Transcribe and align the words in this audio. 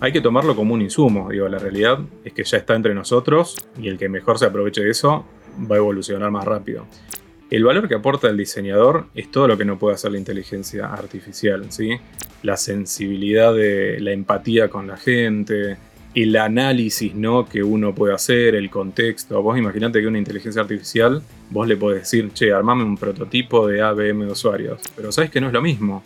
hay 0.00 0.12
que 0.12 0.20
tomarlo 0.20 0.54
como 0.54 0.74
un 0.74 0.82
insumo. 0.82 1.30
Digo, 1.30 1.48
la 1.48 1.58
realidad 1.58 1.98
es 2.24 2.32
que 2.32 2.44
ya 2.44 2.58
está 2.58 2.74
entre 2.74 2.94
nosotros 2.94 3.56
y 3.80 3.88
el 3.88 3.98
que 3.98 4.08
mejor 4.08 4.38
se 4.38 4.46
aproveche 4.46 4.82
de 4.82 4.90
eso 4.90 5.24
va 5.70 5.76
a 5.76 5.78
evolucionar 5.78 6.30
más 6.30 6.44
rápido. 6.44 6.86
El 7.48 7.64
valor 7.64 7.88
que 7.88 7.94
aporta 7.94 8.28
el 8.28 8.36
diseñador 8.36 9.06
es 9.14 9.30
todo 9.30 9.46
lo 9.46 9.56
que 9.56 9.64
no 9.64 9.78
puede 9.78 9.94
hacer 9.94 10.10
la 10.10 10.18
inteligencia 10.18 10.86
artificial, 10.86 11.70
¿sí? 11.70 11.98
La 12.42 12.56
sensibilidad 12.56 13.54
de 13.54 14.00
la 14.00 14.10
empatía 14.10 14.68
con 14.68 14.88
la 14.88 14.96
gente, 14.96 15.76
el 16.16 16.34
análisis 16.36 17.14
¿no? 17.14 17.46
que 17.46 17.62
uno 17.62 17.94
puede 17.94 18.14
hacer, 18.14 18.54
el 18.54 18.70
contexto. 18.70 19.42
Vos 19.42 19.58
imaginate 19.58 20.00
que 20.00 20.06
una 20.06 20.18
inteligencia 20.18 20.62
artificial, 20.62 21.22
vos 21.50 21.68
le 21.68 21.76
podés 21.76 22.00
decir, 22.00 22.32
che, 22.32 22.52
armame 22.52 22.84
un 22.84 22.96
prototipo 22.96 23.68
de 23.68 23.82
ABM 23.82 24.24
de 24.24 24.32
usuarios. 24.32 24.80
Pero 24.96 25.12
sabes 25.12 25.30
que 25.30 25.40
no 25.40 25.48
es 25.48 25.52
lo 25.52 25.60
mismo. 25.60 26.02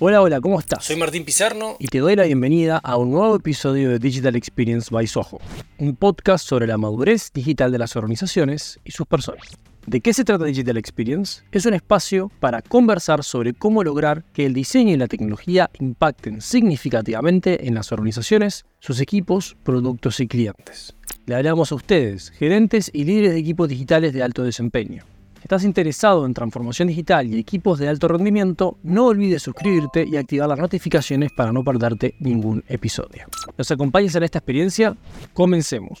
Hola, 0.00 0.22
hola, 0.22 0.40
¿cómo 0.40 0.60
estás? 0.60 0.84
Soy 0.84 0.94
Martín 0.94 1.24
Pizarno 1.24 1.74
y 1.80 1.88
te 1.88 1.98
doy 1.98 2.14
la 2.14 2.22
bienvenida 2.22 2.78
a 2.78 2.96
un 2.96 3.10
nuevo 3.10 3.34
episodio 3.34 3.90
de 3.90 3.98
Digital 3.98 4.36
Experience 4.36 4.90
by 4.92 5.08
Soho, 5.08 5.40
un 5.78 5.96
podcast 5.96 6.46
sobre 6.46 6.68
la 6.68 6.78
madurez 6.78 7.32
digital 7.32 7.72
de 7.72 7.78
las 7.78 7.96
organizaciones 7.96 8.78
y 8.84 8.92
sus 8.92 9.08
personas. 9.08 9.48
¿De 9.86 10.00
qué 10.00 10.14
se 10.14 10.22
trata 10.22 10.44
Digital 10.44 10.76
Experience? 10.76 11.42
Es 11.50 11.66
un 11.66 11.74
espacio 11.74 12.30
para 12.38 12.62
conversar 12.62 13.24
sobre 13.24 13.54
cómo 13.54 13.82
lograr 13.82 14.22
que 14.32 14.46
el 14.46 14.54
diseño 14.54 14.94
y 14.94 14.98
la 14.98 15.08
tecnología 15.08 15.68
impacten 15.80 16.42
significativamente 16.42 17.66
en 17.66 17.74
las 17.74 17.90
organizaciones, 17.90 18.66
sus 18.78 19.00
equipos, 19.00 19.56
productos 19.64 20.20
y 20.20 20.28
clientes. 20.28 20.94
Le 21.26 21.34
hablamos 21.34 21.72
a 21.72 21.74
ustedes, 21.74 22.30
gerentes 22.30 22.88
y 22.94 23.02
líderes 23.02 23.32
de 23.32 23.40
equipos 23.40 23.68
digitales 23.68 24.12
de 24.12 24.22
alto 24.22 24.44
desempeño 24.44 25.02
estás 25.42 25.64
interesado 25.64 26.26
en 26.26 26.34
transformación 26.34 26.88
digital 26.88 27.26
y 27.26 27.38
equipos 27.38 27.78
de 27.78 27.88
alto 27.88 28.08
rendimiento, 28.08 28.78
no 28.82 29.06
olvides 29.06 29.42
suscribirte 29.42 30.04
y 30.06 30.16
activar 30.16 30.48
las 30.48 30.58
notificaciones 30.58 31.32
para 31.32 31.52
no 31.52 31.64
perderte 31.64 32.14
ningún 32.20 32.64
episodio. 32.68 33.24
¿Nos 33.56 33.70
acompañas 33.70 34.14
en 34.14 34.22
esta 34.22 34.38
experiencia? 34.38 34.96
Comencemos. 35.32 36.00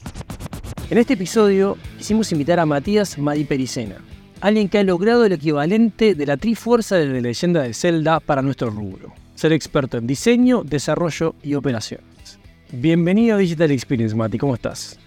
En 0.90 0.98
este 0.98 1.14
episodio 1.14 1.76
quisimos 1.98 2.32
invitar 2.32 2.60
a 2.60 2.66
Matías 2.66 3.18
Maripericena, 3.18 3.96
alguien 4.40 4.68
que 4.68 4.78
ha 4.78 4.84
logrado 4.84 5.24
el 5.24 5.32
equivalente 5.32 6.14
de 6.14 6.26
la 6.26 6.36
trifuerza 6.36 6.96
de 6.96 7.06
la 7.06 7.20
leyenda 7.20 7.62
de 7.62 7.74
Zelda 7.74 8.20
para 8.20 8.42
nuestro 8.42 8.70
rubro, 8.70 9.12
ser 9.34 9.52
experto 9.52 9.98
en 9.98 10.06
diseño, 10.06 10.62
desarrollo 10.64 11.34
y 11.42 11.54
operaciones. 11.54 12.38
Bienvenido 12.70 13.36
a 13.36 13.38
Digital 13.38 13.70
Experience, 13.70 14.14
Mati, 14.14 14.38
¿cómo 14.38 14.54
estás? 14.54 14.98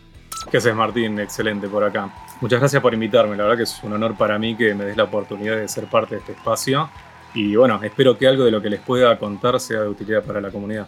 ¿Qué 0.50 0.58
haces, 0.58 0.76
Martín? 0.76 1.20
Excelente 1.20 1.68
por 1.68 1.84
acá. 1.84 2.10
Muchas 2.42 2.60
gracias 2.60 2.82
por 2.82 2.94
invitarme, 2.94 3.36
la 3.36 3.44
verdad 3.44 3.58
que 3.58 3.64
es 3.64 3.84
un 3.84 3.94
honor 3.94 4.16
para 4.18 4.40
mí 4.40 4.56
que 4.56 4.74
me 4.74 4.86
des 4.86 4.98
la 4.98 5.04
oportunidad 5.04 5.58
de 5.58 5.68
ser 5.68 5.86
parte 5.86 6.16
de 6.16 6.22
este 6.22 6.32
espacio. 6.32 6.90
Y 7.34 7.56
bueno, 7.56 7.80
espero 7.84 8.18
que 8.18 8.28
algo 8.28 8.44
de 8.44 8.52
lo 8.52 8.62
que 8.62 8.70
les 8.70 8.80
pueda 8.80 9.18
contar 9.18 9.60
sea 9.60 9.82
de 9.82 9.88
utilidad 9.88 10.24
para 10.24 10.42
la 10.42 10.50
comunidad. 10.50 10.88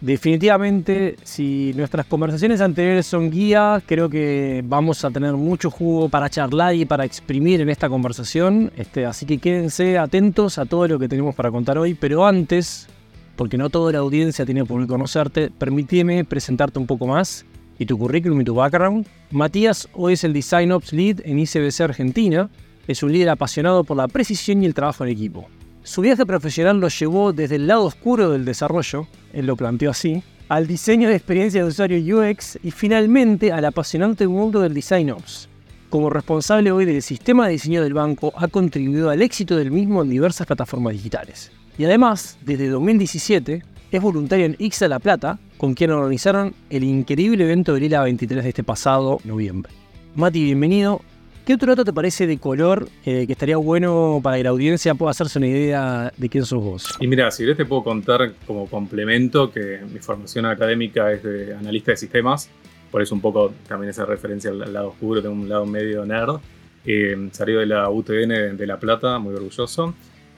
Definitivamente, 0.00 1.16
si 1.22 1.72
nuestras 1.74 2.04
conversaciones 2.04 2.60
anteriores 2.60 3.06
son 3.06 3.30
guía, 3.30 3.82
creo 3.86 4.10
que 4.10 4.62
vamos 4.64 5.02
a 5.04 5.10
tener 5.10 5.32
mucho 5.32 5.70
jugo 5.70 6.10
para 6.10 6.28
charlar 6.28 6.74
y 6.74 6.84
para 6.84 7.04
exprimir 7.04 7.62
en 7.62 7.70
esta 7.70 7.88
conversación. 7.88 8.70
Este, 8.76 9.06
así 9.06 9.24
que 9.24 9.38
quédense 9.38 9.96
atentos 9.96 10.58
a 10.58 10.66
todo 10.66 10.86
lo 10.86 10.98
que 10.98 11.08
tenemos 11.08 11.34
para 11.34 11.50
contar 11.50 11.78
hoy. 11.78 11.94
Pero 11.94 12.26
antes, 12.26 12.86
porque 13.34 13.56
no 13.56 13.70
toda 13.70 13.92
la 13.92 14.00
audiencia 14.00 14.44
tiene 14.44 14.66
por 14.66 14.86
conocerte, 14.86 15.50
permíteme 15.50 16.24
presentarte 16.24 16.78
un 16.78 16.86
poco 16.86 17.06
más 17.06 17.46
y 17.78 17.86
tu 17.86 17.98
currículum 17.98 18.40
y 18.40 18.44
tu 18.44 18.54
background. 18.54 19.06
Matías 19.30 19.88
hoy 19.94 20.14
es 20.14 20.24
el 20.24 20.32
Design 20.32 20.72
Ops 20.72 20.92
Lead 20.92 21.20
en 21.24 21.38
ICBC 21.38 21.80
Argentina. 21.80 22.50
Es 22.86 23.02
un 23.02 23.12
líder 23.12 23.30
apasionado 23.30 23.84
por 23.84 23.96
la 23.96 24.08
precisión 24.08 24.62
y 24.62 24.66
el 24.66 24.74
trabajo 24.74 25.04
en 25.04 25.10
equipo. 25.10 25.48
Su 25.82 26.00
viaje 26.00 26.24
profesional 26.24 26.80
lo 26.80 26.88
llevó 26.88 27.32
desde 27.32 27.56
el 27.56 27.66
lado 27.66 27.84
oscuro 27.84 28.30
del 28.30 28.44
desarrollo, 28.44 29.06
él 29.32 29.46
lo 29.46 29.54
planteó 29.54 29.90
así, 29.90 30.22
al 30.48 30.66
diseño 30.66 31.08
de 31.08 31.16
experiencia 31.16 31.62
de 31.62 31.68
usuario 31.68 32.18
UX 32.18 32.58
y 32.62 32.70
finalmente 32.70 33.52
al 33.52 33.64
apasionante 33.64 34.26
mundo 34.26 34.60
del 34.60 34.72
Design 34.72 35.10
Ops. 35.10 35.48
Como 35.90 36.10
responsable 36.10 36.72
hoy 36.72 36.86
del 36.86 37.02
sistema 37.02 37.46
de 37.46 37.52
diseño 37.52 37.82
del 37.82 37.94
banco, 37.94 38.32
ha 38.36 38.48
contribuido 38.48 39.10
al 39.10 39.22
éxito 39.22 39.56
del 39.56 39.70
mismo 39.70 40.02
en 40.02 40.10
diversas 40.10 40.46
plataformas 40.46 40.94
digitales. 40.94 41.52
Y 41.78 41.84
además, 41.84 42.38
desde 42.44 42.68
2017, 42.68 43.62
es 43.96 44.02
voluntario 44.02 44.46
en 44.46 44.56
Ixa 44.58 44.88
La 44.88 44.98
Plata, 44.98 45.38
con 45.56 45.74
quien 45.74 45.92
organizaron 45.92 46.52
el 46.68 46.82
increíble 46.82 47.44
evento 47.44 47.74
de 47.74 47.80
Lila 47.80 48.02
23 48.02 48.42
de 48.42 48.48
este 48.48 48.64
pasado 48.64 49.20
noviembre. 49.24 49.72
Mati, 50.16 50.42
bienvenido. 50.42 51.00
¿Qué 51.46 51.54
otro 51.54 51.72
dato 51.72 51.84
te 51.84 51.92
parece 51.92 52.26
de 52.26 52.38
color 52.38 52.88
eh, 53.04 53.26
que 53.26 53.32
estaría 53.32 53.56
bueno 53.56 54.20
para 54.22 54.36
que 54.36 54.42
la 54.42 54.50
audiencia 54.50 54.94
pueda 54.94 55.12
hacerse 55.12 55.38
una 55.38 55.46
idea 55.46 56.12
de 56.16 56.28
quién 56.28 56.44
sos 56.44 56.62
vos? 56.62 56.96
Y 56.98 57.06
mira, 57.06 57.30
si 57.30 57.44
querés 57.44 57.56
te 57.56 57.66
puedo 57.66 57.84
contar 57.84 58.32
como 58.46 58.66
complemento 58.66 59.52
que 59.52 59.80
mi 59.92 60.00
formación 60.00 60.46
académica 60.46 61.12
es 61.12 61.22
de 61.22 61.54
analista 61.54 61.92
de 61.92 61.96
sistemas, 61.96 62.50
por 62.90 63.00
eso 63.00 63.14
un 63.14 63.20
poco 63.20 63.52
también 63.68 63.90
esa 63.90 64.06
referencia 64.06 64.50
al 64.50 64.72
lado 64.72 64.88
oscuro, 64.88 65.22
tengo 65.22 65.34
un 65.34 65.48
lado 65.48 65.66
medio 65.66 66.04
nerd. 66.04 66.40
Eh, 66.86 67.28
salió 67.32 67.60
de 67.60 67.66
la 67.66 67.88
UTN 67.88 68.56
de 68.56 68.66
La 68.66 68.78
Plata, 68.78 69.18
muy 69.18 69.34
orgulloso. 69.34 69.94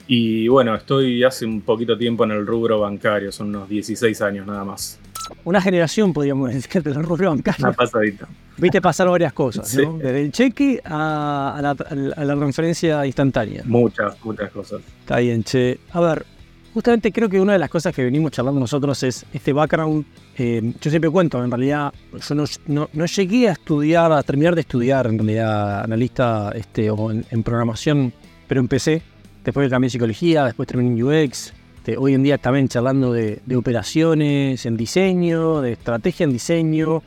Y 0.07 0.47
bueno, 0.47 0.73
estoy 0.73 1.23
hace 1.23 1.45
un 1.45 1.61
poquito 1.61 1.97
tiempo 1.97 2.23
en 2.23 2.31
el 2.31 2.47
rubro 2.47 2.79
bancario, 2.79 3.31
son 3.31 3.49
unos 3.49 3.67
16 3.67 4.21
años 4.21 4.47
nada 4.47 4.63
más. 4.63 4.99
Una 5.43 5.61
generación, 5.61 6.13
podríamos 6.13 6.49
decir, 6.53 6.81
del 6.81 7.03
rubro 7.03 7.29
bancario. 7.29 7.65
Una 7.67 7.73
pasadita. 7.73 8.27
Viste 8.57 8.81
pasar 8.81 9.09
varias 9.09 9.33
cosas, 9.33 9.75
¿no? 9.75 9.97
Desde 9.97 10.21
el 10.21 10.31
cheque 10.31 10.81
a, 10.83 11.59
la, 11.61 12.35
transferencia 12.35 13.05
instantánea. 13.05 13.61
Muchas, 13.65 14.15
muchas 14.23 14.49
cosas. 14.51 14.81
Está 15.01 15.19
bien, 15.19 15.43
che. 15.43 15.79
A 15.91 15.99
ver, 15.99 16.25
justamente 16.73 17.11
creo 17.11 17.29
que 17.29 17.39
una 17.39 17.53
de 17.53 17.59
las 17.59 17.69
cosas 17.69 17.93
que 17.93 18.03
venimos 18.03 18.31
charlando 18.31 18.59
nosotros 18.59 19.03
es 19.03 19.25
este 19.31 19.53
background. 19.53 20.05
Eh, 20.37 20.73
yo 20.81 20.89
siempre 20.89 21.11
cuento, 21.11 21.43
en 21.43 21.51
realidad, 21.51 21.93
yo 22.27 22.35
no, 22.35 22.45
no, 22.93 23.05
llegué 23.05 23.49
a 23.49 23.51
estudiar, 23.51 24.11
a 24.11 24.23
terminar 24.23 24.55
de 24.55 24.61
estudiar, 24.61 25.05
en 25.05 25.19
realidad, 25.19 25.83
analista 25.83 26.51
este, 26.55 26.89
o 26.89 27.11
en 27.11 27.43
programación, 27.43 28.11
pero 28.47 28.59
empecé 28.59 29.03
Después 29.47 29.69
cambié 29.69 29.89
psicología, 29.89 30.43
después 30.43 30.67
terminé 30.67 30.89
en 30.89 31.01
UX. 31.01 31.53
hoy 31.97 32.13
en 32.13 32.21
día 32.21 32.37
también 32.37 32.67
charlando 32.67 33.13
de, 33.13 33.39
operaciones 33.55 34.65
en 34.65 34.75
diseño, 34.75 35.61
de 35.61 35.71
estrategia 35.71 36.25
en 36.25 36.33
diseño, 36.33 37.01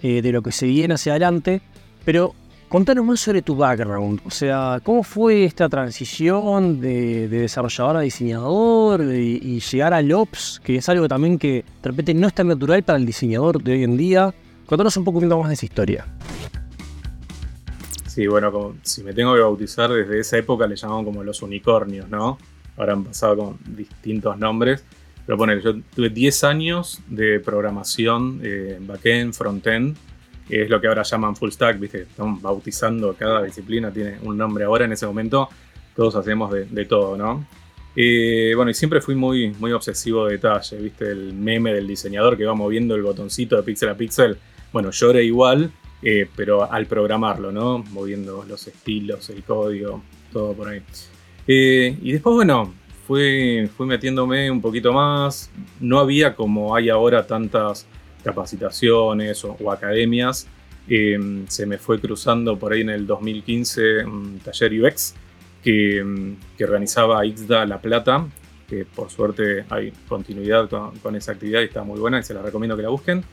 eh, 0.00 0.22
de 0.22 0.30
lo 0.30 0.40
que 0.40 0.52
se 0.52 0.66
viene 0.66 0.94
hacia 0.94 1.14
adelante. 1.14 1.62
Pero 2.04 2.32
contanos 2.68 3.04
más 3.04 3.18
sobre 3.18 3.42
tu 3.42 3.56
background. 3.56 4.20
O 4.24 4.30
sea, 4.30 4.78
¿cómo 4.84 5.02
fue 5.02 5.44
esta 5.44 5.68
transición 5.68 6.80
de, 6.80 7.26
desarrollador 7.26 7.96
a 7.96 8.00
diseñador 8.02 9.02
y 9.12 9.58
llegar 9.58 9.92
al 9.92 10.12
Ops, 10.12 10.60
que 10.62 10.76
es 10.76 10.88
algo 10.88 11.08
también 11.08 11.40
que 11.40 11.64
de 11.82 11.88
repente 11.88 12.14
no 12.14 12.28
es 12.28 12.34
tan 12.34 12.46
natural 12.46 12.84
para 12.84 13.00
el 13.00 13.04
diseñador 13.04 13.60
de 13.60 13.72
hoy 13.72 13.82
en 13.82 13.96
día? 13.96 14.32
Contanos 14.64 14.96
un 14.96 15.02
poco 15.02 15.20
más 15.22 15.48
de 15.48 15.54
esa 15.54 15.66
historia. 15.66 16.06
Sí, 18.20 18.26
bueno, 18.26 18.52
como, 18.52 18.76
si 18.82 19.02
me 19.02 19.14
tengo 19.14 19.34
que 19.34 19.40
bautizar, 19.40 19.90
desde 19.90 20.20
esa 20.20 20.36
época 20.36 20.66
le 20.66 20.76
llamaban 20.76 21.06
como 21.06 21.24
los 21.24 21.40
unicornios, 21.40 22.06
¿no? 22.10 22.36
Ahora 22.76 22.92
han 22.92 23.02
pasado 23.02 23.34
con 23.34 23.58
distintos 23.64 24.36
nombres. 24.36 24.84
Pero 25.24 25.38
poner, 25.38 25.62
yo 25.62 25.80
tuve 25.96 26.10
10 26.10 26.44
años 26.44 27.00
de 27.08 27.40
programación 27.40 28.38
eh, 28.42 28.76
backend, 28.78 29.32
frontend, 29.32 29.96
que 30.46 30.64
es 30.64 30.68
lo 30.68 30.82
que 30.82 30.88
ahora 30.88 31.02
llaman 31.02 31.34
full 31.34 31.48
stack, 31.48 31.80
¿viste? 31.80 32.02
Están 32.02 32.42
bautizando 32.42 33.14
cada 33.14 33.42
disciplina, 33.42 33.90
tiene 33.90 34.18
un 34.20 34.36
nombre 34.36 34.64
ahora. 34.64 34.84
En 34.84 34.92
ese 34.92 35.06
momento 35.06 35.48
todos 35.96 36.14
hacemos 36.14 36.52
de, 36.52 36.84
todo, 36.84 37.16
¿no? 37.16 37.46
Eh, 37.96 38.52
bueno, 38.54 38.70
y 38.70 38.74
siempre 38.74 39.00
fui 39.00 39.14
muy, 39.14 39.48
muy 39.58 39.72
obsesivo 39.72 40.26
de 40.26 40.32
detalle, 40.32 40.76
¿viste? 40.76 41.10
El 41.10 41.32
meme 41.32 41.72
del 41.72 41.86
diseñador 41.86 42.36
que 42.36 42.44
va 42.44 42.52
moviendo 42.52 42.94
el 42.94 43.02
botoncito 43.02 43.56
de 43.56 43.62
píxel 43.62 43.88
a 43.88 43.96
píxel. 43.96 44.36
Bueno, 44.74 44.90
yo 44.90 45.08
era 45.08 45.22
igual, 45.22 45.72
eh, 46.02 46.28
pero 46.34 46.70
al 46.70 46.86
programarlo, 46.86 47.52
¿no? 47.52 47.78
Moviendo 47.78 48.44
los 48.48 48.66
estilos, 48.66 49.28
el 49.30 49.42
código, 49.42 50.02
todo 50.32 50.54
por 50.54 50.68
ahí. 50.68 50.82
Eh, 51.46 51.96
y 52.00 52.12
después, 52.12 52.34
bueno, 52.34 52.72
fui, 53.06 53.68
metiéndome 53.80 54.50
un 54.50 54.60
poquito 54.60 54.92
más. 54.92 55.50
No 55.80 55.98
había 55.98 56.34
como 56.34 56.74
hay 56.74 56.88
ahora 56.88 57.26
tantas 57.26 57.86
capacitaciones 58.24 59.44
o, 59.44 59.70
academias. 59.70 60.46
Em, 60.88 61.46
se 61.48 61.66
me 61.66 61.78
fue 61.78 62.00
cruzando 62.00 62.58
por 62.58 62.72
ahí 62.72 62.80
en 62.80 62.90
el 62.90 63.06
2015 63.06 64.04
un 64.04 64.40
taller 64.40 64.72
UX 64.82 65.14
que, 65.62 65.98
em, 65.98 66.36
que 66.56 66.64
organizaba 66.64 67.24
IXDA 67.26 67.66
La 67.66 67.80
Plata, 67.80 68.26
que 68.68 68.84
por 68.84 69.10
suerte 69.10 69.64
hay 69.68 69.92
continuidad 70.08 70.68
con, 70.68 70.98
con, 70.98 71.14
esa 71.16 71.32
actividad 71.32 71.60
y 71.60 71.64
está 71.64 71.82
muy 71.84 72.00
buena 72.00 72.20
y 72.20 72.22
se 72.22 72.34
la 72.34 72.42
recomiendo 72.42 72.76
que 72.76 72.82
la 72.82 72.88
busquen. 72.88 73.24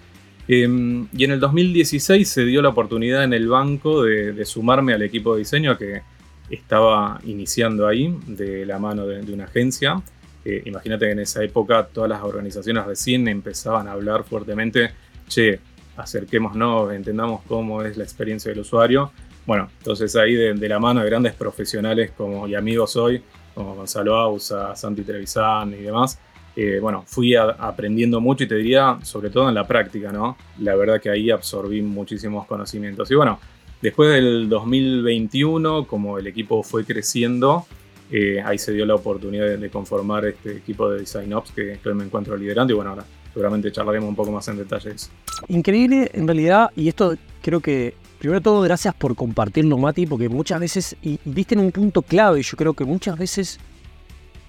Em, 0.48 1.08
y 1.12 1.26
en 1.26 1.32
el 1.32 1.40
2016 1.40 2.30
se 2.30 2.46
dio 2.46 2.62
la 2.62 2.70
oportunidad 2.70 3.24
en 3.24 3.34
el 3.34 3.48
banco 3.50 4.04
de, 4.04 4.46
sumarme 4.46 4.94
al 4.94 5.02
equipo 5.02 5.34
de 5.34 5.40
diseño 5.40 5.78
que 5.78 6.02
estaba 6.50 7.20
iniciando 7.26 7.86
ahí 7.86 8.18
de 8.28 8.66
la 8.66 8.80
mano 8.80 9.06
de, 9.06 9.34
una 9.34 9.46
agencia. 9.46 10.02
Eh, 10.46 10.64
imagínate 10.66 11.06
que 11.06 11.12
en 11.12 11.20
esa 11.20 11.44
época 11.44 11.86
todas 11.92 12.10
las 12.10 12.24
organizaciones 12.24 12.86
recién 12.86 13.28
empezaban 13.28 13.88
a 13.88 13.92
hablar 13.92 14.24
fuertemente, 14.24 14.92
che, 15.28 15.60
acerquémonos, 15.98 16.94
entendamos 16.94 17.42
cómo 17.48 17.82
es 17.84 17.98
la 17.98 18.06
experiencia 18.06 18.50
del 18.50 18.62
usuario. 18.62 19.12
Bueno, 19.46 19.70
entonces 19.80 20.16
ahí 20.16 20.36
de, 20.36 20.70
la 20.70 20.80
mano 20.80 21.02
de 21.02 21.10
grandes 21.10 21.34
profesionales 21.34 22.12
como 22.16 22.48
y 22.48 22.56
amigos 22.56 22.96
hoy, 22.96 23.22
como 23.54 23.76
Gonzalo 23.76 24.16
Ausa, 24.16 24.76
Santi 24.76 25.04
Trevisan 25.04 25.74
y 25.74 25.84
demás, 25.84 26.20
eh, 26.60 26.80
bueno, 26.82 27.04
fui 27.06 27.36
aprendiendo 27.36 28.20
mucho 28.20 28.44
y 28.44 28.48
te 28.48 28.56
diría, 28.56 28.98
sobre 29.04 29.30
todo 29.30 29.48
en 29.48 29.54
la 29.54 29.68
práctica, 29.68 30.12
¿no? 30.12 30.36
La 30.60 30.76
verdad 30.76 31.00
que 31.00 31.12
ahí 31.12 31.30
absorbí 31.30 31.84
muchísimos 31.84 32.48
conocimientos. 32.48 33.12
Y 33.12 33.16
bueno, 33.16 33.40
después 33.80 34.12
del 34.12 34.50
2021, 34.50 35.86
como 35.86 36.18
el 36.18 36.26
equipo 36.26 36.64
fue 36.64 36.84
creciendo, 36.84 37.68
eh, 38.12 38.42
ahí 38.44 38.58
se 38.58 38.74
dio 38.74 38.88
la 38.88 38.96
oportunidad 38.96 39.58
de, 39.58 39.70
conformar 39.70 40.26
este 40.26 40.58
equipo 40.58 40.90
de 40.90 41.02
Design 41.02 41.32
Ops 41.34 41.52
que, 41.52 41.78
que 41.84 41.94
me 41.94 42.06
encuentro 42.06 42.36
liderando 42.36 42.74
y 42.74 42.76
bueno, 42.76 42.90
ahora 42.90 43.06
seguramente 43.32 43.72
charlaremos 43.72 44.10
un 44.10 44.16
poco 44.16 44.32
más 44.32 44.48
en 44.48 44.58
detalles. 44.58 45.12
Increíble 45.50 46.10
en 46.12 46.26
realidad, 46.26 46.72
y 46.76 46.88
esto 46.88 47.16
creo 47.44 47.60
que 47.60 47.94
Primero 48.18 48.42
todo, 48.42 48.62
gracias 48.62 48.96
por 48.96 49.16
compartirlo, 49.16 49.78
Mati, 49.78 50.08
porque 50.08 50.28
muchas 50.28 50.60
veces, 50.60 50.96
y 51.04 51.20
viste 51.24 51.54
en 51.54 51.62
un 51.62 51.72
punto 51.72 52.02
clave, 52.02 52.42
yo 52.42 52.58
creo 52.58 52.74
que 52.74 52.84
muchas 52.84 53.16
veces 53.16 53.60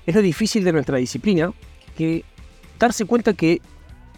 es 0.07 0.15
lo 0.15 0.23
difícil 0.23 0.65
de 0.65 0.73
nuestra 0.73 0.97
disciplina, 0.97 1.53
que 1.99 2.25
darse 2.79 3.07
cuenta 3.07 3.33
que 3.33 3.61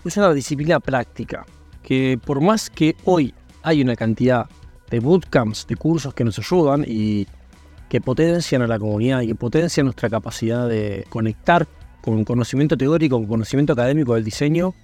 es 0.05 0.17
una 0.19 0.35
disciplina 0.35 0.81
práctica, 0.81 1.47
que 1.83 2.19
por 2.23 2.43
más 2.43 2.69
que 2.69 2.95
hoy 3.07 3.33
hay 3.63 3.81
una 3.81 3.97
cantidad 3.97 4.47
de 4.91 5.01
bootcamps, 5.01 5.67
de 5.67 5.77
cursos 5.77 6.13
que 6.13 6.23
nos 6.23 6.39
ayudan 6.39 6.85
y 6.87 7.27
que 7.89 8.03
potencian 8.03 8.61
a 8.61 8.67
la 8.67 8.79
comunidad 8.79 9.23
y 9.23 9.29
que 9.29 9.35
potencian 9.35 9.87
nuestra 9.87 10.11
capacidad 10.11 10.69
de 10.69 11.07
conectar 11.09 11.67
con 12.03 12.23
conocimiento 12.27 12.77
teórico, 12.77 13.17
con 13.17 13.27
conocimiento 13.27 13.73
académico 13.73 14.15
del 14.15 14.25
diseño, 14.25 14.75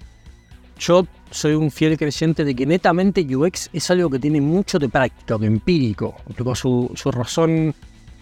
yo 0.79 1.05
soy 1.29 1.53
un 1.53 1.69
fiel 1.69 1.99
creyente 1.99 2.43
de 2.43 2.55
que 2.55 2.65
netamente 2.65 3.21
UX 3.35 3.69
es 3.73 3.91
algo 3.91 4.09
que 4.09 4.17
tiene 4.17 4.41
mucho 4.41 4.79
de 4.79 4.89
práctico, 4.89 5.37
de 5.37 5.45
empírico. 5.45 6.15
Su, 6.55 6.91
su 6.95 7.11
razón 7.11 7.75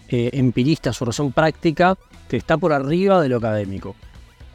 eh, 0.08 0.30
empirista, 0.34 0.92
su 0.92 1.06
razón 1.06 1.32
práctica, 1.32 1.96
que 2.28 2.36
está 2.36 2.58
por 2.58 2.74
arriba 2.74 3.22
de 3.22 3.30
lo 3.30 3.38
académico. 3.38 3.96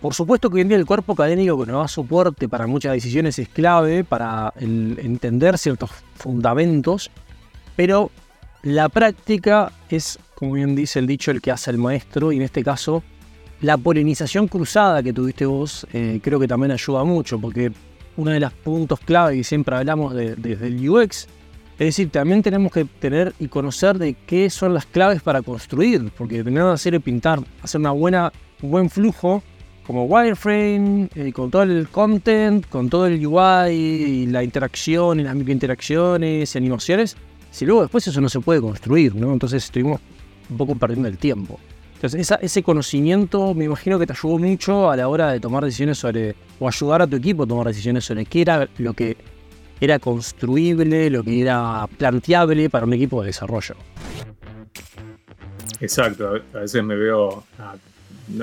Por 0.02 0.16
supuesto 0.16 0.50
que 0.50 0.56
hoy 0.56 0.62
en 0.62 0.70
día 0.70 0.78
el 0.78 0.88
cuerpo 0.88 1.14
académico 1.14 1.60
que 1.60 1.72
nos 1.72 1.84
da 1.84 1.88
soporte 1.88 2.50
para 2.50 2.66
muchas 2.66 2.94
decisiones 2.94 3.38
es 3.38 3.48
clave 3.48 4.04
para 4.04 4.52
entender 4.60 5.60
ciertos 5.60 5.92
fundamentos, 6.16 7.12
pero 7.76 8.10
la 8.64 8.90
práctica 8.90 9.72
es, 9.92 10.18
como 10.34 10.54
bien 10.54 10.76
dice 10.76 10.98
el 10.98 11.06
dicho, 11.06 11.30
el 11.30 11.40
que 11.40 11.52
hace 11.52 11.70
el 11.70 11.78
maestro, 11.78 12.32
y 12.32 12.38
en 12.38 12.42
este 12.42 12.64
caso, 12.64 13.04
la 13.62 13.78
polinización 13.78 14.48
cruzada 14.48 15.04
que 15.04 15.14
tuviste 15.14 15.46
vos 15.46 15.86
eh, 15.94 16.20
creo 16.24 16.40
que 16.40 16.48
también 16.48 16.72
ayuda 16.72 17.04
mucho, 17.04 17.40
porque 17.40 17.72
uno 18.18 18.32
de 18.32 18.40
los 18.40 18.54
puntos 18.54 19.00
clave 19.02 19.38
que 19.38 19.44
siempre 19.44 19.76
hablamos 19.76 20.16
desde 20.16 20.66
el 20.66 20.90
UX. 20.90 21.28
Es 21.74 21.88
decir, 21.88 22.10
también 22.10 22.42
tenemos 22.42 22.72
que 22.72 22.86
tener 22.86 23.34
y 23.40 23.48
conocer 23.48 24.00
de 24.00 24.16
qué 24.26 24.50
son 24.50 24.74
las 24.74 24.88
claves 24.88 25.22
para 25.22 25.44
construir, 25.44 26.12
porque 26.18 26.44
tener 26.44 26.64
que 26.64 26.70
hacer 26.70 26.96
y 26.96 27.00
pintar, 27.00 27.40
hacer 27.62 27.80
una 27.80 27.92
buena, 27.92 28.34
un 28.64 28.72
buen 28.72 28.90
flujo 28.90 29.44
como 29.92 30.06
wireframe, 30.06 31.10
eh, 31.16 31.34
con 31.34 31.52
todo 31.52 31.64
el 31.64 31.90
content, 31.90 32.66
con 32.70 32.90
todo 32.90 33.08
el 33.08 33.28
UI, 33.28 33.74
y 33.74 34.26
la 34.28 34.42
interacción 34.42 35.20
y 35.20 35.24
las 35.24 35.36
microinteracciones 35.36 36.56
y 36.56 36.58
animaciones, 36.58 37.18
si 37.52 37.66
luego 37.66 37.82
después 37.82 38.08
eso 38.08 38.22
no 38.22 38.30
se 38.30 38.40
puede 38.40 38.62
construir, 38.62 39.14
¿no? 39.14 39.34
Entonces 39.34 39.66
estuvimos 39.66 40.00
un 40.50 40.56
poco 40.56 40.76
perdiendo 40.76 41.10
el 41.10 41.18
tiempo. 41.18 41.60
Entonces, 41.96 42.32
ese 42.42 42.64
conocimiento 42.64 43.54
me 43.54 43.66
imagino 43.66 44.00
que 44.00 44.08
te 44.08 44.14
ayudó 44.14 44.38
mucho 44.38 44.90
a 44.90 44.96
la 44.96 45.10
hora 45.10 45.30
de 45.34 45.42
tomar 45.42 45.66
decisiones 45.66 45.98
sobre, 45.98 46.36
o 46.58 46.70
ayudar 46.70 47.02
a 47.02 47.08
tu 47.08 47.18
equipo 47.18 47.44
a 47.44 47.48
tomar 47.48 47.68
decisiones 47.68 48.06
sobre 48.06 48.24
qué 48.26 48.44
era 48.44 48.70
lo 48.78 48.94
que 48.94 49.18
era 49.82 50.00
construible, 50.00 51.10
lo 51.10 51.22
que 51.22 51.42
era 51.42 51.86
planteable 51.98 52.70
para 52.70 52.86
un 52.86 52.94
equipo 52.94 53.20
de 53.20 53.28
desarrollo. 53.28 53.76
Exacto, 55.82 56.36
a 56.54 56.60
veces 56.60 56.82
me 56.82 56.96
veo, 56.96 57.44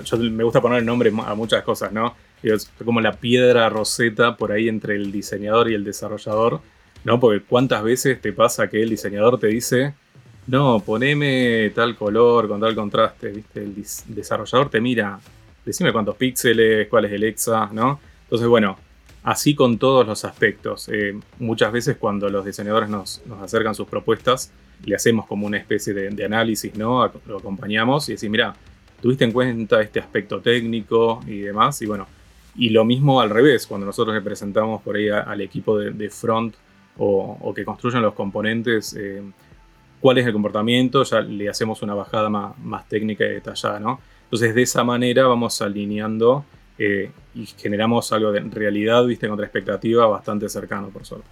yo 0.04 0.16
me 0.18 0.44
gusta 0.44 0.60
poner 0.60 0.80
el 0.80 0.86
nombre 0.86 1.10
a 1.26 1.34
muchas 1.34 1.62
cosas, 1.62 1.92
¿no? 1.92 2.14
Es 2.42 2.70
como 2.84 3.00
la 3.00 3.12
piedra 3.12 3.68
roseta 3.68 4.36
por 4.36 4.52
ahí 4.52 4.68
entre 4.68 4.96
el 4.96 5.10
diseñador 5.10 5.70
y 5.70 5.74
el 5.74 5.84
desarrollador, 5.84 6.60
¿no? 7.04 7.18
Porque 7.18 7.44
cuántas 7.44 7.82
veces 7.82 8.20
te 8.20 8.32
pasa 8.32 8.68
que 8.68 8.82
el 8.82 8.90
diseñador 8.90 9.38
te 9.38 9.48
dice, 9.48 9.94
no, 10.46 10.80
poneme 10.80 11.70
tal 11.74 11.96
color 11.96 12.48
con 12.48 12.60
tal 12.60 12.74
contraste, 12.74 13.28
¿viste? 13.28 13.62
El 13.62 13.74
desarrollador 14.06 14.70
te 14.70 14.80
mira, 14.80 15.18
decime 15.64 15.92
cuántos 15.92 16.16
píxeles, 16.16 16.88
cuál 16.88 17.06
es 17.06 17.12
el 17.12 17.24
exa, 17.24 17.68
¿no? 17.72 18.00
Entonces, 18.24 18.48
bueno, 18.48 18.78
así 19.22 19.54
con 19.54 19.78
todos 19.78 20.06
los 20.06 20.24
aspectos. 20.24 20.88
Eh, 20.92 21.18
muchas 21.38 21.72
veces 21.72 21.96
cuando 21.98 22.28
los 22.30 22.44
diseñadores 22.44 22.88
nos, 22.88 23.22
acercan 23.42 23.74
sus 23.74 23.86
propuestas, 23.88 24.52
le 24.84 24.94
hacemos 24.94 25.26
como 25.26 25.46
una 25.46 25.58
especie 25.58 25.92
de, 25.92 26.24
análisis, 26.24 26.74
¿no? 26.76 27.10
Lo 27.26 27.38
acompañamos 27.38 28.08
y 28.08 28.12
decimos, 28.12 28.32
mira, 28.32 28.54
tuviste 29.00 29.24
en 29.24 29.32
cuenta 29.32 29.80
este 29.80 30.00
aspecto 30.00 30.40
técnico 30.40 31.20
y 31.26 31.40
demás, 31.40 31.80
y 31.82 31.86
bueno, 31.86 32.06
y 32.56 32.70
lo 32.70 32.84
mismo 32.84 33.20
al 33.20 33.30
revés, 33.30 33.66
cuando 33.66 33.86
nosotros 33.86 34.14
le 34.14 34.20
presentamos 34.20 34.82
por 34.82 34.96
ahí 34.96 35.08
al 35.08 35.40
equipo 35.40 35.78
de, 35.78 36.10
front 36.10 36.54
o, 36.98 37.52
que 37.54 37.64
construyen 37.64 38.02
los 38.02 38.14
componentes, 38.14 38.96
eh, 38.98 39.22
cuál 40.00 40.18
es 40.18 40.26
el 40.26 40.32
comportamiento, 40.32 41.04
ya 41.04 41.20
le 41.20 41.48
hacemos 41.48 41.82
una 41.82 41.94
bajada 41.94 42.28
más, 42.28 42.88
técnica 42.88 43.24
y 43.24 43.30
detallada, 43.30 43.78
¿no? 43.78 44.00
Entonces 44.24 44.54
de 44.54 44.62
esa 44.62 44.82
manera 44.82 45.26
vamos 45.26 45.62
alineando 45.62 46.44
eh, 46.78 47.10
y 47.34 47.46
generamos 47.46 48.12
algo 48.12 48.32
de 48.32 48.40
realidad, 48.40 49.04
viste, 49.04 49.28
contra 49.28 49.46
expectativa 49.46 50.06
bastante 50.06 50.48
cercano, 50.48 50.88
por 50.88 51.06
suerte. 51.06 51.28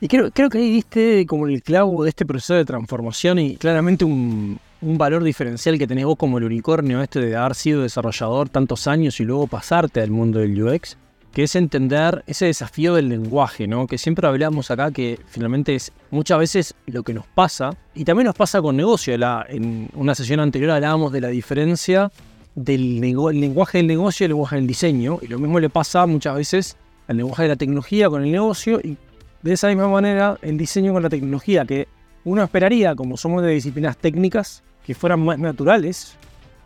Y 0.00 0.06
creo, 0.06 0.30
creo 0.30 0.48
que 0.48 0.58
ahí 0.58 0.70
diste 0.70 1.26
como 1.26 1.48
el 1.48 1.62
clavo 1.62 2.04
de 2.04 2.10
este 2.10 2.24
proceso 2.24 2.54
de 2.54 2.64
transformación 2.64 3.40
y 3.40 3.56
claramente 3.56 4.04
un, 4.04 4.60
un 4.80 4.98
valor 4.98 5.24
diferencial 5.24 5.78
que 5.78 5.86
tenés 5.86 6.04
vos 6.04 6.16
como 6.16 6.38
el 6.38 6.44
unicornio 6.44 7.02
este 7.02 7.20
de 7.20 7.36
haber 7.36 7.54
sido 7.54 7.82
desarrollador 7.82 8.48
tantos 8.48 8.86
años 8.86 9.18
y 9.20 9.24
luego 9.24 9.46
pasarte 9.46 10.00
al 10.00 10.10
mundo 10.10 10.38
del 10.38 10.62
UX 10.62 10.96
que 11.32 11.44
es 11.44 11.54
entender 11.56 12.24
ese 12.26 12.46
desafío 12.46 12.94
del 12.94 13.08
lenguaje, 13.08 13.66
¿no? 13.66 13.86
Que 13.86 13.98
siempre 13.98 14.26
hablamos 14.26 14.70
acá 14.70 14.90
que 14.90 15.20
finalmente 15.26 15.74
es 15.74 15.92
muchas 16.10 16.38
veces 16.38 16.74
lo 16.86 17.02
que 17.02 17.14
nos 17.14 17.26
pasa, 17.26 17.76
y 17.94 18.04
también 18.04 18.26
nos 18.26 18.34
pasa 18.34 18.62
con 18.62 18.76
negocio. 18.76 19.14
en 19.14 19.88
una 19.94 20.14
sesión 20.14 20.40
anterior 20.40 20.70
hablábamos 20.70 21.12
de 21.12 21.20
la 21.20 21.28
diferencia 21.28 22.10
del 22.54 23.00
lenguaje 23.00 23.78
del 23.78 23.86
negocio 23.86 24.24
y 24.24 24.26
el 24.26 24.30
lenguaje 24.30 24.56
del 24.56 24.66
diseño, 24.66 25.18
y 25.22 25.28
lo 25.28 25.38
mismo 25.38 25.60
le 25.60 25.70
pasa 25.70 26.06
muchas 26.06 26.34
veces 26.34 26.76
al 27.06 27.18
lenguaje 27.18 27.44
de 27.44 27.48
la 27.50 27.56
tecnología 27.56 28.08
con 28.08 28.24
el 28.24 28.32
negocio, 28.32 28.80
y 28.80 28.96
de 29.42 29.52
esa 29.52 29.68
misma 29.68 29.88
manera 29.88 30.38
el 30.42 30.58
diseño 30.58 30.92
con 30.92 31.02
la 31.02 31.08
tecnología, 31.08 31.64
que 31.64 31.88
uno 32.28 32.42
esperaría, 32.42 32.94
como 32.94 33.16
somos 33.16 33.42
de 33.42 33.50
disciplinas 33.50 33.96
técnicas, 33.96 34.62
que 34.84 34.94
fueran 34.94 35.20
más 35.20 35.38
naturales, 35.38 36.16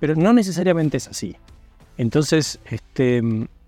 pero 0.01 0.15
no 0.15 0.33
necesariamente 0.33 0.97
es 0.97 1.09
así. 1.09 1.37
Entonces, 1.97 2.59
este, 2.65 3.23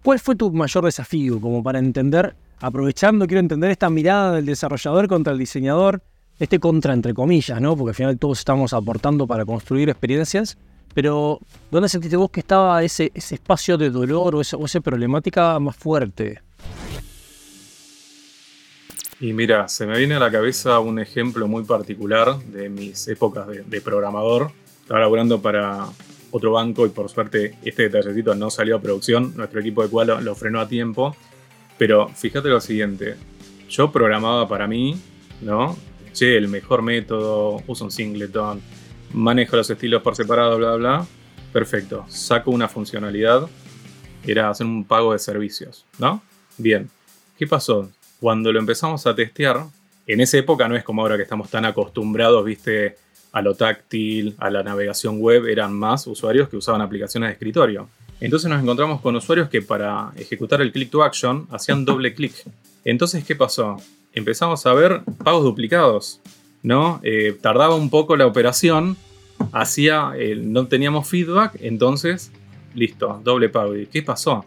¿Cuál 0.05 0.21
fue 0.21 0.37
tu 0.37 0.53
mayor 0.53 0.85
desafío 0.85 1.41
como 1.41 1.63
para 1.63 1.79
entender, 1.79 2.37
aprovechando, 2.61 3.27
quiero 3.27 3.41
entender 3.41 3.71
esta 3.71 3.89
mirada 3.89 4.35
del 4.35 4.45
desarrollador 4.45 5.09
contra 5.09 5.33
el 5.33 5.39
diseñador, 5.39 6.03
este 6.39 6.59
contra 6.59 6.93
entre 6.93 7.15
comillas, 7.15 7.59
¿no? 7.59 7.75
Porque 7.75 7.93
al 7.93 7.95
final 7.95 8.19
todos 8.19 8.39
estamos 8.39 8.75
aportando 8.75 9.27
para 9.27 9.47
construir 9.47 9.89
experiencias, 9.89 10.59
pero 10.93 11.41
¿dónde 11.71 11.89
sentiste 11.89 12.19
vos 12.19 12.31
que 12.31 12.41
estaba 12.41 12.83
ese, 12.83 13.13
ese 13.15 13.37
espacio 13.37 13.79
de 13.79 13.89
dolor 13.89 14.35
o 14.35 14.43
esa, 14.43 14.81
problemática 14.83 15.59
más 15.59 15.75
fuerte? 15.75 16.43
Y 19.25 19.33
mira, 19.33 19.69
se 19.69 19.87
me 19.87 19.97
viene 19.97 20.17
a 20.17 20.19
la 20.19 20.31
cabeza 20.31 20.81
un 20.81 20.99
ejemplo 20.99 21.49
muy 21.49 21.65
particular 21.65 22.39
de 22.41 22.69
mis 22.69 23.09
épocas 23.09 23.47
de, 23.49 23.81
programador. 23.81 24.51
Estaba 24.83 25.01
laburando 25.01 25.41
para 25.41 25.87
otro 26.31 26.53
banco 26.53 26.85
y 26.85 26.91
por 26.91 27.09
suerte 27.09 27.55
este 27.65 27.85
detallecito 27.85 28.35
no 28.35 28.51
salió 28.51 28.77
a 28.77 28.83
producción, 28.83 29.33
nuestro 29.35 29.61
equipo 29.61 29.83
de 29.83 29.89
cual 29.89 30.23
lo, 30.23 30.35
frenó 30.35 30.61
a 30.61 30.69
tiempo. 30.69 31.17
Pero 31.79 32.07
fíjate 32.09 32.51
lo 32.51 32.61
siguiente, 32.61 33.17
yo 33.71 33.91
programaba 33.91 34.47
para 34.47 34.67
mí, 34.67 35.01
¿no? 35.41 35.75
Che, 36.13 36.37
el 36.37 36.49
mejor 36.49 36.83
método, 36.83 37.63
uso 37.67 37.85
un 37.87 37.91
singleton, 37.91 38.61
manejo 39.15 39.57
los 39.57 39.71
estilos 39.71 40.03
por 40.03 40.17
separado, 40.17 40.59
bla, 40.59 40.75
bla. 40.75 41.07
Perfecto, 41.51 42.05
saco 42.09 42.51
una 42.51 42.69
funcionalidad, 42.69 43.49
era 44.27 44.51
hacer 44.51 44.67
un 44.67 44.85
pago 44.85 45.15
de 45.15 45.19
servicios, 45.19 45.87
¿no? 45.99 46.21
Bien, 46.59 46.91
¿qué 47.39 47.47
pasó? 47.47 47.89
Cuando 48.25 48.51
lo 48.55 48.59
empezamos 48.59 49.07
a 49.07 49.15
testear, 49.15 49.67
en 50.07 50.19
esa 50.23 50.39
época 50.39 50.67
no 50.67 50.75
es 50.75 50.83
como 50.83 51.03
ahora 51.03 51.19
que 51.19 51.25
estamos 51.25 51.51
tan 51.51 51.67
acostumbrados, 51.67 52.43
viste, 52.43 52.97
a 53.33 53.43
lo 53.43 53.55
táctil, 53.55 54.35
a 54.39 54.49
la 54.49 54.63
navegación 54.63 55.21
web, 55.21 55.45
eran 55.47 55.75
más 55.75 56.07
usuarios 56.07 56.49
que 56.49 56.57
usaban 56.57 56.81
aplicaciones 56.81 57.29
de 57.29 57.33
escritorio. 57.35 57.87
Entonces 58.21 58.49
nos 58.49 58.63
encontramos 58.63 59.03
con 59.03 59.15
usuarios 59.15 59.51
que 59.51 59.61
para 59.61 60.11
ejecutar 60.17 60.63
el 60.63 60.73
click 60.73 60.89
to 60.89 61.05
action 61.05 61.47
hacían 61.51 61.85
doble 61.85 62.15
clic. 62.15 62.33
Entonces, 62.87 63.27
¿qué 63.27 63.37
pasó? 63.37 63.77
Empezamos 64.15 64.65
a 64.65 64.73
ver 64.73 65.03
pagos 65.23 65.45
duplicados, 65.45 66.23
¿no? 66.63 67.01
Eh, 67.03 67.37
tardaba 67.43 67.75
un 67.75 67.91
poco 67.91 68.17
la 68.17 68.27
operación, 68.27 68.97
hacía, 69.53 70.13
eh, 70.17 70.35
no 70.35 70.67
teníamos 70.67 71.07
feedback, 71.07 71.59
entonces, 71.61 72.33
listo, 72.75 73.21
doble 73.23 73.51
pago. 73.51 73.77
¿Y 73.77 73.85
qué 73.85 74.03
pasó? 74.03 74.47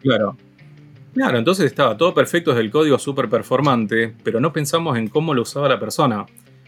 Claro. 0.00 0.36
Claro, 1.16 1.38
entonces 1.38 1.64
estaba 1.64 1.96
todo 1.96 2.12
perfecto 2.12 2.50
desde 2.50 2.60
el 2.62 2.70
código 2.70 2.98
súper 2.98 3.30
performante, 3.30 4.14
pero 4.22 4.38
no 4.38 4.52
pensamos 4.52 4.98
en 4.98 5.08
cómo 5.08 5.32
lo 5.32 5.40
usaba 5.40 5.66
la 5.66 5.80
persona. 5.80 6.26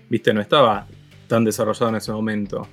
Viste, 0.09 0.33
no 0.33 0.41
estaba 0.41 0.87
tan 1.27 1.45
desarrollado 1.45 1.91
en 1.91 1.97
ese 1.97 2.13
momento. 2.13 2.67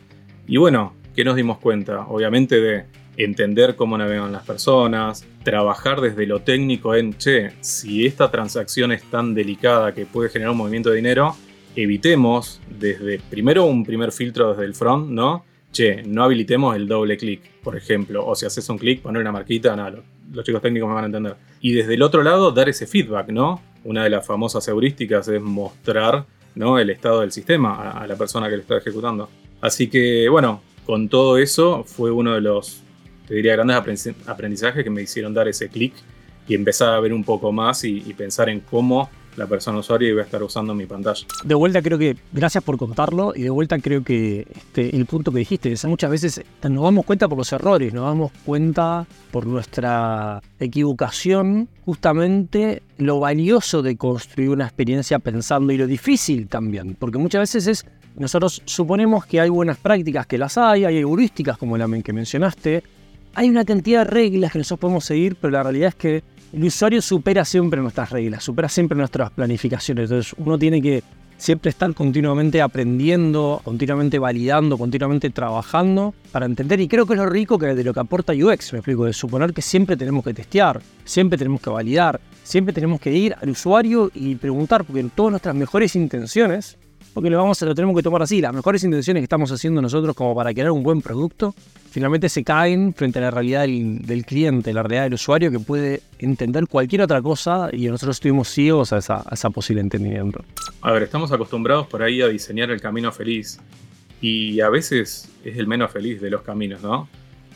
Y 0.47 0.55
bueno, 0.55 0.93
¿qué 1.13 1.25
nos 1.25 1.35
dimos 1.35 1.57
cuenta? 1.57 2.07
Obviamente 2.07 2.61
de 2.61 2.85
entender 3.17 3.75
cómo 3.75 3.97
navegan 3.97 4.31
las 4.31 4.45
personas, 4.45 5.25
trabajar 5.43 5.99
desde 5.99 6.25
lo 6.25 6.39
técnico 6.39 6.95
en, 6.95 7.17
che, 7.17 7.51
si 7.59 8.05
esta 8.05 8.31
transacción 8.31 8.93
es 8.93 9.03
tan 9.03 9.33
delicada 9.33 9.93
que 9.93 10.05
puede 10.05 10.29
generar 10.29 10.51
un 10.51 10.59
movimiento 10.59 10.91
de 10.91 10.95
dinero, 10.95 11.35
evitemos 11.75 12.61
desde, 12.69 13.19
primero 13.19 13.65
un 13.65 13.83
primer 13.83 14.13
filtro 14.13 14.51
desde 14.51 14.63
el 14.63 14.75
front, 14.75 15.09
¿no? 15.09 15.43
Che, 15.73 16.03
no 16.03 16.23
habilitemos 16.23 16.73
el 16.77 16.87
doble 16.87 17.17
clic, 17.17 17.41
por 17.61 17.75
ejemplo, 17.75 18.25
o 18.25 18.33
si 18.33 18.45
haces 18.45 18.69
un 18.69 18.77
clic, 18.77 19.01
poner 19.01 19.21
una 19.21 19.33
marquita, 19.33 19.75
nada, 19.75 20.01
los 20.35 20.45
chicos 20.45 20.61
técnicos 20.61 20.89
me 20.89 20.95
van 20.95 21.03
a 21.05 21.07
entender. 21.07 21.35
Y 21.61 21.73
desde 21.73 21.95
el 21.95 22.01
otro 22.01 22.21
lado, 22.21 22.51
dar 22.51 22.69
ese 22.69 22.85
feedback, 22.85 23.29
¿no? 23.29 23.61
Una 23.83 24.03
de 24.03 24.09
las 24.09 24.25
famosas 24.25 24.67
heurísticas 24.67 25.27
es 25.27 25.41
mostrar 25.41 26.25
¿no? 26.55 26.79
el 26.79 26.89
estado 26.89 27.21
del 27.21 27.31
sistema 27.31 27.91
a, 27.91 28.07
la 28.07 28.15
persona 28.15 28.49
que 28.49 28.55
lo 28.55 28.61
está 28.61 28.77
ejecutando. 28.77 29.29
Así 29.61 29.87
que, 29.87 30.27
bueno, 30.29 30.61
con 30.85 31.09
todo 31.09 31.37
eso 31.37 31.83
fue 31.83 32.11
uno 32.11 32.33
de 32.33 32.41
los 32.41 32.81
te 33.27 33.33
diría, 33.33 33.53
grandes 33.53 34.13
aprendizajes 34.27 34.83
que 34.83 34.89
me 34.89 35.01
hicieron 35.01 35.33
dar 35.33 35.47
ese 35.47 35.69
clic 35.69 35.93
y 36.47 36.53
empezar 36.53 36.93
a 36.93 36.99
ver 36.99 37.11
un 37.11 37.23
poco 37.23 37.51
más 37.51 37.83
y, 37.83 38.01
pensar 38.13 38.49
en 38.49 38.59
cómo 38.59 39.09
la 39.35 39.47
persona 39.47 39.79
usuaria 39.79 40.09
iba 40.09 40.21
a 40.21 40.25
estar 40.25 40.41
usando 40.41 40.73
mi 40.73 40.85
pantalla. 40.85 41.25
De 41.43 41.55
vuelta 41.55 41.81
creo 41.81 41.97
que, 41.97 42.17
gracias 42.31 42.63
por 42.63 42.77
contarlo, 42.77 43.33
y 43.35 43.43
de 43.43 43.49
vuelta 43.49 43.77
creo 43.79 44.03
que 44.03 44.47
este, 44.55 44.95
el 44.95 45.05
punto 45.05 45.31
que 45.31 45.39
dijiste, 45.39 45.71
es 45.71 45.85
muchas 45.85 46.09
veces 46.09 46.41
nos 46.63 46.83
damos 46.83 47.05
cuenta 47.05 47.27
por 47.27 47.37
los 47.37 47.51
errores, 47.51 47.93
nos 47.93 48.05
damos 48.05 48.31
cuenta 48.45 49.05
por 49.31 49.45
nuestra 49.45 50.41
equivocación, 50.59 51.67
justamente 51.85 52.81
lo 52.97 53.19
valioso 53.19 53.81
de 53.81 53.97
construir 53.97 54.49
una 54.49 54.65
experiencia 54.65 55.19
pensando 55.19 55.73
y 55.73 55.77
lo 55.77 55.87
difícil 55.87 56.47
también, 56.47 56.95
porque 56.95 57.17
muchas 57.17 57.41
veces 57.41 57.67
es, 57.67 57.85
nosotros 58.17 58.61
suponemos 58.65 59.25
que 59.25 59.39
hay 59.41 59.49
buenas 59.49 59.77
prácticas 59.77 60.25
que 60.25 60.37
las 60.37 60.57
hay, 60.57 60.85
hay 60.85 60.97
heurísticas 60.97 61.57
como 61.57 61.77
la 61.77 61.85
que 62.01 62.13
mencionaste, 62.13 62.83
hay 63.35 63.49
una 63.49 63.65
cantidad 63.65 64.05
de 64.05 64.11
reglas 64.11 64.51
que 64.51 64.59
nosotros 64.59 64.79
podemos 64.79 65.05
seguir, 65.05 65.35
pero 65.35 65.51
la 65.51 65.63
realidad 65.63 65.89
es 65.89 65.95
que 65.95 66.23
el 66.53 66.63
usuario 66.63 67.01
supera 67.01 67.43
siempre 67.45 67.81
nuestras 67.81 68.09
reglas, 68.09 68.43
supera 68.43 68.69
siempre 68.69 68.97
nuestras 68.97 69.31
planificaciones. 69.31 70.09
Entonces 70.09 70.33
uno 70.37 70.57
tiene 70.57 70.81
que 70.81 71.03
siempre 71.37 71.69
estar 71.69 71.93
continuamente 71.93 72.61
aprendiendo, 72.61 73.61
continuamente 73.63 74.19
validando, 74.19 74.77
continuamente 74.77 75.29
trabajando 75.29 76.13
para 76.31 76.45
entender. 76.45 76.79
Y 76.79 76.87
creo 76.87 77.05
que 77.05 77.13
es 77.13 77.19
lo 77.19 77.25
rico 77.25 77.57
que 77.59 77.75
de 77.75 77.83
lo 77.83 77.93
que 77.93 77.99
aporta 77.99 78.33
UX, 78.33 78.73
me 78.73 78.79
explico, 78.79 79.05
de 79.05 79.13
suponer 79.13 79.53
que 79.53 79.61
siempre 79.61 79.97
tenemos 79.97 80.23
que 80.23 80.33
testear, 80.33 80.81
siempre 81.03 81.37
tenemos 81.37 81.61
que 81.61 81.69
validar, 81.69 82.19
siempre 82.43 82.73
tenemos 82.73 82.99
que 82.99 83.11
ir 83.11 83.35
al 83.41 83.49
usuario 83.49 84.11
y 84.13 84.35
preguntar, 84.35 84.85
porque 84.85 85.01
en 85.01 85.09
todas 85.09 85.31
nuestras 85.31 85.55
mejores 85.55 85.95
intenciones 85.95 86.77
porque 87.15 87.29
lo, 87.29 87.37
vamos, 87.37 87.61
lo 87.61 87.73
tenemos 87.73 87.95
que 87.95 88.03
tomar 88.03 88.21
así. 88.21 88.41
Las 88.41 88.53
mejores 88.53 88.83
intenciones 88.83 89.21
que 89.21 89.23
estamos 89.23 89.49
haciendo 89.49 89.81
nosotros 89.81 90.13
como 90.13 90.35
para 90.35 90.53
crear 90.53 90.69
un 90.69 90.83
buen 90.83 91.01
producto, 91.01 91.55
finalmente 91.89 92.27
se 92.27 92.43
caen 92.43 92.93
frente 92.93 93.19
a 93.19 93.21
la 93.21 93.31
realidad 93.31 93.61
del, 93.61 94.25
cliente, 94.25 94.73
la 94.73 94.83
realidad 94.83 95.03
del 95.03 95.13
usuario 95.13 95.49
que 95.49 95.57
puede 95.57 96.01
entender 96.19 96.67
cualquier 96.67 97.03
otra 97.03 97.21
cosa 97.21 97.69
y 97.71 97.87
nosotros 97.87 98.17
estuvimos 98.17 98.49
ciegos 98.49 98.91
a 98.91 98.97
esa, 98.97 99.21
a 99.21 99.49
posible 99.49 99.81
entendimiento. 99.81 100.43
A 100.81 100.91
ver, 100.91 101.03
estamos 101.03 101.31
acostumbrados 101.31 101.87
por 101.87 102.03
ahí 102.03 102.21
a 102.21 102.27
diseñar 102.27 102.69
el 102.69 102.81
camino 102.81 103.13
feliz 103.13 103.61
y 104.19 104.59
a 104.59 104.67
veces 104.67 105.29
es 105.45 105.57
el 105.57 105.67
menos 105.67 105.91
feliz 105.91 106.19
de 106.19 106.29
los 106.29 106.41
caminos, 106.41 106.83
¿no? 106.83 107.07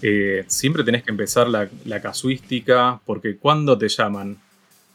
Eh, 0.02 0.46
siempre 0.48 0.86
tenés 0.86 1.04
que 1.04 1.12
empezar 1.12 1.50
la, 1.50 1.68
la 1.84 2.02
casuística 2.02 3.02
porque 3.06 3.36
cuando 3.36 3.78
te 3.78 3.90
llaman, 3.90 4.38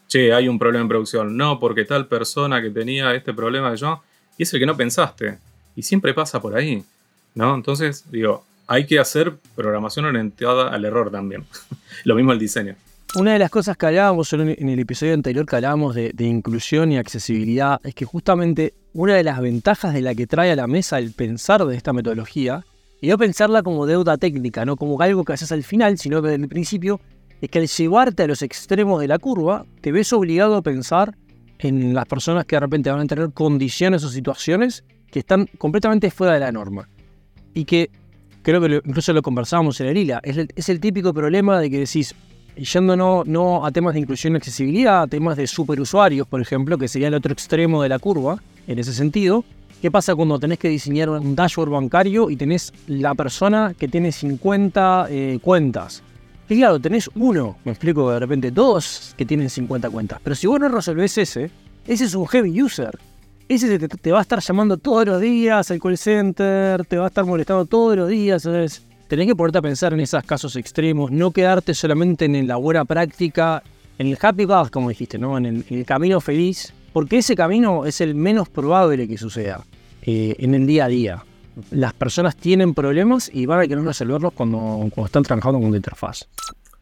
che, 0.07 0.33
hay 0.33 0.47
un 0.47 0.57
problema 0.57 0.81
en 0.81 0.89
producción, 0.89 1.37
no, 1.37 1.59
porque 1.59 1.85
tal 1.85 2.07
persona 2.07 2.63
que 2.63 2.71
tenía 2.71 3.13
este 3.13 3.31
problema 3.31 3.69
de 3.69 3.77
yo, 3.77 4.01
y 4.37 4.43
es 4.43 4.53
el 4.53 4.59
que 4.59 4.65
no 4.65 4.77
pensaste. 4.77 5.37
Y 5.75 5.83
siempre 5.83 6.13
pasa 6.13 6.41
por 6.41 6.55
ahí, 6.55 6.83
¿no? 7.33 7.55
Entonces, 7.55 8.05
digo, 8.09 8.45
hay 8.67 8.85
que 8.85 8.99
hacer 8.99 9.33
programación 9.55 10.05
orientada 10.05 10.69
al 10.69 10.85
error 10.85 11.11
también. 11.11 11.45
Lo 12.03 12.15
mismo 12.15 12.31
el 12.31 12.39
diseño. 12.39 12.75
Una 13.15 13.33
de 13.33 13.39
las 13.39 13.49
cosas 13.49 13.77
que 13.77 13.85
hablábamos 13.85 14.33
en 14.33 14.69
el 14.69 14.79
episodio 14.79 15.13
anterior 15.13 15.45
que 15.45 15.55
hablábamos 15.55 15.95
de, 15.95 16.13
inclusión 16.19 16.91
y 16.91 16.97
accesibilidad 16.97 17.79
es 17.83 17.95
que 17.95 18.03
justamente 18.03 18.73
una 18.93 19.13
de 19.13 19.23
las 19.23 19.39
ventajas 19.39 19.93
de 19.93 20.01
la 20.01 20.13
que 20.13 20.27
trae 20.27 20.51
a 20.51 20.55
la 20.55 20.67
mesa 20.67 20.99
el 20.99 21.13
pensar 21.13 21.63
de 21.65 21.77
esta 21.77 21.93
metodología, 21.93 22.65
y 22.99 23.07
no 23.07 23.17
pensarla 23.17 23.63
como 23.63 23.85
deuda 23.85 24.17
técnica, 24.17 24.65
no 24.65 24.75
como 24.75 24.99
algo 25.01 25.23
que 25.23 25.33
haces 25.33 25.51
al 25.51 25.63
final, 25.63 25.97
sino 25.97 26.21
desde 26.21 26.43
el 26.43 26.49
principio, 26.49 26.99
es 27.39 27.49
que 27.49 27.59
al 27.59 27.67
llevarte 27.67 28.23
a 28.23 28.27
los 28.27 28.41
extremos 28.41 28.99
de 28.99 29.07
la 29.07 29.19
curva, 29.19 29.65
te 29.79 29.91
ves 29.91 30.11
obligado 30.11 30.55
a 30.55 30.61
pensar 30.61 31.15
en 31.59 31.93
las 31.93 32.05
personas 32.05 32.45
que 32.45 32.55
de 32.55 32.61
repente 32.61 32.89
van 32.89 33.01
a 33.01 33.05
tener 33.05 33.31
condiciones 33.31 34.03
o 34.03 34.09
situaciones 34.09 34.83
que 35.09 35.19
están 35.19 35.47
completamente 35.57 36.11
fuera 36.11 36.33
de 36.33 36.39
la 36.39 36.51
norma. 36.51 36.89
Y 37.53 37.65
que 37.65 37.89
creo 38.41 38.61
que 38.61 38.81
incluso 38.85 39.13
lo 39.13 39.21
conversábamos 39.21 39.79
en 39.81 39.87
el 39.87 39.97
ILA, 39.97 40.21
es 40.23 40.69
el, 40.69 40.79
típico 40.79 41.13
problema 41.13 41.59
de 41.59 41.69
que 41.69 41.79
decís, 41.79 42.13
yendo 42.55 42.95
no, 42.95 43.23
no 43.25 43.65
a 43.65 43.71
temas 43.71 43.93
de 43.93 44.01
inclusión 44.01 44.33
y 44.33 44.37
accesibilidad, 44.37 45.03
a 45.03 45.07
temas 45.07 45.37
de 45.37 45.47
superusuarios, 45.47 46.27
por 46.27 46.41
ejemplo, 46.41 46.77
que 46.77 46.87
sería 46.87 47.07
el 47.07 47.13
otro 47.15 47.33
extremo 47.33 47.81
de 47.81 47.89
la 47.89 47.97
curva, 47.97 48.41
en 48.67 48.77
ese 48.77 48.93
sentido, 48.93 49.43
¿qué 49.81 49.89
pasa 49.89 50.15
cuando 50.15 50.39
tenés 50.39 50.59
que 50.59 50.69
diseñar 50.69 51.09
un 51.09 51.35
dashboard 51.35 51.71
bancario 51.71 52.29
y 52.29 52.35
tenés 52.35 52.73
la 52.87 53.15
persona 53.15 53.73
que 53.77 53.87
tiene 53.87 54.11
50 54.11 55.07
eh, 55.09 55.39
cuentas? 55.41 56.03
Y 56.47 56.57
claro, 56.57 56.79
tenés 56.79 57.09
uno, 57.15 57.57
me 57.63 57.71
explico 57.71 58.11
de 58.11 58.19
repente, 58.19 58.51
dos 58.51 59.15
que 59.17 59.25
tienen 59.25 59.49
50 59.49 59.89
cuentas. 59.89 60.19
Pero 60.23 60.35
si 60.35 60.45
vos 60.45 60.59
no 60.59 60.69
resolvés 60.69 61.17
ese, 61.17 61.49
ese 61.87 62.05
es 62.05 62.13
un 62.13 62.27
heavy 62.27 62.61
user. 62.61 62.97
Ese 63.47 63.79
te, 63.79 64.11
va 64.11 64.19
a 64.19 64.21
estar 64.21 64.39
llamando 64.39 64.77
todos 64.77 65.05
los 65.05 65.21
días 65.21 65.69
al 65.71 65.79
call 65.79 65.97
center, 65.97 66.85
te 66.85 66.97
va 66.97 67.05
a 67.05 67.07
estar 67.07 67.25
molestando 67.25 67.65
todos 67.65 67.95
los 67.95 68.09
días. 68.09 68.43
Tenés 69.07 69.27
que 69.27 69.35
ponerte 69.35 69.57
a 69.57 69.61
pensar 69.61 69.93
en 69.93 69.99
esos 69.99 70.23
casos 70.23 70.55
extremos, 70.55 71.11
no 71.11 71.31
quedarte 71.31 71.73
solamente 71.73 72.25
en 72.25 72.47
la 72.47 72.57
buena 72.57 72.85
práctica, 72.85 73.63
en 73.97 74.07
el 74.07 74.17
happy 74.19 74.45
path, 74.45 74.69
como 74.69 74.89
dijiste, 74.89 75.17
¿no? 75.17 75.37
en, 75.37 75.63
el, 75.67 75.85
camino 75.85 76.19
feliz, 76.21 76.73
porque 76.91 77.19
ese 77.19 77.35
camino 77.35 77.85
es 77.85 78.01
el 78.01 78.15
menos 78.15 78.49
probable 78.49 79.07
que 79.07 79.17
suceda 79.17 79.63
eh, 80.01 80.35
en 80.39 80.55
el 80.55 80.65
día 80.65 80.85
a 80.85 80.87
día 80.87 81.23
las 81.71 81.93
personas 81.93 82.35
tienen 82.35 82.73
problemas 82.73 83.29
y 83.33 83.45
van 83.45 83.61
a 83.61 83.67
querer 83.67 83.83
resolverlos 83.83 84.33
cuando, 84.33 84.57
cuando 84.93 85.05
están 85.05 85.23
trabajando 85.23 85.59
con 85.59 85.67
una 85.69 85.77
interfaz. 85.77 86.27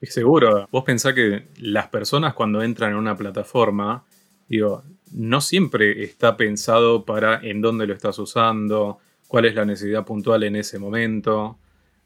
Es 0.01 0.13
seguro. 0.13 0.67
Vos 0.71 0.83
pensás 0.83 1.13
que 1.13 1.47
las 1.59 1.87
personas 1.87 2.33
cuando 2.33 2.61
entran 2.61 2.91
en 2.91 2.97
una 2.97 3.15
plataforma, 3.15 4.03
digo, 4.47 4.83
no 5.13 5.41
siempre 5.41 6.03
está 6.03 6.35
pensado 6.35 7.05
para 7.05 7.39
en 7.41 7.61
dónde 7.61 7.87
lo 7.87 7.93
estás 7.93 8.19
usando, 8.19 8.97
cuál 9.27 9.45
es 9.45 9.55
la 9.55 9.65
necesidad 9.65 10.03
puntual 10.05 10.43
en 10.43 10.55
ese 10.55 10.79
momento. 10.79 11.57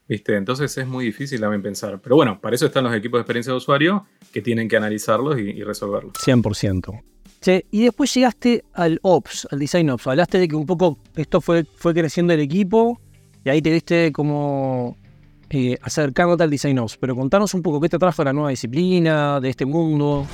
¿Viste? 0.06 0.36
Entonces 0.36 0.78
es 0.78 0.86
muy 0.86 1.04
difícil 1.04 1.40
también 1.40 1.60
pensar. 1.60 2.00
Pero 2.00 2.16
bueno, 2.16 2.40
para 2.40 2.54
eso 2.54 2.66
están 2.66 2.84
los 2.84 2.94
equipos 2.94 3.18
de 3.18 3.22
experiencia 3.22 3.52
de 3.52 3.58
usuario 3.58 4.06
que 4.32 4.40
tienen 4.40 4.68
que 4.68 4.76
analizarlos 4.76 5.38
y, 5.38 5.50
y 5.50 5.62
resolverlos. 5.62 6.14
100% 6.14 7.02
y 7.70 7.84
después 7.84 8.12
llegaste 8.14 8.64
al 8.74 8.98
Ops, 9.02 9.48
al 9.50 9.58
Design 9.58 9.90
Ops. 9.90 10.06
Hablaste 10.06 10.38
de 10.38 10.48
que 10.48 10.56
un 10.56 10.66
poco 10.66 10.98
esto 11.16 11.40
fue, 11.40 11.64
fue 11.76 11.94
creciendo 11.94 12.32
el 12.32 12.40
equipo 12.40 13.00
y 13.44 13.48
ahí 13.48 13.62
te 13.62 13.70
viste 13.70 14.12
como 14.12 14.96
eh, 15.50 15.78
acercándote 15.82 16.42
al 16.42 16.50
Design 16.50 16.78
Ops. 16.78 16.96
Pero 16.98 17.16
contanos 17.16 17.54
un 17.54 17.62
poco 17.62 17.80
qué 17.80 17.88
te 17.88 17.98
trajo 17.98 18.22
la 18.24 18.32
nueva 18.32 18.50
disciplina, 18.50 19.40
de 19.40 19.50
este 19.50 19.64
mundo. 19.64 20.26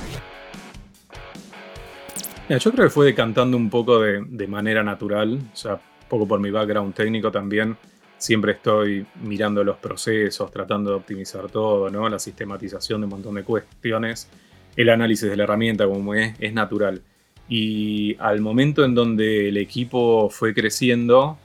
yo 2.49 2.71
creo 2.71 2.85
que 2.85 2.89
fue 2.89 3.05
decantando 3.07 3.55
un 3.57 3.69
poco 3.69 3.99
de, 3.99 4.23
de 4.27 4.47
manera 4.47 4.83
natural, 4.83 5.39
o 5.53 5.55
sea, 5.55 5.75
un 5.75 6.09
poco 6.09 6.27
por 6.27 6.39
mi 6.39 6.51
background 6.51 6.93
técnico 6.93 7.31
también. 7.31 7.77
Siempre 8.17 8.53
estoy 8.53 9.05
mirando 9.21 9.63
los 9.63 9.77
procesos, 9.77 10.49
tratando 10.49 10.91
de 10.91 10.95
optimizar 10.97 11.49
todo, 11.49 11.89
¿no? 11.89 12.07
La 12.09 12.17
sistematización 12.17 13.01
de 13.01 13.05
un 13.05 13.11
montón 13.11 13.35
de 13.35 13.43
cuestiones 13.43 14.29
el 14.75 14.89
análisis 14.89 15.29
de 15.29 15.37
la 15.37 15.43
herramienta 15.43 15.85
como 15.85 16.13
es, 16.13 16.35
es 16.39 16.53
natural. 16.53 17.01
Y 17.47 18.15
al 18.19 18.41
momento 18.41 18.83
en 18.83 18.95
donde 18.95 19.49
el 19.49 19.57
equipo 19.57 20.29
fue 20.29 20.53
creciendo, 20.53 21.37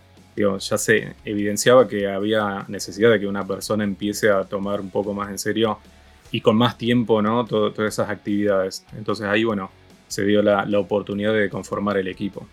ya 0.58 0.78
se 0.78 1.14
evidenciaba 1.24 1.86
que 1.86 2.08
había 2.08 2.64
necesidad 2.68 3.10
de 3.10 3.20
que 3.20 3.26
una 3.26 3.46
persona 3.46 3.84
empiece 3.84 4.30
a 4.30 4.44
tomar 4.44 4.80
un 4.80 4.90
poco 4.90 5.12
más 5.12 5.30
en 5.30 5.38
serio 5.38 5.78
y 6.32 6.40
con 6.40 6.56
más 6.56 6.78
tiempo 6.78 7.20
¿no? 7.20 7.44
todas 7.44 7.78
esas 7.78 8.08
actividades. 8.08 8.84
Entonces 8.96 9.26
ahí, 9.26 9.44
bueno, 9.44 9.70
se 10.08 10.24
dio 10.24 10.42
la, 10.42 10.64
la, 10.64 10.78
oportunidad 10.78 11.32
de 11.32 11.48
conformar 11.48 11.96
el 11.98 12.08
equipo. 12.08 12.46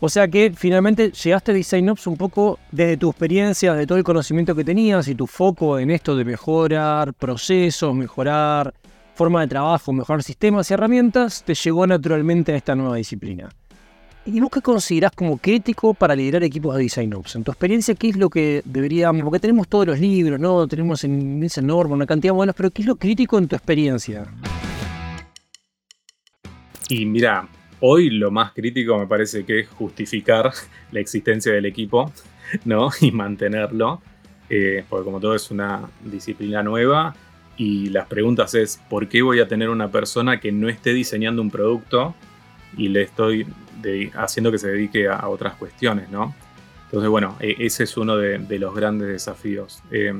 O 0.00 0.08
sea 0.08 0.28
que 0.28 0.52
finalmente 0.54 1.10
llegaste 1.10 1.50
a 1.50 1.54
Design 1.54 1.88
Ops 1.90 2.06
un 2.06 2.16
poco 2.16 2.58
desde 2.70 2.96
tu 2.96 3.10
experiencia, 3.10 3.74
de 3.74 3.86
todo 3.86 3.98
el 3.98 4.04
conocimiento 4.04 4.54
que 4.54 4.64
tenías 4.64 5.08
y 5.08 5.14
tu 5.14 5.26
foco 5.26 5.78
en 5.78 5.90
esto 5.90 6.14
de 6.16 6.24
mejorar 6.24 7.12
procesos, 7.14 7.94
mejorar 7.94 8.72
forma 9.18 9.40
de 9.40 9.48
trabajo, 9.48 9.92
mejorar 9.92 10.22
sistemas 10.22 10.70
y 10.70 10.74
herramientas, 10.74 11.42
te 11.42 11.52
llegó 11.52 11.84
naturalmente 11.88 12.52
a 12.52 12.56
esta 12.56 12.76
nueva 12.76 12.94
disciplina. 12.94 13.48
¿Y 14.24 14.38
vos 14.38 14.48
qué 14.48 14.60
considerás 14.60 15.10
como 15.10 15.38
crítico 15.38 15.92
para 15.92 16.14
liderar 16.14 16.44
equipos 16.44 16.76
de 16.76 16.82
Design 16.84 17.12
Ops? 17.14 17.34
En 17.34 17.42
tu 17.42 17.50
experiencia, 17.50 17.96
¿qué 17.96 18.10
es 18.10 18.16
lo 18.16 18.30
que 18.30 18.62
deberíamos...? 18.64 19.24
Porque 19.24 19.40
tenemos 19.40 19.66
todos 19.66 19.86
los 19.88 19.98
libros, 19.98 20.38
¿no? 20.38 20.68
Tenemos 20.68 21.02
en 21.02 21.42
esa 21.42 21.60
norma 21.62 21.96
una 21.96 22.06
cantidad 22.06 22.32
de 22.32 22.36
modelos, 22.36 22.54
pero 22.54 22.70
¿qué 22.70 22.82
es 22.82 22.86
lo 22.86 22.94
crítico 22.94 23.38
en 23.38 23.48
tu 23.48 23.56
experiencia? 23.56 24.24
Y 26.88 27.04
mira, 27.04 27.48
hoy 27.80 28.10
lo 28.10 28.30
más 28.30 28.52
crítico 28.52 28.96
me 28.98 29.08
parece 29.08 29.44
que 29.44 29.60
es 29.60 29.68
justificar 29.68 30.52
la 30.92 31.00
existencia 31.00 31.52
del 31.52 31.66
equipo, 31.66 32.12
¿no? 32.64 32.90
Y 33.00 33.10
mantenerlo. 33.10 34.00
eh, 34.48 34.84
porque 34.88 35.04
como 35.04 35.18
todo 35.18 35.34
es 35.34 35.50
una 35.50 35.90
disciplina 36.04 36.62
nueva, 36.62 37.16
y 37.58 37.90
las 37.90 38.06
preguntas 38.06 38.54
es, 38.54 38.80
¿por 38.88 39.08
qué 39.08 39.20
voy 39.20 39.40
a 39.40 39.48
tener 39.48 39.68
una 39.68 39.90
persona 39.90 40.38
que 40.38 40.52
no 40.52 40.68
esté 40.68 40.94
diseñando 40.94 41.42
un 41.42 41.50
producto 41.50 42.14
y 42.76 42.88
le 42.88 43.02
estoy 43.02 43.46
haciendo 44.14 44.52
que 44.52 44.58
se 44.58 44.68
dedique 44.68 45.08
a, 45.08 45.28
otras 45.28 45.54
cuestiones, 45.54 46.08
¿no? 46.08 46.34
Entonces, 46.84 47.10
bueno, 47.10 47.36
e, 47.40 47.56
ese 47.58 47.84
es 47.84 47.96
uno 47.96 48.16
de, 48.16 48.58
los 48.58 48.74
grandes 48.74 49.08
desafíos. 49.08 49.82
Eh, 49.90 50.14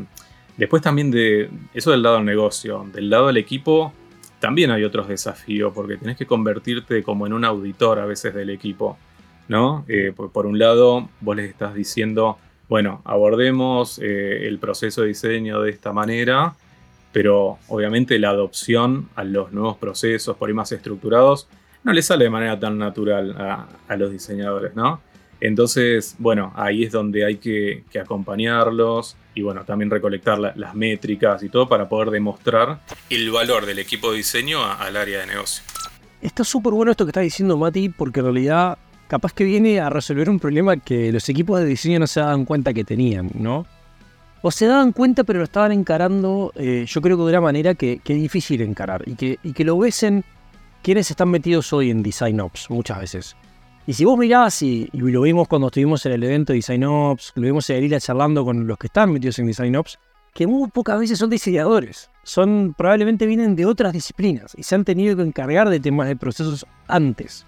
después 0.56 0.82
también 0.82 1.12
de 1.12 1.48
eso 1.72 1.92
del 1.92 2.02
lado 2.02 2.16
del 2.16 2.24
negocio, 2.24 2.84
del 2.92 3.08
lado 3.08 3.28
del 3.28 3.36
equipo, 3.36 3.92
también 4.40 4.72
hay 4.72 4.82
otros 4.82 5.06
desafíos, 5.06 5.72
porque 5.72 5.96
tenés 5.96 6.16
que 6.16 6.26
convertirte 6.26 7.04
como 7.04 7.26
en 7.26 7.32
un 7.32 7.44
auditor 7.44 8.00
a 8.00 8.06
veces 8.06 8.34
del 8.34 8.50
equipo, 8.50 8.98
¿no? 9.46 9.84
Eh, 9.86 10.12
por, 10.12 10.46
un 10.46 10.58
lado, 10.58 11.08
vos 11.20 11.36
les 11.36 11.48
estás 11.48 11.72
diciendo, 11.74 12.36
bueno, 12.68 13.00
abordemos 13.04 14.00
eh, 14.00 14.48
el 14.48 14.58
proceso 14.58 15.02
de 15.02 15.08
diseño 15.08 15.62
de 15.62 15.70
esta 15.70 15.92
manera, 15.92 16.54
pero 17.12 17.58
obviamente 17.68 18.18
la 18.18 18.30
adopción 18.30 19.08
a 19.16 19.24
los 19.24 19.52
nuevos 19.52 19.76
procesos, 19.76 20.36
por 20.36 20.48
ahí 20.48 20.54
más 20.54 20.72
estructurados, 20.72 21.48
no 21.84 21.92
le 21.92 22.02
sale 22.02 22.24
de 22.24 22.30
manera 22.30 22.58
tan 22.58 22.78
natural 22.78 23.34
a, 23.88 23.96
los 23.96 24.10
diseñadores, 24.10 24.74
¿no? 24.74 25.00
Entonces, 25.40 26.16
bueno, 26.18 26.52
ahí 26.56 26.82
es 26.82 26.92
donde 26.92 27.24
hay 27.24 27.36
que, 27.36 27.84
acompañarlos 28.00 29.16
y 29.34 29.42
bueno, 29.42 29.64
también 29.64 29.88
recolectar 29.88 30.38
las 30.38 30.74
métricas 30.74 31.42
y 31.42 31.48
todo 31.48 31.68
para 31.68 31.88
poder 31.88 32.10
demostrar 32.10 32.80
el 33.08 33.30
valor 33.30 33.64
del 33.64 33.78
equipo 33.78 34.10
de 34.10 34.18
diseño 34.18 34.64
al 34.64 34.96
área 34.96 35.20
de 35.20 35.26
negocio. 35.26 35.62
Está 36.20 36.42
súper 36.42 36.72
bueno 36.72 36.90
esto 36.90 37.04
que 37.04 37.10
está 37.10 37.20
diciendo 37.20 37.56
Mati, 37.56 37.88
porque 37.90 38.18
en 38.20 38.26
realidad 38.26 38.78
capaz 39.06 39.32
que 39.32 39.44
viene 39.44 39.80
a 39.80 39.88
resolver 39.88 40.28
un 40.28 40.40
problema 40.40 40.76
que 40.76 41.12
los 41.12 41.28
equipos 41.28 41.60
de 41.60 41.66
diseño 41.66 42.00
no 42.00 42.06
se 42.08 42.20
daban 42.20 42.44
cuenta 42.44 42.74
que 42.74 42.84
tenían, 42.84 43.30
¿no? 43.34 43.66
O 44.42 44.50
se 44.50 44.66
daban 44.66 44.92
cuenta, 44.92 45.24
pero 45.24 45.40
lo 45.40 45.44
estaban 45.44 45.72
encarando, 45.72 46.52
eh, 46.54 46.84
yo 46.86 47.00
creo 47.00 47.16
que 47.16 47.24
de 47.24 47.28
una 47.30 47.40
manera 47.40 47.74
que, 47.74 48.00
es 48.04 48.16
difícil 48.16 48.62
encarar 48.62 49.02
y 49.06 49.14
que, 49.14 49.38
y 49.42 49.52
que 49.52 49.64
lo 49.64 49.78
en 49.84 50.24
quienes 50.82 51.10
están 51.10 51.28
metidos 51.28 51.72
hoy 51.72 51.90
en 51.90 52.02
Design 52.02 52.40
Ops 52.40 52.70
muchas 52.70 53.00
veces. 53.00 53.36
Y 53.86 53.94
si 53.94 54.04
vos 54.04 54.18
mirás, 54.18 54.62
y, 54.62 54.88
lo 54.92 55.22
vimos 55.22 55.48
cuando 55.48 55.68
estuvimos 55.68 56.04
en 56.06 56.12
el 56.12 56.22
evento 56.22 56.52
de 56.52 56.58
Design 56.58 56.84
Ops, 56.84 57.32
lo 57.34 57.42
vimos 57.42 57.68
en 57.70 57.76
Elila 57.76 57.98
charlando 58.00 58.44
con 58.44 58.66
los 58.66 58.78
que 58.78 58.86
están 58.86 59.12
metidos 59.12 59.38
en 59.38 59.46
Design 59.46 59.76
Ops, 59.76 59.98
que 60.34 60.46
muy 60.46 60.68
pocas 60.68 61.00
veces 61.00 61.18
son 61.18 61.30
diseñadores. 61.30 62.10
Son, 62.22 62.74
probablemente 62.76 63.26
vienen 63.26 63.56
de 63.56 63.64
otras 63.64 63.92
disciplinas 63.94 64.54
y 64.56 64.62
se 64.62 64.74
han 64.74 64.84
tenido 64.84 65.16
que 65.16 65.22
encargar 65.22 65.70
de 65.70 65.80
temas 65.80 66.06
de 66.06 66.16
procesos 66.16 66.66
antes. 66.86 67.46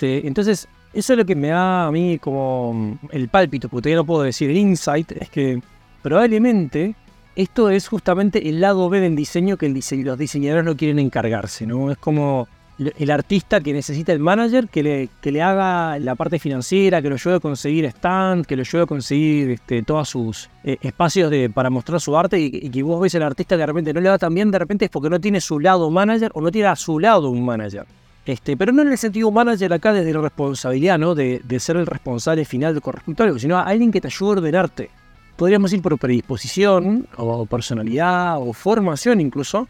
Entonces, 0.00 0.66
eso 0.92 1.12
es 1.12 1.18
lo 1.18 1.24
que 1.26 1.36
me 1.36 1.48
da 1.48 1.86
a 1.86 1.92
mí 1.92 2.18
como 2.18 2.98
el 3.10 3.28
pálpito, 3.28 3.68
porque 3.68 3.82
todavía 3.82 3.96
no 3.96 4.06
puedo 4.06 4.22
decir 4.22 4.50
el 4.50 4.56
insight, 4.56 5.12
es 5.12 5.28
que 5.28 5.60
probablemente 6.06 6.94
esto 7.34 7.68
es 7.68 7.88
justamente 7.88 8.48
el 8.48 8.60
lado 8.60 8.88
B 8.88 9.00
del 9.00 9.16
diseño 9.16 9.56
que 9.56 9.68
los 9.68 10.16
diseñadores 10.16 10.64
no 10.64 10.76
quieren 10.76 11.00
encargarse, 11.00 11.66
¿no? 11.66 11.90
Es 11.90 11.98
como 11.98 12.46
el 12.78 13.10
artista 13.10 13.60
que 13.60 13.72
necesita 13.72 14.12
el 14.12 14.20
manager 14.20 14.68
que 14.68 15.08
le, 15.20 15.42
haga 15.42 15.98
la 15.98 16.14
parte 16.14 16.38
financiera, 16.38 17.02
que 17.02 17.08
lo 17.08 17.16
ayude 17.16 17.34
a 17.34 17.40
conseguir 17.40 17.86
stand, 17.86 18.46
que 18.46 18.54
lo 18.54 18.60
ayude 18.60 18.82
a 18.82 18.86
conseguir 18.86 19.50
este, 19.50 19.82
todos 19.82 20.08
sus 20.08 20.48
eh, 20.62 20.76
espacios 20.80 21.28
de, 21.28 21.50
para 21.50 21.70
mostrar 21.70 22.00
su 22.00 22.16
arte 22.16 22.38
y, 22.38 22.70
que 22.70 22.82
vos 22.84 23.00
ves 23.00 23.16
al 23.16 23.24
artista 23.24 23.56
que 23.56 23.62
de 23.62 23.66
repente 23.66 23.92
no 23.92 24.00
le 24.00 24.08
va 24.08 24.16
tan 24.16 24.32
bien, 24.32 24.52
de 24.52 24.60
repente 24.60 24.84
es 24.84 24.92
porque 24.92 25.10
no 25.10 25.20
tiene 25.20 25.40
su 25.40 25.58
lado 25.58 25.90
manager 25.90 26.30
o 26.34 26.40
no 26.40 26.52
tiene 26.52 26.68
a 26.68 26.76
su 26.76 27.00
lado 27.00 27.30
un 27.30 27.44
manager. 27.44 27.84
Este, 28.24 28.56
pero 28.56 28.70
no 28.70 28.82
en 28.82 28.92
el 28.92 28.98
sentido 28.98 29.32
manager 29.32 29.72
acá 29.72 29.92
desde 29.92 30.12
la 30.12 30.20
responsabilidad, 30.20 30.98
¿no? 30.98 31.16
De, 31.16 31.42
ser 31.58 31.76
el 31.78 31.86
responsable 31.86 32.44
final 32.44 32.74
del 32.74 32.82
correspondiente, 32.82 33.40
sino 33.40 33.58
a 33.58 33.62
alguien 33.62 33.90
que 33.90 34.00
te 34.00 34.06
ayude 34.06 34.28
a 34.28 34.32
ordenarte 34.34 34.90
podríamos 35.36 35.72
ir 35.72 35.82
por 35.82 35.98
predisposición 35.98 37.06
o 37.16 37.46
personalidad 37.46 38.38
o 38.38 38.52
formación 38.52 39.20
incluso, 39.20 39.68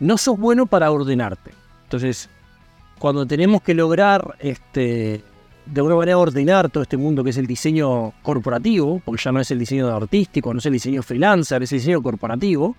no 0.00 0.18
sos 0.18 0.38
bueno 0.38 0.66
para 0.66 0.90
ordenarte. 0.90 1.52
Entonces, 1.84 2.28
cuando 2.98 3.26
tenemos 3.26 3.62
que 3.62 3.74
lograr 3.74 4.36
este, 4.38 5.22
de 5.66 5.80
alguna 5.80 5.96
manera 5.96 6.18
ordenar 6.18 6.70
todo 6.70 6.82
este 6.82 6.96
mundo 6.96 7.24
que 7.24 7.30
es 7.30 7.36
el 7.38 7.46
diseño 7.46 8.12
corporativo, 8.22 9.00
porque 9.04 9.22
ya 9.22 9.32
no 9.32 9.40
es 9.40 9.50
el 9.50 9.58
diseño 9.58 9.88
artístico, 9.94 10.52
no 10.52 10.58
es 10.58 10.66
el 10.66 10.74
diseño 10.74 11.02
freelancer, 11.02 11.62
es 11.62 11.72
el 11.72 11.78
diseño 11.78 12.02
corporativo, 12.02 12.76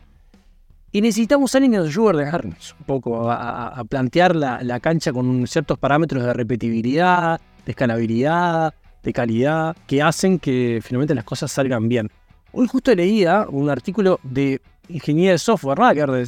y 0.91 1.01
necesitamos 1.01 1.53
a 1.53 1.57
alguien 1.57 1.73
que 1.73 1.77
nos 1.79 1.87
ayude 1.87 2.05
a 2.05 2.09
ordenarnos 2.09 2.75
un 2.79 2.85
poco, 2.85 3.29
a, 3.29 3.83
plantear 3.89 4.35
la, 4.35 4.63
la, 4.63 4.79
cancha 4.79 5.11
con 5.11 5.45
ciertos 5.45 5.77
parámetros 5.77 6.23
de 6.23 6.33
repetibilidad, 6.33 7.41
de 7.65 7.71
escalabilidad, 7.71 8.73
de 9.05 9.13
calidad 9.13 9.77
que 9.87 10.01
hacen 10.01 10.39
que 10.39 10.81
finalmente 10.83 11.15
las 11.15 11.23
cosas 11.23 11.51
salgan 11.51 11.87
bien. 11.87 12.11
Hoy 12.51 12.67
justo 12.67 12.93
leía 12.93 13.45
un 13.49 13.69
artículo 13.69 14.19
de 14.23 14.61
ingeniería 14.89 15.31
de 15.31 15.37
software, 15.37 15.79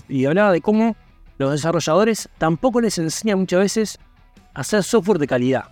y 0.07 0.25
hablaba 0.25 0.51
de 0.51 0.61
cómo 0.61 0.95
los 1.37 1.51
desarrolladores 1.51 2.29
tampoco 2.37 2.79
les 2.79 2.97
enseñan 2.97 3.39
muchas 3.39 3.59
veces 3.59 3.99
a 4.53 4.61
hacer 4.61 4.83
software 4.83 5.19
de 5.19 5.27
calidad. 5.27 5.65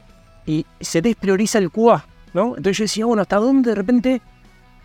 Y 0.46 0.65
se 0.80 1.02
desprioriza 1.02 1.60
el 1.60 1.72
QA, 1.72 2.06
¿no? 2.34 2.58
Entonces 2.58 2.78
yo 2.78 2.84
decía, 2.84 3.06
bueno, 3.06 3.22
¿hasta 3.22 3.38
dónde 3.38 3.72
de 3.72 3.76
repente 3.76 4.22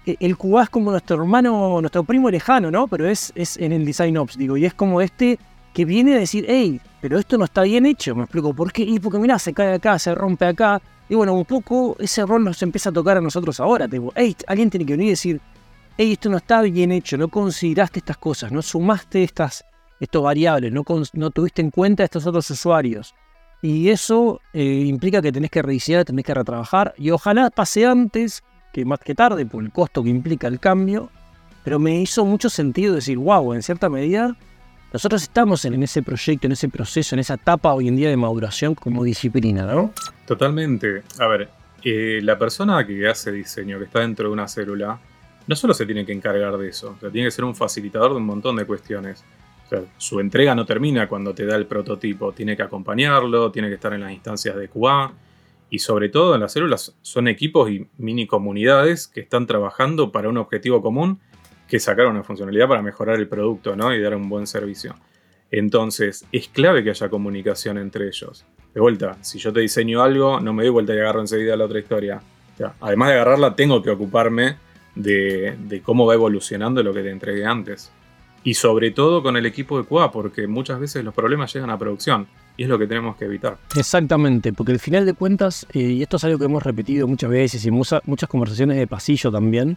eh, 0.06 0.16
el 0.20 0.36
QA 0.36 0.64
es 0.64 0.70
como 0.70 0.90
nuestro 0.90 1.16
hermano, 1.16 1.80
nuestro 1.80 2.04
primo 2.04 2.30
lejano, 2.30 2.70
¿no? 2.70 2.86
Pero 2.86 3.08
es, 3.08 3.32
es 3.34 3.56
en 3.56 3.72
el 3.72 3.84
Design 3.84 4.16
Ops, 4.16 4.36
digo, 4.36 4.56
y 4.56 4.64
es 4.64 4.74
como 4.74 5.00
este 5.00 5.38
que 5.72 5.84
viene 5.84 6.14
a 6.14 6.18
decir, 6.18 6.44
hey, 6.48 6.80
pero 7.00 7.18
esto 7.18 7.38
no 7.38 7.44
está 7.44 7.62
bien 7.62 7.86
hecho, 7.86 8.14
me 8.14 8.24
explico, 8.24 8.52
¿por 8.54 8.72
qué? 8.72 8.82
Y 8.82 8.98
porque 8.98 9.18
mira, 9.18 9.38
se 9.38 9.52
cae 9.52 9.74
acá, 9.74 9.98
se 9.98 10.14
rompe 10.14 10.46
acá, 10.46 10.82
y 11.10 11.16
bueno, 11.16 11.34
un 11.34 11.44
poco 11.44 11.96
ese 11.98 12.24
rol 12.24 12.44
nos 12.44 12.62
empieza 12.62 12.90
a 12.90 12.92
tocar 12.92 13.16
a 13.16 13.20
nosotros 13.20 13.58
ahora. 13.58 13.88
Tipo, 13.88 14.12
hey, 14.14 14.36
alguien 14.46 14.70
tiene 14.70 14.86
que 14.86 14.92
venir 14.92 15.08
y 15.08 15.10
decir, 15.10 15.40
hey, 15.98 16.12
esto 16.12 16.30
no 16.30 16.36
está 16.36 16.62
bien 16.62 16.92
hecho, 16.92 17.18
no 17.18 17.26
consideraste 17.26 17.98
estas 17.98 18.16
cosas, 18.16 18.52
no 18.52 18.62
sumaste 18.62 19.24
estas, 19.24 19.64
estos 19.98 20.22
variables, 20.22 20.72
no, 20.72 20.84
no 21.14 21.30
tuviste 21.32 21.62
en 21.62 21.72
cuenta 21.72 22.04
estos 22.04 22.26
otros 22.26 22.48
usuarios. 22.50 23.12
Y 23.60 23.88
eso 23.88 24.40
eh, 24.52 24.84
implica 24.86 25.20
que 25.20 25.32
tenés 25.32 25.50
que 25.50 25.62
rediseñar, 25.62 26.04
tenés 26.04 26.24
que 26.24 26.32
retrabajar. 26.32 26.94
Y 26.96 27.10
ojalá 27.10 27.50
pase 27.50 27.86
antes 27.86 28.44
que 28.72 28.84
más 28.84 29.00
que 29.00 29.16
tarde, 29.16 29.44
por 29.46 29.64
el 29.64 29.72
costo 29.72 30.04
que 30.04 30.10
implica 30.10 30.46
el 30.46 30.60
cambio. 30.60 31.10
Pero 31.64 31.80
me 31.80 32.00
hizo 32.00 32.24
mucho 32.24 32.48
sentido 32.48 32.94
decir, 32.94 33.18
wow, 33.18 33.52
en 33.52 33.64
cierta 33.64 33.88
medida 33.88 34.36
nosotros 34.92 35.22
estamos 35.22 35.64
en, 35.64 35.80
ese 35.82 36.02
proyecto, 36.02 36.46
en 36.46 36.52
ese 36.52 36.68
proceso, 36.68 37.14
en 37.14 37.20
esa 37.20 37.34
etapa 37.34 37.72
hoy 37.72 37.86
en 37.86 37.96
día 37.96 38.08
de 38.08 38.16
maduración 38.16 38.74
como 38.74 39.04
disciplina, 39.04 39.64
¿no? 39.64 39.92
Totalmente. 40.26 41.02
A 41.18 41.28
ver, 41.28 41.48
eh, 41.84 42.20
la 42.22 42.36
persona 42.36 42.84
que 42.84 43.08
hace 43.08 43.30
diseño, 43.30 43.78
que 43.78 43.84
está 43.84 44.00
dentro 44.00 44.28
de 44.28 44.32
una 44.32 44.48
célula, 44.48 45.00
no 45.46 45.56
solo 45.56 45.74
se 45.74 45.86
tiene 45.86 46.04
que 46.04 46.12
encargar 46.12 46.56
de 46.58 46.68
eso, 46.68 46.96
o 47.00 47.10
tiene 47.10 47.28
que 47.28 47.30
ser 47.30 47.44
un 47.44 47.54
facilitador 47.54 48.10
de 48.10 48.16
un 48.16 48.26
montón 48.26 48.56
de 48.56 48.64
cuestiones. 48.64 49.24
O 49.66 49.68
sea, 49.68 49.82
su 49.96 50.18
entrega 50.18 50.54
no 50.56 50.66
termina 50.66 51.08
cuando 51.08 51.34
te 51.34 51.46
da 51.46 51.54
el 51.54 51.66
prototipo, 51.66 52.32
tiene 52.32 52.56
que 52.56 52.64
acompañarlo, 52.64 53.52
tiene 53.52 53.68
que 53.68 53.74
estar 53.74 53.92
en 53.92 54.00
las 54.00 54.12
instancias 54.12 54.56
de 54.56 54.68
QA. 54.68 55.12
Y 55.72 55.78
sobre 55.78 56.08
todo 56.08 56.34
en 56.34 56.40
las 56.40 56.52
células 56.52 56.96
son 57.00 57.28
equipos 57.28 57.70
y 57.70 57.86
mini 57.96 58.26
comunidades 58.26 59.06
que 59.06 59.20
están 59.20 59.46
trabajando 59.46 60.10
para 60.10 60.28
un 60.28 60.36
objetivo 60.36 60.82
común 60.82 61.20
que 61.70 61.78
sacar 61.78 62.08
una 62.08 62.24
funcionalidad 62.24 62.68
para 62.68 62.82
mejorar 62.82 63.16
el 63.18 63.28
producto 63.28 63.76
¿no? 63.76 63.94
y 63.94 64.00
dar 64.00 64.14
un 64.16 64.28
buen 64.28 64.46
servicio. 64.46 64.96
Entonces, 65.52 66.26
es 66.32 66.48
clave 66.48 66.82
que 66.82 66.90
haya 66.90 67.08
comunicación 67.08 67.78
entre 67.78 68.08
ellos. 68.08 68.44
De 68.74 68.80
vuelta, 68.80 69.16
si 69.22 69.38
yo 69.38 69.52
te 69.52 69.60
diseño 69.60 70.02
algo, 70.02 70.40
no 70.40 70.52
me 70.52 70.64
doy 70.64 70.70
vuelta 70.70 70.94
y 70.94 70.98
agarro 70.98 71.20
enseguida 71.20 71.56
la 71.56 71.64
otra 71.64 71.78
historia. 71.78 72.20
además 72.80 73.08
de 73.08 73.14
agarrarla, 73.14 73.54
tengo 73.54 73.82
que 73.82 73.90
ocuparme 73.90 74.56
de, 74.94 75.80
cómo 75.84 76.06
va 76.06 76.14
evolucionando 76.14 76.82
lo 76.82 76.92
que 76.92 77.02
te 77.02 77.10
entregué 77.10 77.46
antes. 77.46 77.90
Y 78.42 78.54
sobre 78.54 78.90
todo 78.90 79.22
con 79.22 79.36
el 79.36 79.46
equipo 79.46 79.78
de 79.78 79.84
QA, 79.86 80.10
porque 80.10 80.46
muchas 80.46 80.80
veces 80.80 81.04
los 81.04 81.14
problemas 81.14 81.52
llegan 81.52 81.70
a 81.70 81.78
producción 81.78 82.26
y 82.56 82.64
es 82.64 82.68
lo 82.68 82.78
que 82.78 82.86
tenemos 82.86 83.16
que 83.16 83.26
evitar. 83.26 83.58
Exactamente, 83.76 84.52
porque 84.52 84.72
al 84.72 84.80
final 84.80 85.06
de 85.06 85.14
cuentas, 85.14 85.66
eh, 85.72 85.78
y 85.78 86.02
esto 86.02 86.16
es 86.16 86.24
algo 86.24 86.38
que 86.38 86.46
hemos 86.46 86.62
repetido 86.62 87.06
muchas 87.06 87.30
veces 87.30 87.64
y 87.64 87.70
muchas 87.70 88.02
conversaciones 88.28 88.76
de 88.76 88.86
pasillo 88.86 89.30
también, 89.30 89.76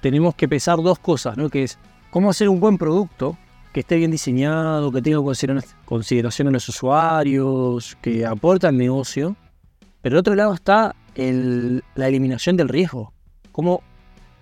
tenemos 0.00 0.34
que 0.34 0.48
pensar 0.48 0.82
dos 0.82 0.98
cosas, 0.98 1.36
¿no? 1.36 1.48
Que 1.48 1.64
es 1.64 1.78
cómo 2.10 2.30
hacer 2.30 2.48
un 2.48 2.60
buen 2.60 2.78
producto 2.78 3.36
que 3.72 3.80
esté 3.80 3.96
bien 3.96 4.10
diseñado, 4.10 4.90
que 4.92 5.02
tenga 5.02 5.18
consideración 5.84 6.48
a 6.48 6.50
los 6.50 6.68
usuarios, 6.68 7.96
que 8.00 8.24
aporte 8.24 8.66
al 8.66 8.76
negocio. 8.76 9.36
Pero 10.00 10.16
al 10.16 10.20
otro 10.20 10.34
lado 10.34 10.54
está 10.54 10.94
la 11.14 12.08
eliminación 12.08 12.56
del 12.56 12.68
riesgo. 12.68 13.12
Cómo 13.52 13.82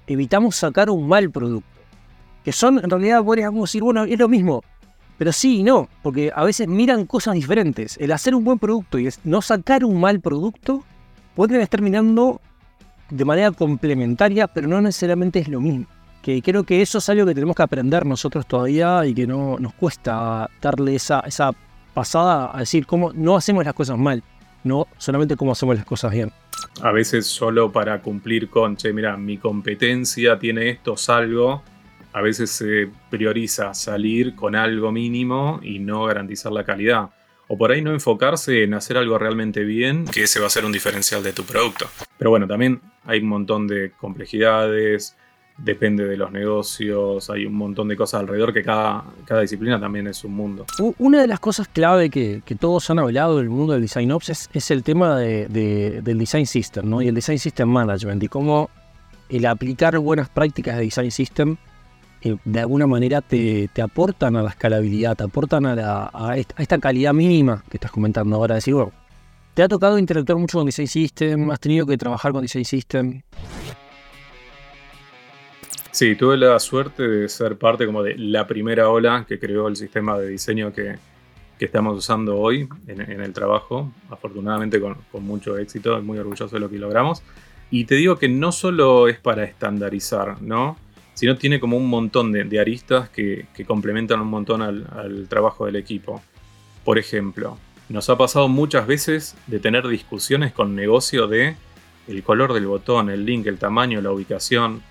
evitamos 0.06 0.56
sacar 0.56 0.90
un 0.90 1.08
mal 1.08 1.30
producto. 1.30 1.68
Que 2.44 2.52
son, 2.52 2.78
en 2.78 2.88
realidad, 2.88 3.24
podríamos 3.24 3.68
decir, 3.68 3.82
bueno, 3.82 4.04
es 4.04 4.18
lo 4.18 4.28
mismo. 4.28 4.62
Pero 5.18 5.32
sí 5.32 5.60
y 5.60 5.62
no, 5.62 5.88
porque 6.02 6.30
a 6.34 6.44
veces 6.44 6.68
miran 6.68 7.06
cosas 7.06 7.34
diferentes. 7.34 7.96
El 7.98 8.12
hacer 8.12 8.34
un 8.34 8.44
buen 8.44 8.58
producto 8.58 8.98
y 8.98 9.08
no 9.24 9.40
sacar 9.40 9.84
un 9.84 9.98
mal 9.98 10.20
producto 10.20 10.84
pueden 11.34 11.60
estar 11.60 11.80
mirando 11.80 12.40
de 13.10 13.24
manera 13.24 13.50
complementaria, 13.52 14.46
pero 14.46 14.68
no 14.68 14.80
necesariamente 14.80 15.38
es 15.38 15.48
lo 15.48 15.60
mismo. 15.60 15.86
Que 16.22 16.42
creo 16.42 16.64
que 16.64 16.82
eso 16.82 16.98
es 16.98 17.08
algo 17.08 17.24
que 17.26 17.34
tenemos 17.34 17.54
que 17.54 17.62
aprender 17.62 18.04
nosotros 18.04 18.46
todavía 18.46 19.06
y 19.06 19.14
que 19.14 19.26
no 19.26 19.58
nos 19.58 19.74
cuesta 19.74 20.50
darle 20.60 20.96
esa, 20.96 21.20
esa 21.20 21.52
pasada 21.94 22.50
a 22.52 22.60
decir 22.60 22.86
cómo 22.86 23.12
no 23.12 23.36
hacemos 23.36 23.64
las 23.64 23.74
cosas 23.74 23.96
mal. 23.96 24.22
no 24.64 24.88
solamente 24.98 25.36
cómo 25.36 25.52
hacemos 25.52 25.76
las 25.76 25.84
cosas 25.84 26.10
bien. 26.10 26.32
A 26.82 26.90
veces 26.90 27.26
solo 27.26 27.70
para 27.70 28.02
cumplir 28.02 28.50
con, 28.50 28.76
che, 28.76 28.92
mira, 28.92 29.16
mi 29.16 29.38
competencia 29.38 30.38
tiene 30.38 30.68
esto, 30.68 30.96
salgo. 30.96 31.62
A 32.12 32.20
veces 32.20 32.50
se 32.50 32.90
prioriza 33.08 33.72
salir 33.74 34.34
con 34.34 34.56
algo 34.56 34.90
mínimo 34.90 35.60
y 35.62 35.78
no 35.78 36.04
garantizar 36.04 36.50
la 36.50 36.64
calidad. 36.64 37.10
O 37.48 37.56
por 37.56 37.70
ahí 37.70 37.80
no 37.82 37.92
enfocarse 37.92 38.64
en 38.64 38.74
hacer 38.74 38.96
algo 38.96 39.18
realmente 39.18 39.62
bien, 39.64 40.04
que 40.04 40.24
ese 40.24 40.40
va 40.40 40.46
a 40.46 40.50
ser 40.50 40.64
un 40.64 40.72
diferencial 40.72 41.22
de 41.22 41.32
tu 41.32 41.44
producto. 41.44 41.86
Pero 42.18 42.30
bueno, 42.30 42.46
también 42.46 42.80
hay 43.04 43.20
un 43.20 43.28
montón 43.28 43.68
de 43.68 43.92
complejidades, 43.92 45.16
depende 45.58 46.04
de 46.04 46.16
los 46.16 46.32
negocios, 46.32 47.30
hay 47.30 47.46
un 47.46 47.54
montón 47.54 47.88
de 47.88 47.96
cosas 47.96 48.20
alrededor 48.20 48.52
que 48.52 48.62
cada, 48.62 49.04
cada 49.24 49.40
disciplina 49.40 49.80
también 49.80 50.06
es 50.06 50.22
un 50.24 50.34
mundo. 50.34 50.66
Una 50.98 51.20
de 51.20 51.26
las 51.26 51.40
cosas 51.40 51.68
clave 51.68 52.10
que, 52.10 52.42
todos 52.58 52.90
han 52.90 52.98
hablado 52.98 53.38
del 53.38 53.48
mundo 53.48 53.72
del 53.72 53.82
Design 53.82 54.12
Ops 54.12 54.48
es, 54.52 54.70
el 54.70 54.82
tema 54.82 55.18
del 55.18 56.02
Design 56.02 56.46
System 56.46 56.88
¿no? 56.88 57.00
y 57.00 57.08
el 57.08 57.14
Design 57.14 57.38
System 57.38 57.68
Management 57.68 58.22
y 58.22 58.28
cómo 58.28 58.70
el 59.28 59.46
aplicar 59.46 59.98
buenas 59.98 60.28
prácticas 60.28 60.76
de 60.76 60.82
Design 60.82 61.10
System 61.10 61.56
eh, 62.32 62.38
de 62.44 62.60
alguna 62.60 62.86
manera 62.86 63.20
te, 63.20 63.68
aportan 63.82 64.36
a 64.36 64.42
la 64.42 64.50
escalabilidad, 64.50 65.16
te 65.16 65.24
aportan 65.24 65.66
a, 65.66 66.36
esta, 66.36 66.78
calidad 66.78 67.12
mínima 67.12 67.64
que 67.70 67.76
estás 67.76 67.90
comentando 67.90 68.36
ahora. 68.36 68.56
Decir, 68.56 68.74
bueno, 68.74 68.92
te 69.54 69.62
ha 69.62 69.68
tocado 69.68 69.98
interactuar 69.98 70.38
mucho 70.38 70.58
con 70.58 70.66
Design 70.66 70.88
System, 70.88 71.50
has 71.50 71.60
tenido 71.60 71.86
que 71.86 71.96
trabajar 71.96 72.32
con 72.32 72.42
Design 72.42 72.64
System. 72.64 73.22
Sí, 75.96 76.14
tuve 76.14 76.36
la 76.36 76.58
suerte 76.58 77.08
de 77.08 77.26
ser 77.26 77.56
parte 77.56 77.86
como 77.86 78.02
de 78.02 78.18
la 78.18 78.46
primera 78.46 78.90
ola 78.90 79.24
que 79.26 79.38
creó 79.38 79.66
el 79.68 79.76
sistema 79.76 80.18
de 80.18 80.28
diseño 80.28 80.70
que, 80.70 80.96
estamos 81.58 81.96
usando 81.96 82.38
hoy 82.38 82.68
en, 82.86 83.00
el 83.00 83.32
trabajo, 83.32 83.90
afortunadamente 84.10 84.78
con, 84.78 84.98
mucho 85.24 85.56
éxito, 85.56 86.02
muy 86.02 86.18
orgulloso 86.18 86.54
de 86.54 86.60
lo 86.60 86.68
que 86.68 86.76
logramos. 86.76 87.22
Y 87.70 87.86
te 87.86 87.94
digo 87.94 88.18
que 88.18 88.28
no 88.28 88.52
solo 88.52 89.08
es 89.08 89.18
para 89.18 89.44
estandarizar, 89.44 90.42
¿no? 90.42 90.76
Sino 91.16 91.36
tiene 91.36 91.58
como 91.58 91.76
un 91.76 91.88
montón 91.88 92.30
de, 92.30 92.60
aristas 92.60 93.08
que, 93.08 93.48
complementan 93.66 94.20
un 94.20 94.28
montón 94.28 94.62
al, 94.62 95.26
trabajo 95.28 95.66
del 95.66 95.74
equipo. 95.76 96.22
Por 96.84 96.98
ejemplo, 96.98 97.58
nos 97.88 98.08
ha 98.08 98.16
pasado 98.16 98.46
muchas 98.46 98.86
veces 98.86 99.34
de 99.48 99.58
tener 99.58 99.88
discusiones 99.88 100.52
con 100.52 100.76
negocio 100.76 101.26
de 101.26 101.56
el 102.06 102.22
color 102.22 102.52
del 102.52 102.66
botón, 102.66 103.10
el 103.10 103.26
link, 103.26 103.46
el 103.46 103.58
tamaño, 103.58 104.00
la 104.00 104.12
ubicación 104.12 104.82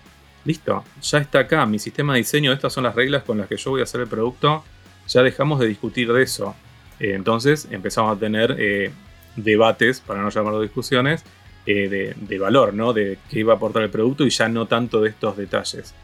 listo, 0.45 0.83
ya 1.01 1.19
está 1.19 1.39
acá, 1.39 1.65
mi 1.65 1.79
sistema 1.79 2.13
de 2.13 2.19
diseño, 2.19 2.51
estas 2.51 2.73
son 2.73 2.83
las 2.83 2.95
reglas 2.95 3.23
con 3.23 3.37
las 3.37 3.47
que 3.47 3.57
yo 3.57 3.71
voy 3.71 3.81
a 3.81 3.83
hacer 3.83 4.01
el 4.01 4.07
producto, 4.07 4.63
ya 5.07 5.23
dejamos 5.23 5.59
de 5.59 5.67
discutir 5.67 6.11
de 6.11 6.23
eso. 6.23 6.55
Eh, 6.99 7.13
entonces 7.13 7.67
empezamos 7.71 8.15
a 8.15 8.19
tener 8.19 8.55
eh, 8.59 8.91
debates, 9.35 10.01
para 10.01 10.21
no 10.21 10.29
llamarlo 10.29 10.61
discusiones, 10.61 11.23
eh, 11.65 12.15
de, 12.15 12.39
valor, 12.39 12.73
¿no? 12.73 12.93
De 12.93 13.17
qué 13.29 13.39
iba 13.39 13.53
a 13.53 13.55
aportar 13.55 13.81
el 13.81 13.89
producto 13.89 14.23
y 14.25 14.29
ya 14.29 14.47
no 14.47 14.67
tanto 14.67 15.01
de 15.01 15.09
estos 15.09 15.35
detalles. 15.35 15.95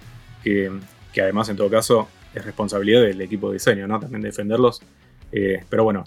Que, 0.44 0.72
además, 1.22 1.50
en 1.50 1.58
todo 1.58 1.70
caso, 1.70 2.08
es 2.34 2.44
responsabilidad 2.44 3.02
del 3.02 3.22
equipo 3.22 3.50
de 3.50 3.54
diseño, 3.54 3.88
¿no? 3.88 4.00
También 4.00 4.22
defenderlos. 4.22 4.82
pero 5.70 5.84
bueno, 5.84 6.06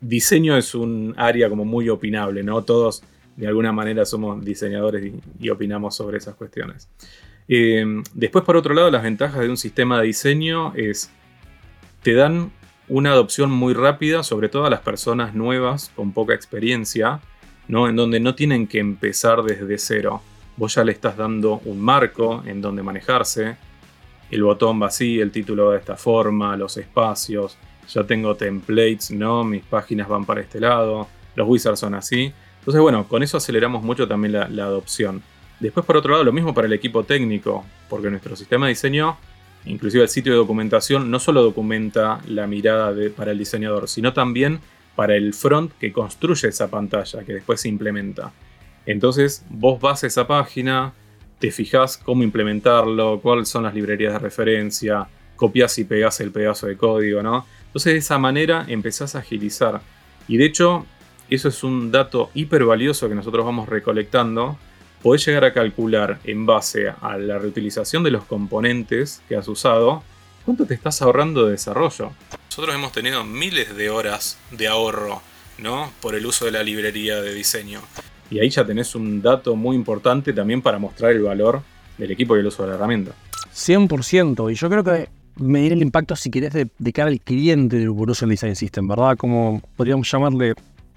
diseño 0.00 0.56
es 0.56 0.74
un 0.74 1.14
área 1.16 1.48
como 1.48 1.64
muy 1.64 1.88
opinable, 1.88 2.42
¿no? 2.42 2.62
Todos 2.62 3.02
de 3.36 3.46
alguna 3.46 3.72
manera 3.72 4.04
somos 4.04 4.44
diseñadores 4.44 5.12
y 5.40 5.48
opinamos 5.48 5.96
sobre 5.96 6.18
esas 6.18 6.34
cuestiones. 6.34 6.88
Eh, 7.48 7.84
después, 8.14 8.44
por 8.44 8.56
otro 8.56 8.74
lado, 8.74 8.90
las 8.90 9.02
ventajas 9.02 9.40
de 9.40 9.48
un 9.48 9.56
sistema 9.56 10.00
de 10.00 10.06
diseño 10.06 10.74
es, 10.74 11.10
te 12.02 12.14
dan 12.14 12.52
una 12.88 13.12
adopción 13.12 13.50
muy 13.50 13.74
rápida, 13.74 14.22
sobre 14.22 14.48
todo 14.48 14.66
a 14.66 14.70
las 14.70 14.80
personas 14.80 15.34
nuevas 15.34 15.90
con 15.94 16.12
poca 16.12 16.34
experiencia, 16.34 17.20
¿no? 17.68 17.88
en 17.88 17.96
donde 17.96 18.20
no 18.20 18.34
tienen 18.34 18.66
que 18.66 18.80
empezar 18.80 19.42
desde 19.42 19.78
cero. 19.78 20.20
Vos 20.56 20.74
ya 20.74 20.84
le 20.84 20.92
estás 20.92 21.16
dando 21.16 21.60
un 21.64 21.80
marco 21.80 22.42
en 22.44 22.60
donde 22.60 22.82
manejarse, 22.82 23.56
el 24.32 24.42
botón 24.42 24.82
va 24.82 24.88
así, 24.88 25.20
el 25.20 25.30
título 25.30 25.66
va 25.66 25.72
de 25.74 25.78
esta 25.78 25.96
forma, 25.96 26.56
los 26.56 26.76
espacios, 26.76 27.56
ya 27.88 28.04
tengo 28.04 28.34
templates, 28.34 29.10
¿no? 29.12 29.44
mis 29.44 29.62
páginas 29.62 30.08
van 30.08 30.24
para 30.24 30.40
este 30.40 30.58
lado, 30.58 31.06
los 31.36 31.48
wizards 31.48 31.78
son 31.78 31.94
así. 31.94 32.32
Entonces, 32.58 32.80
bueno, 32.80 33.06
con 33.06 33.22
eso 33.22 33.36
aceleramos 33.36 33.82
mucho 33.82 34.08
también 34.08 34.32
la 34.32 34.64
adopción. 34.64 35.22
Después, 35.62 35.86
por 35.86 35.96
otro 35.96 36.10
lado, 36.10 36.24
lo 36.24 36.32
mismo 36.32 36.52
para 36.52 36.66
el 36.66 36.72
equipo 36.72 37.04
técnico, 37.04 37.64
porque 37.88 38.10
nuestro 38.10 38.34
sistema 38.34 38.66
de 38.66 38.70
diseño, 38.70 39.16
inclusive 39.64 40.02
el 40.02 40.08
sitio 40.08 40.32
de 40.32 40.38
documentación, 40.38 41.08
no 41.08 41.20
solo 41.20 41.40
documenta 41.40 42.20
la 42.26 42.48
mirada 42.48 42.92
para 43.16 43.30
el 43.30 43.38
diseñador, 43.38 43.88
sino 43.88 44.12
también 44.12 44.58
para 44.96 45.14
el 45.14 45.32
front 45.34 45.70
que 45.78 45.92
construye 45.92 46.48
esa 46.48 46.68
pantalla, 46.68 47.22
que 47.22 47.34
después 47.34 47.60
se 47.60 47.68
implementa. 47.68 48.32
Entonces, 48.86 49.44
vos 49.50 49.80
vas 49.80 50.02
a 50.02 50.08
esa 50.08 50.26
página, 50.26 50.94
te 51.42 51.50
fijas 51.50 51.98
cómo 51.98 52.22
implementarlo, 52.22 53.18
cuáles 53.20 53.48
son 53.48 53.64
las 53.64 53.74
librerías 53.74 54.12
de 54.12 54.20
referencia, 54.20 55.08
copias 55.34 55.76
y 55.78 55.82
pegas 55.82 56.20
el 56.20 56.30
pedazo 56.30 56.68
de 56.68 56.76
código, 56.76 57.20
¿no? 57.20 57.44
Entonces, 57.66 57.94
de 57.94 57.98
esa 57.98 58.16
manera 58.16 58.64
empezás 58.68 59.16
a 59.16 59.18
agilizar. 59.18 59.80
Y 60.28 60.36
de 60.36 60.44
hecho, 60.44 60.86
eso 61.28 61.48
es 61.48 61.64
un 61.64 61.90
dato 61.90 62.30
hiper 62.34 62.64
valioso 62.64 63.08
que 63.08 63.16
nosotros 63.16 63.44
vamos 63.44 63.68
recolectando 63.68 64.56
podés 65.02 65.26
llegar 65.26 65.44
a 65.44 65.52
calcular 65.52 66.20
en 66.22 66.46
base 66.46 66.88
a 66.88 67.18
la 67.18 67.40
reutilización 67.40 68.04
de 68.04 68.12
los 68.12 68.24
componentes 68.24 69.20
que 69.28 69.34
has 69.34 69.48
usado, 69.48 70.04
cuánto 70.44 70.64
te 70.64 70.74
estás 70.74 71.02
ahorrando 71.02 71.46
de 71.46 71.52
desarrollo. 71.52 72.12
Nosotros 72.50 72.72
hemos 72.72 72.92
tenido 72.92 73.24
miles 73.24 73.74
de 73.74 73.90
horas 73.90 74.38
de 74.52 74.68
ahorro, 74.68 75.22
¿no? 75.58 75.92
Por 76.00 76.14
el 76.14 76.24
uso 76.24 76.44
de 76.44 76.52
la 76.52 76.62
librería 76.62 77.20
de 77.20 77.34
diseño. 77.34 77.82
Y 78.32 78.40
ahí 78.40 78.48
ya 78.48 78.64
tenés 78.64 78.94
un 78.94 79.20
dato 79.20 79.54
muy 79.54 79.76
importante 79.76 80.32
también 80.32 80.62
para 80.62 80.78
mostrar 80.78 81.12
el 81.12 81.20
valor 81.20 81.60
del 81.98 82.10
equipo 82.12 82.34
y 82.34 82.40
el 82.40 82.46
uso 82.46 82.62
de 82.62 82.70
la 82.70 82.76
herramienta. 82.76 83.12
100%, 83.52 84.50
y 84.50 84.54
yo 84.54 84.70
creo 84.70 84.82
que 84.82 85.10
medir 85.36 85.74
el 85.74 85.82
impacto, 85.82 86.16
si 86.16 86.30
querés, 86.30 86.54
de, 86.54 86.92
cara 86.94 87.10
al 87.10 87.20
cliente 87.20 87.76
del 87.76 87.86
Evolution 87.86 88.30
Design 88.30 88.56
System, 88.56 88.88
¿verdad? 88.88 89.18
Como 89.18 89.60
podríamos 89.76 90.10
llamarle 90.10 90.54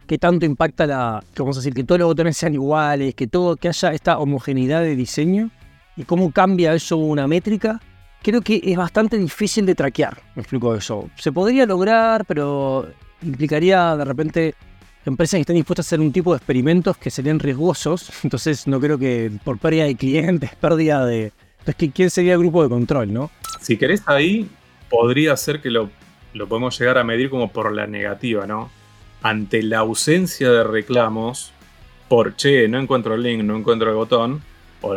qué 0.07 0.17
tanto 0.17 0.45
impacta 0.45 0.87
la, 0.87 1.21
vamos 1.37 1.57
a 1.57 1.59
decir, 1.59 1.73
que 1.73 1.83
todos 1.83 1.99
los 1.99 2.07
botones 2.07 2.37
sean 2.37 2.53
iguales, 2.53 3.13
que 3.15 3.27
todo, 3.27 3.57
que 3.57 3.67
haya 3.67 3.91
esta 3.91 4.17
homogeneidad 4.17 4.81
de 4.81 4.95
diseño 4.95 5.51
y 5.97 6.05
cómo 6.05 6.31
cambia 6.31 6.73
eso 6.73 6.95
una 6.95 7.27
métrica, 7.27 7.81
creo 8.23 8.39
que 8.41 8.61
es 8.63 8.77
bastante 8.77 9.17
difícil 9.17 9.65
de 9.65 9.75
traquear. 9.75 10.21
Me 10.35 10.41
explico 10.41 10.73
eso. 10.73 11.09
Se 11.17 11.33
podría 11.33 11.65
lograr, 11.65 12.23
pero 12.25 12.87
implicaría 13.21 13.97
de 13.97 14.05
repente 14.05 14.55
empresas 15.05 15.37
que 15.37 15.41
estén 15.41 15.55
dispuestas 15.55 15.85
a 15.85 15.89
hacer 15.89 15.99
un 15.99 16.11
tipo 16.11 16.31
de 16.31 16.37
experimentos 16.37 16.97
que 16.97 17.09
serían 17.09 17.39
riesgosos. 17.39 18.11
Entonces 18.23 18.67
no 18.67 18.79
creo 18.79 18.97
que 18.97 19.31
por 19.43 19.57
pérdida 19.59 19.85
de 19.85 19.95
clientes, 19.95 20.55
pérdida 20.59 21.05
de... 21.05 21.31
Entonces, 21.59 21.91
¿quién 21.93 22.09
sería 22.09 22.33
el 22.33 22.39
grupo 22.39 22.61
de 22.61 22.69
control, 22.69 23.11
no? 23.11 23.31
Si 23.59 23.77
querés 23.77 24.03
ahí, 24.05 24.47
podría 24.89 25.35
ser 25.35 25.61
que 25.61 25.71
lo, 25.71 25.89
lo 26.33 26.47
podemos 26.47 26.77
llegar 26.79 26.99
a 26.99 27.03
medir 27.03 27.31
como 27.31 27.51
por 27.51 27.73
la 27.73 27.87
negativa, 27.87 28.45
¿no? 28.45 28.69
ante 29.25 29.63
la 29.63 29.79
ausencia 29.79 30.51
de 30.51 30.63
reclamos 30.63 31.51
por, 32.07 32.35
che, 32.35 32.67
no 32.67 32.79
encuentro 32.79 33.15
el 33.15 33.23
link, 33.23 33.43
no 33.43 33.57
encuentro 33.57 33.89
el 33.89 33.95
botón, 33.95 34.43
o 34.81 34.95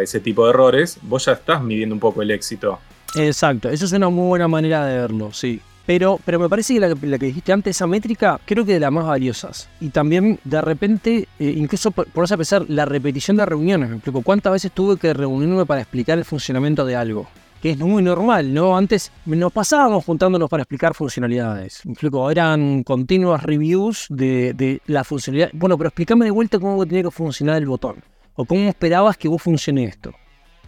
ese 0.00 0.20
tipo 0.20 0.44
de 0.44 0.50
errores, 0.50 0.98
vos 1.02 1.24
ya 1.24 1.32
estás 1.32 1.60
midiendo 1.60 1.96
un 1.96 2.00
poco 2.00 2.22
el 2.22 2.30
éxito. 2.30 2.78
Exacto, 3.16 3.68
eso 3.70 3.86
es 3.86 3.92
una 3.92 4.08
muy 4.08 4.28
buena 4.28 4.46
manera 4.46 4.86
de 4.86 5.00
verlo, 5.00 5.32
sí. 5.32 5.60
Pero, 5.86 6.18
pero 6.24 6.38
me 6.38 6.48
parece 6.48 6.74
que 6.74 6.80
la, 6.80 7.18
que 7.18 7.26
dijiste 7.26 7.52
antes, 7.52 7.76
esa 7.76 7.86
métrica, 7.86 8.40
creo 8.44 8.64
que 8.64 8.74
de 8.74 8.80
las 8.80 8.90
más 8.90 9.06
valiosas. 9.06 9.68
Y 9.80 9.90
también, 9.90 10.38
de 10.44 10.60
repente, 10.60 11.28
eh, 11.38 11.54
incluso 11.56 11.90
por, 11.90 12.06
por 12.06 12.32
a 12.32 12.36
pesar, 12.36 12.64
la 12.68 12.84
repetición 12.86 13.36
de 13.36 13.44
reuniones. 13.44 13.90
Me 13.90 13.96
explico, 13.96 14.22
¿cuántas 14.22 14.52
veces 14.52 14.72
tuve 14.72 14.96
que 14.96 15.12
reunirme 15.12 15.66
para 15.66 15.82
explicar 15.82 16.16
el 16.18 16.24
funcionamiento 16.24 16.84
de 16.86 16.96
algo? 16.96 17.28
que 17.64 17.70
es 17.70 17.78
muy 17.78 18.02
normal, 18.02 18.52
¿no? 18.52 18.76
Antes 18.76 19.10
nos 19.24 19.50
pasábamos 19.50 20.04
juntándonos 20.04 20.50
para 20.50 20.64
explicar 20.64 20.92
funcionalidades. 20.92 21.80
Me 21.86 21.92
explico, 21.92 22.30
eran 22.30 22.82
continuas 22.82 23.42
reviews 23.42 24.04
de, 24.10 24.82
la 24.84 25.02
funcionalidad. 25.02 25.48
Bueno, 25.54 25.78
pero 25.78 25.88
explícame 25.88 26.26
de 26.26 26.30
vuelta 26.30 26.58
cómo 26.58 26.84
tenía 26.84 27.04
que 27.04 27.10
funcionar 27.10 27.56
el 27.56 27.64
botón. 27.64 28.04
O 28.34 28.44
cómo 28.44 28.68
esperabas 28.68 29.16
que 29.16 29.28
vos 29.28 29.40
funcione 29.40 29.84
esto. 29.84 30.12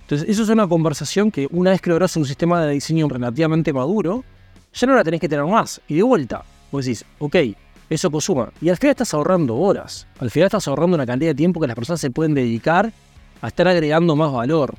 Entonces, 0.01 0.27
eso 0.27 0.45
es 0.45 0.49
una 0.49 0.67
conversación 0.67 1.31
que 1.31 1.47
una 1.51 1.73
vez 1.73 1.83
que 1.83 1.91
logras 1.91 2.17
un 2.17 2.25
sistema 2.25 2.65
de 2.65 2.73
diseño 2.73 3.07
relativamente 3.11 3.75
maduro, 3.75 4.25
ya 4.77 4.87
no 4.87 4.95
la 4.95 5.03
tenés 5.03 5.21
que 5.21 5.29
tener 5.29 5.45
más. 5.45 5.81
Y 5.89 5.95
de 5.95 6.03
vuelta, 6.03 6.45
vos 6.71 6.85
decís, 6.85 7.05
ok, 7.19 7.37
eso 7.89 8.11
consuma. 8.11 8.51
Y 8.61 8.69
al 8.69 8.77
final 8.77 8.91
estás 8.91 9.15
ahorrando 9.15 9.57
horas. 9.57 10.07
Al 10.19 10.31
final 10.31 10.47
estás 10.47 10.69
ahorrando 10.69 10.97
una 10.97 11.07
cantidad 11.07 11.31
de 11.31 11.35
tiempo 11.35 11.61
que 11.61 11.67
las 11.67 11.77
personas 11.77 12.01
se 12.01 12.11
pueden 12.11 12.35
dedicar 12.35 12.93
a 13.41 13.49
estar 13.49 13.67
agregando 13.69 14.15
más 14.17 14.33
valor. 14.33 14.75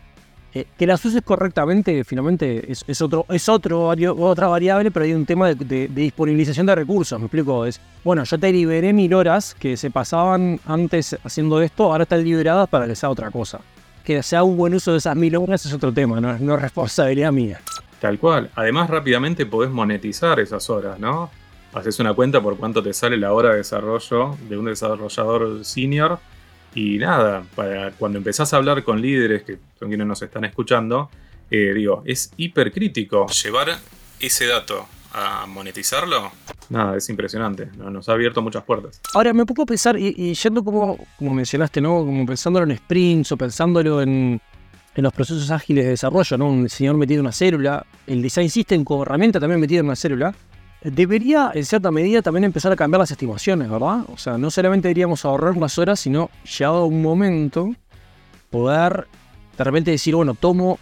Eh, 0.53 0.65
que 0.77 0.87
las 0.87 1.03
uses 1.03 1.21
correctamente, 1.23 2.03
finalmente, 2.03 2.71
es, 2.71 3.01
otro, 3.01 3.25
es 3.29 3.49
otra 3.49 4.47
variable, 4.47 4.91
pero 4.91 5.05
hay 5.05 5.13
un 5.13 5.25
tema 5.25 5.53
de, 5.53 5.87
disponibilización 5.87 6.65
de 6.65 6.75
recursos. 6.75 7.19
Me 7.19 7.25
explico, 7.25 7.65
es, 7.65 7.81
bueno, 8.03 8.23
yo 8.23 8.37
te 8.39 8.51
liberé 8.51 8.93
mil 8.93 9.13
horas 9.13 9.55
que 9.55 9.77
se 9.77 9.91
pasaban 9.91 10.59
antes 10.65 11.17
haciendo 11.23 11.61
esto, 11.61 11.91
ahora 11.91 12.03
están 12.03 12.23
liberadas 12.23 12.69
para 12.69 12.87
que 12.87 12.95
sea 12.95 13.09
otra 13.09 13.31
cosa. 13.31 13.59
Que 14.03 14.23
sea 14.23 14.43
un 14.43 14.55
buen 14.57 14.73
uso 14.73 14.93
de 14.93 14.99
esas 14.99 15.15
mil 15.15 15.35
horas 15.35 15.65
es 15.65 15.73
otro 15.73 15.91
tema, 15.91 16.21
no, 16.21 16.37
no 16.39 16.55
es 16.55 16.61
responsabilidad 16.61 17.31
mía. 17.31 17.59
Tal 17.99 18.19
cual. 18.19 18.51
Además, 18.55 18.89
rápidamente 18.89 19.45
podés 19.45 19.71
monetizar 19.71 20.39
esas 20.39 20.69
horas, 20.69 20.99
¿no? 20.99 21.31
haces 21.73 21.99
una 21.99 22.13
cuenta 22.13 22.41
por 22.41 22.57
cuánto 22.57 22.81
te 22.81 22.93
sale 22.93 23.17
la 23.17 23.33
hora 23.33 23.51
de 23.51 23.57
desarrollo 23.57 24.37
de 24.49 24.57
un 24.57 24.65
desarrollador 24.65 25.63
senior. 25.63 26.19
Y 26.73 26.97
nada, 26.97 27.43
para 27.55 27.91
cuando 27.91 28.17
empezás 28.17 28.53
a 28.53 28.57
hablar 28.57 28.83
con 28.83 29.01
líderes 29.01 29.43
que 29.43 29.57
son 29.79 29.89
quienes 29.89 30.05
nos 30.05 30.21
están 30.21 30.45
escuchando, 30.45 31.09
eh, 31.49 31.73
digo, 31.73 32.03
es 32.05 32.31
hipercrítico 32.37 33.27
llevar 33.27 33.77
ese 34.19 34.45
dato 34.45 34.87
a 35.13 35.45
monetizarlo. 35.47 36.31
Nada, 36.69 36.97
es 36.97 37.09
impresionante, 37.09 37.69
nos 37.77 38.09
ha 38.09 38.11
abierto 38.11 38.41
muchas 38.41 38.63
puertas. 38.63 39.01
Ahora 39.13 39.33
me 39.33 39.45
pongo 39.45 39.63
a 39.63 39.65
pensar, 39.65 39.97
y, 39.97 40.33
yendo 40.33 40.63
como, 40.63 40.97
como 41.17 41.33
mencionaste, 41.33 41.81
¿no? 41.81 41.99
Como 41.99 42.25
pensándolo 42.25 42.69
en 42.69 42.77
sprints 42.77 43.31
o 43.31 43.37
pensándolo 43.37 44.01
en, 44.01 44.39
en 44.97 45.03
los 45.03 45.13
procesos 45.13 45.51
ágiles 45.51 45.85
de 45.85 45.91
desarrollo, 45.91 46.37
¿no? 46.37 46.49
Un 46.49 46.63
diseñador 46.63 46.97
metido 46.97 47.19
en 47.19 47.27
una 47.27 47.31
célula, 47.31 47.85
el 48.07 48.19
design 48.21 48.49
system 48.49 48.83
como 48.83 49.03
herramienta 49.03 49.39
también 49.39 49.61
metido 49.61 49.81
en 49.81 49.85
una 49.85 49.95
célula, 49.95 50.33
debería 50.83 51.51
en 51.53 51.63
cierta 51.65 51.91
medida 51.91 52.23
también 52.23 52.45
empezar 52.45 52.71
a 52.71 52.75
cambiar 52.75 53.01
las 53.01 53.11
estimaciones, 53.11 53.69
¿verdad? 53.69 54.05
O 54.11 54.17
sea, 54.17 54.39
no 54.39 54.49
solamente 54.49 54.87
deberíamos 54.87 55.23
ahorrar 55.23 55.53
unas 55.53 55.77
horas, 55.77 55.99
sino 55.99 56.31
llegado 56.43 56.87
un 56.87 57.03
momento 57.03 57.69
poder 58.49 59.07
de 59.55 59.63
repente 59.63 59.91
decir, 59.91 60.15
bueno, 60.15 60.33
tomo 60.33 60.79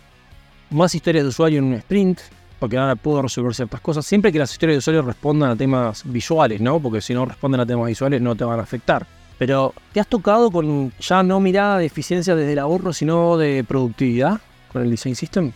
más 0.70 0.96
historias 0.96 1.26
de 1.26 1.30
usuario 1.30 1.60
en 1.60 1.66
un 1.66 1.74
sprint, 1.74 2.20
porque 2.58 2.78
ahora 2.78 2.96
puedo 2.96 3.22
resolver 3.22 3.54
ciertas 3.54 3.82
cosas, 3.82 4.06
siempre 4.06 4.32
que 4.32 4.40
las 4.40 4.50
historias 4.50 4.76
de 4.76 4.80
usuario 4.80 5.02
respondan 5.02 5.52
a 5.52 5.56
temas 5.58 6.04
visuales, 6.06 6.62
¿no? 6.62 6.80
Porque 6.80 7.02
si 7.02 7.14
no 7.14 7.26
responden 7.26 7.60
a 7.60 7.66
temas 7.66 7.88
visuales 7.88 8.22
no 8.22 8.34
te 8.34 8.46
van 8.46 8.62
a 8.62 8.64
afectar. 8.64 9.06
Pero, 9.38 9.74
¿te 9.94 10.00
has 10.00 10.08
tocado 10.08 10.50
con 10.50 10.92
ya 11.00 11.24
no 11.24 11.40
mirada 11.40 11.78
de 11.78 11.86
eficiencia 11.86 12.36
desde 12.36 12.54
el 12.54 12.60
ahorro, 12.60 12.94
sino 12.94 13.38
de 13.38 13.64
productividad 13.68 14.40
con 14.72 14.82
el 14.82 14.90
Design 14.90 15.16
System? 15.16 15.52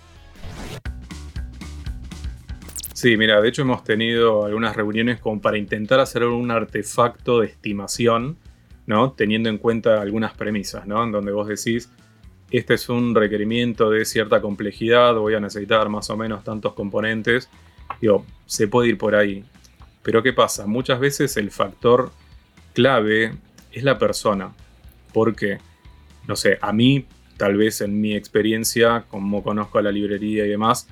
Sí, 2.94 3.16
mira, 3.16 3.40
de 3.40 3.48
hecho 3.48 3.62
hemos 3.62 3.86
tenido 3.86 4.46
algunas 4.46 4.76
reuniones 4.76 5.22
como 5.22 5.40
para 5.40 5.58
intentar 5.58 6.02
hacer 6.02 6.26
un 6.26 6.52
artefacto 6.52 7.40
de 7.40 7.48
estimación, 7.48 8.38
¿no? 8.88 9.14
Teniendo 9.14 9.48
en 9.48 9.58
cuenta 9.58 10.02
algunas 10.02 10.34
premisas, 10.34 10.86
¿no? 10.86 11.02
En 11.02 11.14
donde 11.14 11.32
vos 11.32 11.48
decís, 11.48 11.90
este 12.52 12.74
es 12.74 12.90
un 12.90 13.16
requerimiento 13.16 13.90
de 13.90 14.04
cierta 14.04 14.42
complejidad, 14.42 15.16
voy 15.16 15.36
a 15.36 15.40
necesitar 15.40 15.88
más 15.88 16.10
o 16.10 16.18
menos 16.18 16.44
tantos 16.44 16.74
componentes. 16.74 17.50
Digo, 18.02 18.26
se 18.46 18.68
puede 18.68 18.90
ir 18.90 18.98
por 18.98 19.16
ahí. 19.16 19.46
Pero 20.04 20.22
¿qué 20.22 20.34
pasa? 20.34 20.68
Muchas 20.68 21.00
veces 21.00 21.38
el 21.38 21.52
factor 21.52 22.12
clave 22.74 23.34
es 23.72 23.84
la 23.84 23.98
persona. 23.98 24.54
Porque, 25.14 25.58
no 26.28 26.36
sé, 26.36 26.58
a 26.62 26.72
mí, 26.74 27.06
tal 27.38 27.58
vez 27.58 27.82
en 27.82 28.00
mi 28.00 28.16
experiencia, 28.16 29.06
como 29.10 29.44
conozco 29.44 29.80
a 29.80 29.82
la 29.82 29.92
librería 29.92 30.46
y 30.46 30.50
demás, 30.50 30.88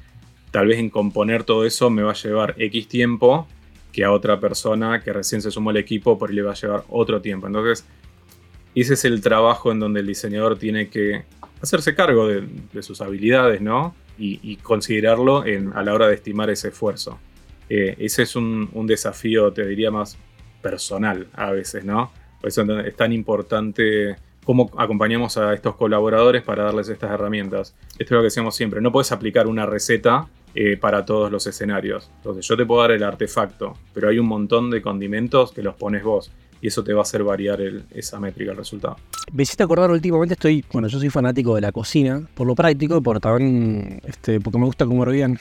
tal 0.51 0.67
vez 0.67 0.79
en 0.79 0.89
componer 0.89 1.43
todo 1.43 1.65
eso 1.65 1.89
me 1.89 2.03
va 2.03 2.11
a 2.11 2.15
llevar 2.15 2.55
X 2.57 2.87
tiempo 2.87 3.47
que 3.91 4.03
a 4.03 4.11
otra 4.11 4.39
persona 4.39 5.01
que 5.01 5.11
recién 5.11 5.41
se 5.41 5.51
sumó 5.51 5.71
al 5.71 5.77
equipo 5.77 6.17
por 6.17 6.29
ahí 6.29 6.35
le 6.35 6.43
va 6.43 6.51
a 6.51 6.55
llevar 6.55 6.83
otro 6.89 7.21
tiempo. 7.21 7.47
Entonces, 7.47 7.85
ese 8.75 8.93
es 8.93 9.05
el 9.05 9.21
trabajo 9.21 9.71
en 9.71 9.79
donde 9.79 10.01
el 10.01 10.07
diseñador 10.07 10.57
tiene 10.57 10.89
que 10.89 11.25
hacerse 11.61 11.95
cargo 11.95 12.27
de, 12.27 12.83
sus 12.83 13.01
habilidades, 13.01 13.61
¿no? 13.61 13.95
Y, 14.19 14.57
considerarlo 14.57 15.43
a 15.73 15.83
la 15.83 15.93
hora 15.93 16.07
de 16.07 16.15
estimar 16.15 16.49
ese 16.49 16.69
esfuerzo. 16.69 17.19
Eh, 17.69 17.95
ese 17.99 18.23
es 18.23 18.35
un, 18.35 18.69
un, 18.73 18.87
desafío, 18.87 19.51
te 19.51 19.65
diría, 19.65 19.91
más 19.91 20.17
personal 20.61 21.27
a 21.33 21.51
veces, 21.51 21.83
¿no? 21.83 22.11
Por 22.39 22.49
eso 22.49 22.63
es 22.79 22.95
tan 22.95 23.13
importante 23.13 24.15
cómo 24.43 24.71
acompañamos 24.77 25.37
a 25.37 25.53
estos 25.53 25.75
colaboradores 25.75 26.41
para 26.41 26.63
darles 26.63 26.87
estas 26.87 27.11
herramientas. 27.11 27.75
Esto 27.91 28.03
es 28.03 28.11
lo 28.11 28.19
que 28.19 28.25
decíamos 28.25 28.55
siempre, 28.55 28.79
no 28.79 28.91
puedes 28.91 29.11
aplicar 29.11 29.47
una 29.47 29.65
receta 29.65 30.27
eh, 30.55 30.77
para 30.77 31.05
todos 31.05 31.31
los 31.31 31.45
escenarios. 31.47 32.09
Entonces 32.17 32.47
yo 32.47 32.55
te 32.55 32.65
puedo 32.65 32.81
dar 32.81 32.91
el 32.91 33.03
artefacto, 33.03 33.73
pero 33.93 34.09
hay 34.09 34.19
un 34.19 34.27
montón 34.27 34.71
de 34.71 34.81
condimentos 34.81 35.51
que 35.51 35.61
los 35.61 35.75
pones 35.75 36.03
vos 36.03 36.31
y 36.61 36.67
eso 36.67 36.83
te 36.83 36.93
va 36.93 36.99
a 36.99 37.03
hacer 37.03 37.23
variar 37.23 37.59
esa 37.91 38.19
métrica, 38.19 38.51
el 38.51 38.57
resultado. 38.57 38.95
Me 39.31 39.43
hiciste 39.43 39.63
acordar 39.63 39.91
últimamente, 39.91 40.33
estoy, 40.33 40.63
bueno, 40.71 40.87
yo 40.87 40.97
soy 40.97 41.09
fanático 41.09 41.53
de 41.55 41.61
la 41.61 41.71
cocina, 41.71 42.27
por 42.33 42.47
lo 42.47 42.55
práctico, 42.55 43.01
por 43.01 43.19
también, 43.19 44.01
este, 44.05 44.39
porque 44.39 44.57
me 44.57 44.65
gusta 44.65 44.85
comer 44.85 45.09
bien. 45.09 45.39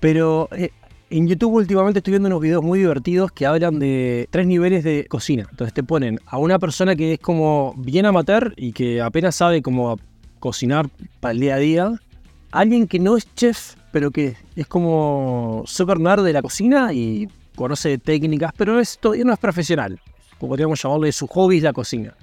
Pero 0.00 0.48
eh, 0.52 0.70
en 1.10 1.28
YouTube 1.28 1.54
últimamente 1.54 2.00
estoy 2.00 2.12
viendo 2.12 2.28
unos 2.28 2.40
videos 2.40 2.62
muy 2.62 2.80
divertidos 2.80 3.30
que 3.30 3.46
hablan 3.46 3.78
de 3.78 4.28
tres 4.30 4.46
niveles 4.46 4.82
de 4.84 5.06
cocina. 5.08 5.46
Entonces 5.50 5.72
te 5.72 5.82
ponen 5.82 6.20
a 6.26 6.38
una 6.38 6.58
persona 6.58 6.96
que 6.96 7.14
es 7.14 7.20
como 7.20 7.74
bien 7.76 8.06
amateur 8.06 8.52
y 8.56 8.72
que 8.72 9.00
apenas 9.00 9.36
sabe 9.36 9.62
cómo 9.62 9.98
cocinar 10.40 10.88
para 11.20 11.32
el 11.32 11.40
día 11.40 11.54
a 11.54 11.58
día. 11.58 12.00
Alguien 12.50 12.88
que 12.88 12.98
no 12.98 13.16
es 13.16 13.32
chef, 13.34 13.74
pero 13.92 14.10
que 14.10 14.36
es 14.56 14.66
como 14.66 15.62
super 15.66 16.00
nerd 16.00 16.24
de 16.24 16.32
la 16.32 16.42
cocina 16.42 16.92
y 16.92 17.28
conoce 17.54 17.98
técnicas, 17.98 18.52
pero 18.56 18.80
todavía 19.00 19.24
no 19.24 19.32
es 19.32 19.38
profesional. 19.38 20.00
Podríamos 20.38 20.82
llamarle 20.82 21.12
su 21.12 21.26
hobby 21.28 21.58
es 21.58 21.62
la 21.62 21.72
cocina. 21.72 22.14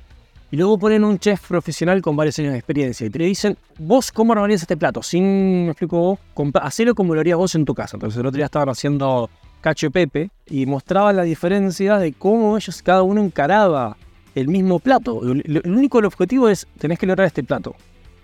Y 0.54 0.56
luego 0.56 0.78
ponen 0.78 1.04
un 1.04 1.18
chef 1.18 1.48
profesional 1.48 2.00
con 2.04 2.16
varios 2.16 2.38
años 2.38 2.52
de 2.52 2.60
experiencia 2.60 3.08
y 3.08 3.10
te 3.10 3.24
dicen, 3.24 3.58
vos 3.80 4.12
cómo 4.12 4.34
armarías 4.34 4.62
este 4.62 4.78
plato, 4.78 5.02
sin, 5.02 5.66
me 5.66 5.72
explico 5.72 6.20
vos, 6.36 6.52
hacerlo 6.62 6.94
como 6.94 7.16
lo 7.16 7.22
harías 7.22 7.40
vos 7.40 7.56
en 7.56 7.66
tu 7.66 7.74
casa. 7.74 7.98
Entonces 7.98 8.20
el 8.20 8.28
otro 8.28 8.38
día 8.38 8.46
estaban 8.46 8.70
haciendo 8.70 9.32
cacho 9.62 9.90
pepe 9.90 10.30
y 10.46 10.68
mostraban 10.68 11.16
la 11.16 11.24
diferencia 11.24 11.98
de 11.98 12.14
cómo 12.14 12.56
ellos 12.56 12.84
cada 12.84 13.02
uno 13.02 13.24
encaraba 13.24 13.98
el 14.36 14.48
mismo 14.48 14.78
plato. 14.78 15.24
El, 15.24 15.64
único 15.66 15.98
objetivo 15.98 16.48
es, 16.48 16.68
tenés 16.78 17.00
que 17.00 17.08
lograr 17.08 17.26
este 17.26 17.44
plato. 17.44 17.74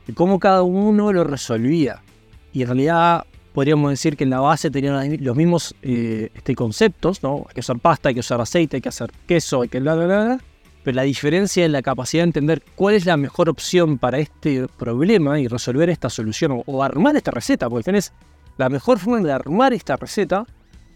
Y 0.07 0.13
cómo 0.13 0.37
cada 0.37 0.61
uno 0.61 1.11
lo 1.11 1.23
resolvía. 1.23 2.03
Y 2.53 2.61
en 2.61 2.67
realidad 2.67 3.25
podríamos 3.55 3.89
decir 3.89 4.15
que 4.15 4.25
en 4.25 4.29
la 4.29 4.39
base 4.39 4.69
tenían 4.69 5.17
los 5.19 5.35
mismos 5.35 5.73
eh, 5.81 6.29
este, 6.35 6.53
conceptos, 6.53 7.23
¿no? 7.23 7.47
Hay 7.47 7.55
que 7.55 7.61
usar 7.61 7.79
pasta, 7.79 8.09
hay 8.09 8.13
que 8.13 8.19
usar 8.19 8.39
aceite, 8.39 8.77
hay 8.77 8.81
que 8.81 8.89
hacer 8.89 9.11
queso, 9.25 9.63
hay 9.63 9.69
que 9.69 9.79
bla, 9.79 9.95
bla, 9.95 10.05
bla 10.05 10.39
pero 10.83 10.95
la 10.95 11.03
diferencia 11.03 11.65
es 11.65 11.71
la 11.71 11.81
capacidad 11.81 12.23
de 12.23 12.29
entender 12.29 12.63
cuál 12.75 12.95
es 12.95 13.05
la 13.05 13.17
mejor 13.17 13.49
opción 13.49 13.97
para 13.97 14.19
este 14.19 14.67
problema 14.77 15.39
y 15.39 15.47
resolver 15.47 15.89
esta 15.89 16.09
solución 16.09 16.63
o, 16.65 16.83
armar 16.83 17.15
esta 17.15 17.31
receta, 17.31 17.69
porque 17.69 17.85
tenés 17.85 18.13
la 18.57 18.69
mejor 18.69 18.99
forma 18.99 19.25
de 19.25 19.31
armar 19.31 19.73
esta 19.73 19.95
receta 19.95 20.45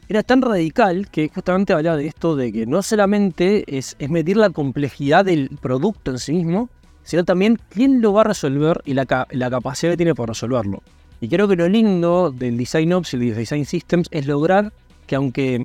era 0.10 0.22
tan 0.22 0.42
radical 0.42 1.10
que 1.10 1.30
justamente 1.34 1.74
hablaba 1.74 1.98
de 1.98 2.08
esto 2.08 2.36
de 2.36 2.52
que 2.52 2.66
no 2.66 2.82
solamente 2.82 3.64
es, 3.78 3.96
es 4.00 4.10
medir 4.10 4.38
la 4.38 4.50
complejidad 4.50 5.26
del 5.26 5.50
producto 5.62 6.12
en 6.12 6.20
sí 6.20 6.34
mismo, 6.34 6.70
sino 7.04 7.24
también 7.24 7.58
quién 7.70 8.02
lo 8.02 8.14
va 8.14 8.22
a 8.22 8.26
resolver 8.26 8.82
y 8.86 8.94
la, 8.94 9.28
la 9.32 9.50
capacidad 9.50 9.94
que 9.94 9.98
tiene 9.98 10.16
por 10.16 10.30
resolverlo. 10.30 10.84
Y 11.22 11.30
creo 11.30 11.48
que 11.48 11.56
lo 11.56 11.70
lindo 11.70 12.32
del 12.32 12.58
Design 12.58 12.92
Ops 12.94 13.14
y 13.14 13.18
del 13.18 13.36
Design 13.36 13.66
Systems 13.66 14.08
es 14.12 14.28
lograr 14.28 14.74
que 15.08 15.16
aunque 15.16 15.64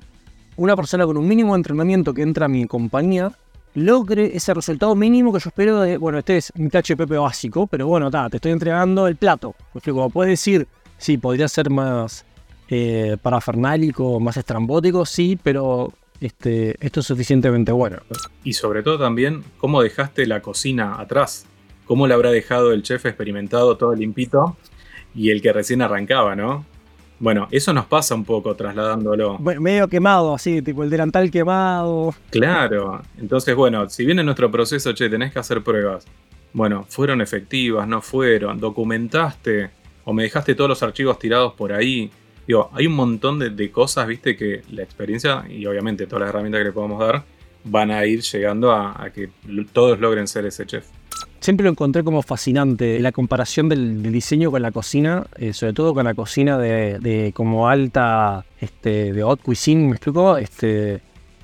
una 0.55 0.75
persona 0.75 1.05
con 1.05 1.17
un 1.17 1.27
mínimo 1.27 1.53
de 1.53 1.57
entrenamiento 1.57 2.13
que 2.13 2.21
entra 2.21 2.45
a 2.45 2.49
mi 2.49 2.65
compañía 2.65 3.33
logre 3.73 4.35
ese 4.35 4.53
resultado 4.53 4.95
mínimo 4.95 5.31
que 5.31 5.39
yo 5.39 5.49
espero 5.49 5.81
de, 5.81 5.97
bueno, 5.97 6.19
este 6.19 6.37
es 6.37 6.51
mi 6.55 6.67
HPP 6.67 7.11
básico, 7.17 7.67
pero 7.67 7.87
bueno, 7.87 8.09
te 8.29 8.37
estoy 8.37 8.51
entregando 8.51 9.07
el 9.07 9.15
plato. 9.15 9.55
Porque 9.73 9.91
como 9.91 10.09
puedes 10.09 10.31
decir, 10.31 10.67
sí, 10.97 11.17
podría 11.17 11.47
ser 11.47 11.69
más 11.69 12.25
eh, 12.69 13.17
parafernálico, 13.21 14.19
más 14.19 14.37
estrambótico, 14.37 15.05
sí, 15.05 15.39
pero 15.41 15.93
este, 16.21 16.75
esto 16.85 16.99
es 16.99 17.05
suficientemente 17.05 17.71
bueno. 17.71 17.97
Y 18.43 18.53
sobre 18.53 18.83
todo 18.83 18.99
también, 18.99 19.43
¿cómo 19.57 19.81
dejaste 19.81 20.25
la 20.25 20.41
cocina 20.41 20.99
atrás? 20.99 21.45
¿Cómo 21.85 22.07
le 22.07 22.13
habrá 22.13 22.31
dejado 22.31 22.71
el 22.71 22.83
chef 22.83 23.05
experimentado 23.05 23.77
todo 23.77 23.95
limpito 23.95 24.57
y 25.15 25.31
el 25.31 25.41
que 25.41 25.51
recién 25.53 25.81
arrancaba, 25.81 26.35
¿no? 26.35 26.65
Bueno, 27.19 27.47
eso 27.51 27.73
nos 27.73 27.85
pasa 27.85 28.15
un 28.15 28.23
poco 28.23 28.55
trasladándolo. 28.55 29.37
medio 29.39 29.87
quemado, 29.87 30.33
así, 30.33 30.61
tipo 30.61 30.83
el 30.83 30.89
delantal 30.89 31.29
quemado. 31.29 32.13
Claro. 32.29 33.01
Entonces, 33.17 33.55
bueno, 33.55 33.89
si 33.89 34.05
bien 34.05 34.19
en 34.19 34.25
nuestro 34.25 34.49
proceso, 34.49 34.93
che, 34.93 35.09
tenés 35.09 35.33
que 35.33 35.39
hacer 35.39 35.61
pruebas. 35.61 36.05
Bueno, 36.53 36.85
fueron 36.87 37.21
efectivas, 37.21 37.87
no 37.87 38.01
fueron, 38.01 38.59
documentaste 38.59 39.69
o 40.05 40.13
me 40.13 40.23
dejaste 40.23 40.55
todos 40.55 40.69
los 40.69 40.81
archivos 40.81 41.19
tirados 41.19 41.53
por 41.53 41.73
ahí. 41.73 42.09
Digo, 42.47 42.71
hay 42.73 42.87
un 42.87 42.93
montón 42.93 43.37
de, 43.37 43.71
cosas, 43.71 44.07
viste, 44.07 44.35
que 44.35 44.63
la 44.71 44.81
experiencia 44.81 45.45
y 45.47 45.65
obviamente 45.67 46.07
todas 46.07 46.21
las 46.21 46.29
herramientas 46.29 46.59
que 46.59 46.65
le 46.65 46.71
podemos 46.71 46.99
dar 46.99 47.23
van 47.65 47.91
a 47.91 48.05
ir 48.05 48.21
llegando 48.21 48.71
a 48.71 49.09
que 49.13 49.29
todos 49.73 49.99
logren 49.99 50.27
ser 50.27 50.45
ese 50.45 50.65
chef 50.65 50.85
siempre 51.39 51.63
lo 51.63 51.71
encontré 51.71 52.03
como 52.03 52.21
fascinante 52.21 52.99
la 52.99 53.11
comparación 53.11 53.69
del, 53.69 54.01
diseño 54.11 54.51
con 54.51 54.61
la 54.61 54.71
cocina, 54.71 55.25
eh, 55.37 55.53
sobre 55.53 55.73
todo 55.73 55.93
con 55.93 56.05
la 56.05 56.13
cocina 56.13 56.57
de, 56.57 57.31
como 57.35 57.67
alta, 57.67 58.45
este, 58.59 59.13
de 59.13 59.21
haute 59.21 59.43
cuisine, 59.43 59.87
¿me 59.87 59.91
explico? 59.91 60.37
Este, 60.37 61.01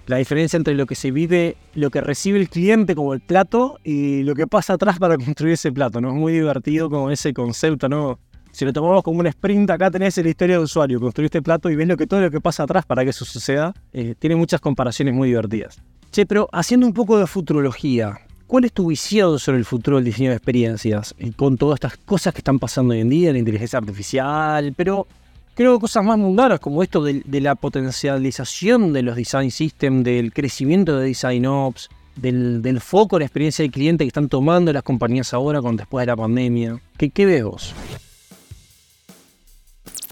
la 0.08 0.18
diferencia 0.18 0.58
entre 0.58 0.76
lo 0.76 0.86
que 0.86 0.96
se 0.96 1.12
vive, 1.12 1.56
lo 1.74 1.90
que 1.90 2.02
recibe 2.02 2.40
el 2.40 2.50
cliente 2.50 2.96
como 2.96 3.14
el 3.14 3.22
plato 3.22 3.80
y 3.84 4.24
lo 4.24 4.36
que 4.36 4.48
pasa 4.48 4.74
atrás 4.74 5.00
para 5.00 5.18
construir 5.24 5.54
ese 5.54 5.72
plato, 5.72 6.02
¿no? 6.02 6.10
Es 6.10 6.16
muy 6.16 6.34
divertido 6.34 6.90
como 6.90 7.10
ese 7.12 7.34
concepto, 7.34 7.90
¿no? 7.90 8.20
Si 8.52 8.64
lo 8.64 8.72
tomamos 8.72 9.04
como 9.04 9.20
un 9.20 9.28
sprint, 9.28 9.70
acá 9.70 9.92
tenés 9.92 10.16
la 10.16 10.30
historia 10.30 10.58
de 10.58 10.64
usuario, 10.64 11.00
construiste 11.02 11.40
el 11.40 11.44
plato 11.44 11.70
y 11.70 11.76
ves 11.76 11.90
lo 11.90 11.98
que, 11.98 12.08
todo 12.08 12.22
lo 12.22 12.32
que 12.32 12.40
pasa 12.40 12.64
atrás 12.64 12.86
para 12.86 13.04
que 13.04 13.10
eso 13.10 13.26
suceda. 13.26 13.74
Eh, 13.92 14.16
tiene 14.18 14.38
muchas 14.38 14.62
comparaciones 14.62 15.14
muy 15.14 15.28
divertidas. 15.28 15.78
Che, 16.12 16.26
pero 16.26 16.48
haciendo 16.54 16.88
un 16.88 16.94
poco 16.94 17.20
de 17.20 17.28
futurología, 17.28 18.18
¿Cuál 18.48 18.66
es 18.66 18.74
tu 18.74 18.88
visión 18.88 19.40
sobre 19.40 19.58
el 19.58 19.66
futuro 19.66 19.98
del 19.98 20.06
diseño 20.06 20.30
de 20.30 20.36
experiencias 20.36 21.16
con 21.36 21.58
todas 21.58 21.78
estas 21.78 21.98
cosas 21.98 22.34
que 22.34 22.40
están 22.40 22.60
pasando 22.60 22.94
hoy 22.94 23.00
en 23.00 23.10
día, 23.10 23.32
la 23.32 23.40
inteligencia 23.40 23.80
artificial? 23.80 24.74
Pero 24.78 25.08
creo 25.56 25.80
cosas 25.80 26.04
más 26.04 26.18
mundanas 26.18 26.60
como 26.60 26.84
esto 26.84 27.04
de, 27.04 27.24
la 27.42 27.56
potencialización 27.56 28.94
de 28.94 29.02
los 29.02 29.16
design 29.16 29.50
systems, 29.50 30.04
del 30.04 30.32
crecimiento 30.32 30.98
de 30.98 31.08
design 31.08 31.46
ops, 31.48 31.90
del, 32.16 32.80
foco 32.82 33.18
en 33.18 33.22
la 33.22 33.26
experiencia 33.26 33.64
del 33.64 33.72
cliente 33.72 34.04
que 34.04 34.10
están 34.10 34.30
tomando 34.30 34.72
las 34.72 34.84
compañías 34.84 35.34
ahora 35.34 35.62
con 35.62 35.76
después 35.76 36.04
de 36.04 36.12
la 36.12 36.16
pandemia. 36.16 36.80
¿Qué, 36.98 37.10
qué 37.10 37.26
ves 37.26 37.44
vos? 37.44 37.74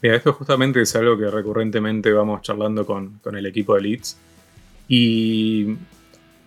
Mira, 0.01 0.17
esto 0.17 0.33
justamente 0.33 0.81
es 0.81 0.93
algo 0.97 1.17
que 1.17 1.29
recurrentemente 1.29 2.11
vamos 2.11 2.41
charlando 2.41 2.85
con, 2.85 3.21
el 3.31 3.45
equipo 3.45 3.75
de 3.75 3.81
Leads. 3.81 4.17
Y 4.89 5.77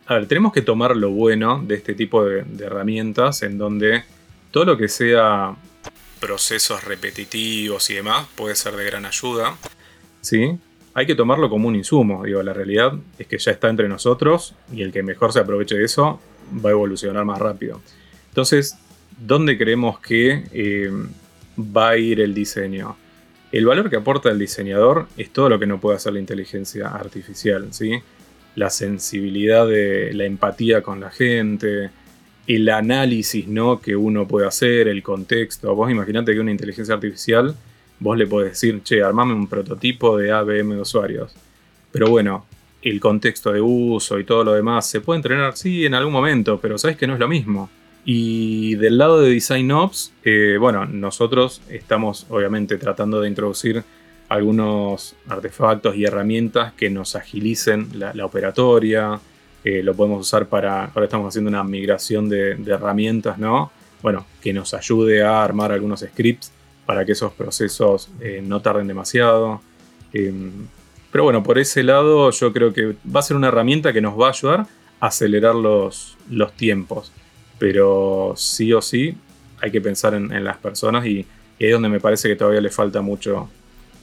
a 0.06 0.14
ver, 0.14 0.26
tenemos 0.26 0.52
que 0.52 0.62
tomar 0.62 0.96
lo 0.96 1.10
bueno 1.10 1.62
de 1.66 1.74
este 1.74 1.94
tipo 1.94 2.24
de, 2.24 2.44
herramientas 2.60 3.42
en 3.42 3.58
donde 3.58 4.04
todo 4.52 4.64
lo 4.64 4.76
que 4.76 4.88
sea 4.88 5.56
procesos 6.20 6.84
repetitivos 6.84 7.90
y 7.90 7.94
demás 7.94 8.26
puede 8.36 8.54
ser 8.54 8.76
de 8.76 8.84
gran 8.84 9.04
ayuda. 9.04 9.56
¿sí? 10.20 10.58
Hay 10.94 11.06
que 11.06 11.14
tomarlo 11.14 11.50
como 11.50 11.66
un 11.68 11.74
insumo. 11.74 12.24
Digo, 12.24 12.42
la 12.42 12.52
realidad 12.52 12.92
es 13.18 13.26
que 13.26 13.38
ya 13.38 13.50
está 13.50 13.68
entre 13.68 13.88
nosotros 13.88 14.54
y 14.72 14.82
el 14.82 14.92
que 14.92 15.02
mejor 15.02 15.32
se 15.32 15.40
aproveche 15.40 15.76
de 15.76 15.84
eso 15.84 16.20
va 16.64 16.70
a 16.70 16.72
evolucionar 16.72 17.24
más 17.24 17.40
rápido. 17.40 17.82
Entonces, 18.28 18.78
¿dónde 19.18 19.58
creemos 19.58 19.98
que 19.98 20.44
eh, 20.52 20.90
va 21.58 21.90
a 21.90 21.96
ir 21.96 22.20
el 22.20 22.32
diseño? 22.32 22.96
El 23.50 23.66
valor 23.66 23.90
que 23.90 23.96
aporta 23.96 24.30
el 24.30 24.38
diseñador 24.38 25.08
es 25.16 25.32
todo 25.32 25.48
lo 25.48 25.58
que 25.58 25.66
no 25.66 25.80
puede 25.80 25.96
hacer 25.96 26.12
la 26.12 26.20
inteligencia 26.20 26.88
artificial, 26.88 27.68
¿sí? 27.72 28.00
La 28.56 28.70
sensibilidad 28.70 29.66
de 29.66 30.12
la 30.12 30.24
empatía 30.24 30.82
con 30.82 30.98
la 31.00 31.10
gente, 31.10 31.90
el 32.46 32.68
análisis 32.68 33.46
¿no? 33.48 33.80
que 33.80 33.96
uno 33.96 34.26
puede 34.26 34.46
hacer, 34.46 34.88
el 34.88 35.02
contexto. 35.02 35.74
Vos 35.74 35.90
imaginate 35.90 36.32
que 36.34 36.40
una 36.40 36.50
inteligencia 36.50 36.94
artificial, 36.94 37.54
vos 37.98 38.16
le 38.16 38.26
podés 38.26 38.50
decir, 38.50 38.82
che, 38.82 39.02
armame 39.02 39.34
un 39.34 39.46
prototipo 39.46 40.16
de 40.16 40.32
ABM 40.32 40.74
de 40.74 40.80
usuarios. 40.80 41.34
Pero 41.92 42.08
bueno, 42.08 42.46
el 42.82 43.00
contexto 43.00 43.52
de 43.52 43.60
uso 43.60 44.18
y 44.18 44.24
todo 44.24 44.44
lo 44.44 44.52
demás 44.52 44.88
se 44.88 45.00
puede 45.00 45.18
entrenar, 45.18 45.56
sí, 45.56 45.86
en 45.86 45.94
algún 45.94 46.12
momento, 46.12 46.60
pero 46.60 46.78
sabes 46.78 46.96
que 46.96 47.06
no 47.06 47.14
es 47.14 47.20
lo 47.20 47.28
mismo. 47.28 47.68
Y 48.04 48.76
del 48.76 48.98
lado 48.98 49.20
de 49.20 49.30
Design 49.30 49.72
Ops, 49.72 50.12
eh, 50.22 50.56
bueno, 50.60 50.86
nosotros 50.86 51.60
estamos 51.68 52.26
obviamente 52.30 52.78
tratando 52.78 53.20
de 53.20 53.28
introducir 53.28 53.82
algunos 54.28 55.14
artefactos 55.28 55.96
y 55.96 56.04
herramientas 56.04 56.72
que 56.74 56.90
nos 56.90 57.16
agilicen 57.16 57.88
la, 57.94 58.24
operatoria. 58.24 59.20
Eh, 59.64 59.82
lo 59.82 59.94
podemos 59.94 60.20
usar 60.20 60.46
para, 60.46 60.86
ahora 60.86 61.04
estamos 61.04 61.28
haciendo 61.28 61.48
una 61.48 61.64
migración 61.64 62.28
de, 62.28 62.52
herramientas, 62.66 63.38
¿no? 63.38 63.70
Bueno, 64.02 64.26
que 64.40 64.52
nos 64.52 64.74
ayude 64.74 65.22
a 65.24 65.42
armar 65.42 65.72
algunos 65.72 66.00
scripts 66.00 66.52
para 66.84 67.04
que 67.04 67.12
esos 67.12 67.32
procesos 67.32 68.08
eh, 68.20 68.42
no 68.44 68.60
tarden 68.60 68.86
demasiado. 68.86 69.60
Em, 70.12 70.52
pero 71.10 71.24
bueno, 71.24 71.42
por 71.42 71.58
ese 71.58 71.82
lado 71.82 72.30
yo 72.30 72.52
creo 72.52 72.72
que 72.72 72.94
va 73.14 73.20
a 73.20 73.22
ser 73.22 73.36
una 73.36 73.48
herramienta 73.48 73.92
que 73.92 74.00
nos 74.00 74.20
va 74.20 74.26
a 74.26 74.30
ayudar 74.30 74.66
a 75.00 75.06
acelerar 75.06 75.54
los, 75.54 76.16
los 76.28 76.52
tiempos 76.52 77.12
pero 77.58 78.34
sí 78.36 78.72
o 78.72 78.82
sí 78.82 79.16
hay 79.60 79.70
que 79.70 79.80
pensar 79.80 80.14
en, 80.14 80.44
las 80.44 80.58
personas 80.58 81.06
y, 81.06 81.18
ahí 81.18 81.26
es 81.58 81.72
donde 81.72 81.88
me 81.88 82.00
parece 82.00 82.28
que 82.28 82.36
todavía 82.36 82.60
le 82.60 82.70
falta 82.70 83.00
mucho 83.00 83.48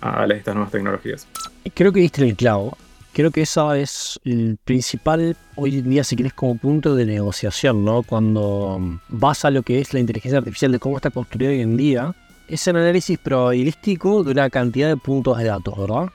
a, 0.04 0.26
estas 0.26 0.54
nuevas 0.54 0.72
tecnologías. 0.72 1.28
Creo 1.74 1.92
que 1.92 2.02
diste 2.02 2.24
el 2.24 2.36
clavo. 2.36 2.78
Creo 3.14 3.32
que 3.32 3.42
esa 3.42 3.78
es 3.78 4.20
el 4.26 4.58
principal, 4.64 5.38
hoy 5.56 5.80
en 5.80 5.90
día, 5.90 6.04
si 6.04 6.16
quieres, 6.16 6.34
como 6.34 6.58
punto 6.58 6.96
de 6.96 7.06
negociación, 7.06 7.86
¿no? 7.86 8.02
Cuando 8.02 9.00
vas 9.08 9.46
a 9.46 9.52
lo 9.52 9.62
que 9.62 9.80
es 9.80 9.94
la 9.94 10.00
inteligencia 10.00 10.40
artificial, 10.40 10.72
de 10.72 10.80
cómo 10.80 10.98
está 10.98 11.12
construida 11.12 11.52
hoy 11.52 11.62
en 11.62 11.78
día, 11.78 12.16
es 12.48 12.68
el 12.68 12.76
análisis 12.76 13.20
probabilístico 13.20 14.24
de 14.24 14.32
una 14.32 14.50
cantidad 14.50 14.90
de 14.90 14.98
puntos 14.98 15.38
de 15.38 15.46
datos, 15.46 15.78
¿verdad? 15.78 16.10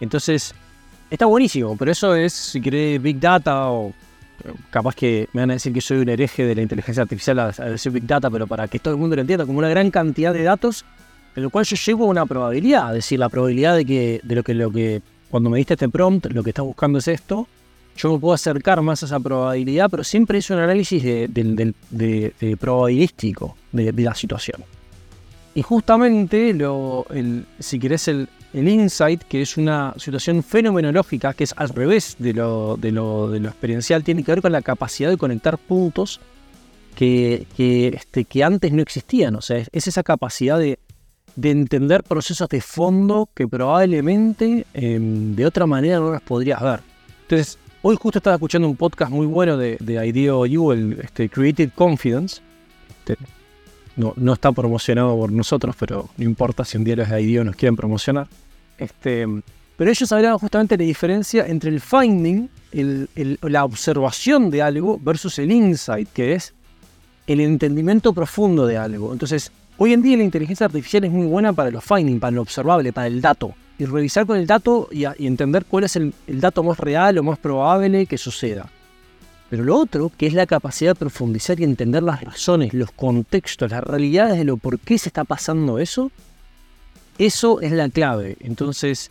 Entonces, 0.00 0.54
está 1.08 1.26
buenísimo, 1.26 1.76
pero 1.76 1.92
eso 1.92 2.16
es, 2.16 2.32
si 2.32 2.60
querés, 2.60 3.00
Big 3.00 3.20
Data 3.20 3.70
o 3.70 3.92
capaz 4.70 4.96
que 4.96 5.28
me 5.32 5.42
van 5.42 5.50
a 5.50 5.54
decir 5.54 5.72
que 5.72 5.80
soy 5.80 5.98
un 5.98 6.08
hereje 6.08 6.44
de 6.44 6.56
la 6.56 6.62
inteligencia 6.62 7.04
artificial 7.04 7.38
a, 7.38 7.52
decir 7.52 7.92
Big 7.92 8.06
Data, 8.06 8.28
pero 8.28 8.48
para 8.48 8.66
que 8.66 8.80
todo 8.80 8.94
el 8.94 9.00
mundo 9.00 9.14
lo 9.14 9.22
entienda, 9.22 9.46
como 9.46 9.60
una 9.60 9.68
gran 9.68 9.92
cantidad 9.92 10.32
de 10.32 10.42
datos, 10.42 10.84
en 11.36 11.42
lo 11.42 11.50
cual 11.50 11.64
yo 11.64 11.76
llego 11.76 12.04
a 12.04 12.08
una 12.08 12.26
probabilidad, 12.26 12.90
es 12.90 13.04
decir, 13.04 13.18
la 13.18 13.28
probabilidad 13.28 13.76
de 13.76 13.84
que, 13.84 14.20
de 14.22 14.34
lo 14.34 14.42
que, 14.42 14.54
lo 14.54 14.70
que 14.70 15.02
cuando 15.30 15.50
me 15.50 15.58
diste 15.58 15.74
este 15.74 15.88
prompt, 15.88 16.26
lo 16.26 16.42
que 16.42 16.50
estás 16.50 16.64
buscando 16.64 16.98
es 16.98 17.08
esto, 17.08 17.46
yo 17.96 18.12
me 18.12 18.18
puedo 18.18 18.34
acercar 18.34 18.80
más 18.82 19.02
a 19.02 19.06
esa 19.06 19.20
probabilidad, 19.20 19.88
pero 19.90 20.04
siempre 20.04 20.38
es 20.38 20.50
un 20.50 20.58
análisis 20.58 21.02
de, 21.02 22.56
probabilístico 22.58 23.56
de, 23.72 23.92
la 23.92 24.14
situación. 24.14 24.62
Y 25.54 25.62
justamente, 25.62 26.52
lo, 26.52 27.06
si 27.60 27.78
querés, 27.78 28.08
el, 28.08 28.28
el 28.52 28.68
insight, 28.68 29.22
que 29.24 29.42
es 29.42 29.56
una 29.56 29.94
situación 29.96 30.42
fenomenológica, 30.42 31.34
que 31.34 31.44
es 31.44 31.54
al 31.56 31.68
revés 31.68 32.16
de 32.18 32.32
lo, 32.32 32.76
de 32.76 32.92
lo, 32.92 33.34
experiencial, 33.36 34.02
tiene 34.02 34.22
que 34.22 34.32
ver 34.32 34.42
con 34.42 34.52
la 34.52 34.62
capacidad 34.62 35.10
de 35.10 35.16
conectar 35.16 35.58
puntos 35.58 36.20
que, 36.94 37.46
este, 37.56 38.24
que 38.24 38.44
antes 38.44 38.72
no 38.72 38.82
existían. 38.82 39.34
O 39.34 39.40
sea, 39.40 39.64
es 39.70 39.86
esa 39.88 40.04
capacidad 40.04 40.58
de, 40.58 40.78
entender 41.42 42.02
procesos 42.02 42.48
de 42.48 42.60
fondo 42.60 43.28
que 43.34 43.48
probablemente 43.48 44.66
em, 44.74 45.34
de 45.34 45.46
otra 45.46 45.66
manera 45.66 45.98
no 45.98 46.12
las 46.12 46.22
podrías 46.22 46.60
ver. 46.60 46.80
Entonces, 47.22 47.58
hoy 47.82 47.96
justo 48.00 48.18
estaba 48.18 48.36
escuchando 48.36 48.68
un 48.68 48.76
podcast 48.76 49.10
muy 49.10 49.26
bueno 49.26 49.56
de, 49.56 49.76
de 49.80 50.06
IDEO 50.06 50.44
el 50.72 51.00
este, 51.02 51.28
Creative 51.28 51.72
Confidence. 51.74 52.40
Este, 52.98 53.16
no, 53.96 54.12
no 54.16 54.32
está 54.32 54.52
promocionado 54.52 55.16
por 55.16 55.32
nosotros, 55.32 55.74
pero 55.78 56.08
no 56.16 56.24
importa 56.24 56.64
si 56.64 56.76
un 56.76 56.84
día 56.84 56.96
los 56.96 57.08
de 57.08 57.22
IDEO 57.22 57.44
nos 57.44 57.56
quieren 57.56 57.76
promocionar. 57.76 58.28
Este, 58.78 59.26
pero 59.76 59.90
ellos 59.90 60.10
hablaban 60.12 60.38
justamente 60.38 60.76
de 60.76 60.84
la 60.84 60.88
diferencia 60.88 61.46
entre 61.46 61.70
el 61.70 61.80
finding, 61.80 62.48
la 62.72 63.64
observación 63.64 64.50
de 64.50 64.62
algo, 64.62 64.98
versus 65.00 65.38
el 65.38 65.50
insight, 65.50 66.08
que 66.12 66.34
es 66.34 66.54
el 67.26 67.40
entendimiento 67.40 68.12
profundo 68.12 68.66
de 68.66 68.76
algo. 68.76 69.12
Entonces, 69.12 69.50
hoy 69.78 69.92
en 69.92 70.02
día 70.02 70.16
la 70.16 70.24
inteligencia 70.24 70.66
artificial 70.66 71.04
es 71.04 71.10
muy 71.10 71.26
buena 71.26 71.52
para 71.52 71.70
los 71.70 71.84
finding, 71.84 72.20
para 72.20 72.32
lo 72.32 72.42
observable, 72.42 72.92
para 72.92 73.06
el 73.06 73.20
dato. 73.20 73.54
Y 73.78 73.86
revisar 73.86 74.24
con 74.24 74.36
el 74.36 74.46
dato 74.46 74.88
y, 74.92 75.04
entender 75.26 75.64
cuál 75.64 75.84
es 75.84 75.96
el, 75.96 76.14
el, 76.26 76.40
dato 76.40 76.62
más 76.62 76.78
real 76.78 77.18
o 77.18 77.22
más 77.24 77.38
probable 77.38 78.06
que 78.06 78.18
suceda. 78.18 78.68
Pero 79.50 79.64
lo 79.64 79.76
otro, 79.76 80.12
que 80.16 80.26
es 80.26 80.32
la 80.32 80.46
capacidad 80.46 80.92
de 80.92 80.98
profundizar 80.98 81.58
y 81.58 81.64
entender 81.64 82.02
las 82.02 82.22
razones, 82.22 82.72
los 82.72 82.92
contextos, 82.92 83.70
las 83.70 83.82
realidades 83.82 84.38
de 84.38 84.44
lo 84.44 84.56
por 84.56 84.78
qué 84.78 84.96
se 84.96 85.08
está 85.08 85.24
pasando 85.24 85.78
eso, 85.78 86.10
eso 87.18 87.60
es 87.60 87.72
la 87.72 87.88
clave. 87.88 88.36
Entonces, 88.40 89.10